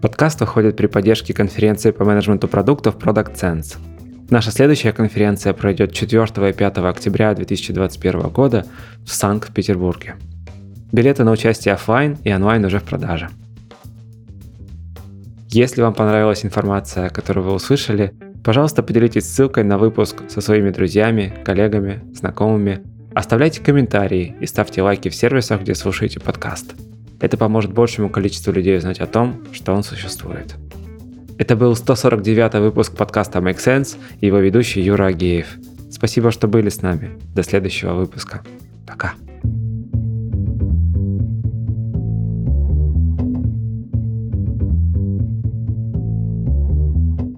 Подкаст 0.00 0.40
выходит 0.40 0.76
при 0.76 0.86
поддержке 0.86 1.34
конференции 1.34 1.90
по 1.90 2.04
менеджменту 2.04 2.46
продуктов 2.46 2.96
Product 2.96 3.34
Sense. 3.34 3.76
Наша 4.32 4.50
следующая 4.50 4.92
конференция 4.92 5.52
пройдет 5.52 5.92
4 5.92 6.24
и 6.48 6.52
5 6.54 6.78
октября 6.78 7.34
2021 7.34 8.30
года 8.30 8.64
в 9.04 9.12
Санкт-Петербурге. 9.12 10.14
Билеты 10.90 11.22
на 11.22 11.32
участие 11.32 11.74
офлайн 11.74 12.16
и 12.24 12.32
онлайн 12.32 12.64
уже 12.64 12.78
в 12.78 12.82
продаже. 12.82 13.28
Если 15.50 15.82
вам 15.82 15.92
понравилась 15.92 16.46
информация, 16.46 17.10
которую 17.10 17.44
вы 17.44 17.52
услышали, 17.52 18.14
пожалуйста, 18.42 18.82
поделитесь 18.82 19.28
ссылкой 19.28 19.64
на 19.64 19.76
выпуск 19.76 20.22
со 20.30 20.40
своими 20.40 20.70
друзьями, 20.70 21.34
коллегами, 21.44 22.02
знакомыми. 22.14 22.80
Оставляйте 23.14 23.60
комментарии 23.60 24.34
и 24.40 24.46
ставьте 24.46 24.80
лайки 24.80 25.10
в 25.10 25.14
сервисах, 25.14 25.60
где 25.60 25.74
слушаете 25.74 26.20
подкаст. 26.20 26.74
Это 27.20 27.36
поможет 27.36 27.74
большему 27.74 28.08
количеству 28.08 28.50
людей 28.50 28.78
узнать 28.78 29.00
о 29.00 29.06
том, 29.06 29.44
что 29.52 29.74
он 29.74 29.82
существует. 29.82 30.56
Это 31.42 31.56
был 31.56 31.74
149 31.74 32.54
выпуск 32.60 32.96
подкаста 32.96 33.40
Make 33.40 33.56
Sense 33.56 33.96
и 34.20 34.26
его 34.26 34.38
ведущий 34.38 34.80
Юра 34.80 35.06
Агеев. 35.06 35.48
Спасибо, 35.90 36.30
что 36.30 36.46
были 36.46 36.68
с 36.68 36.82
нами. 36.82 37.18
До 37.34 37.42
следующего 37.42 37.94
выпуска. 37.94 38.42
Пока. 38.86 39.14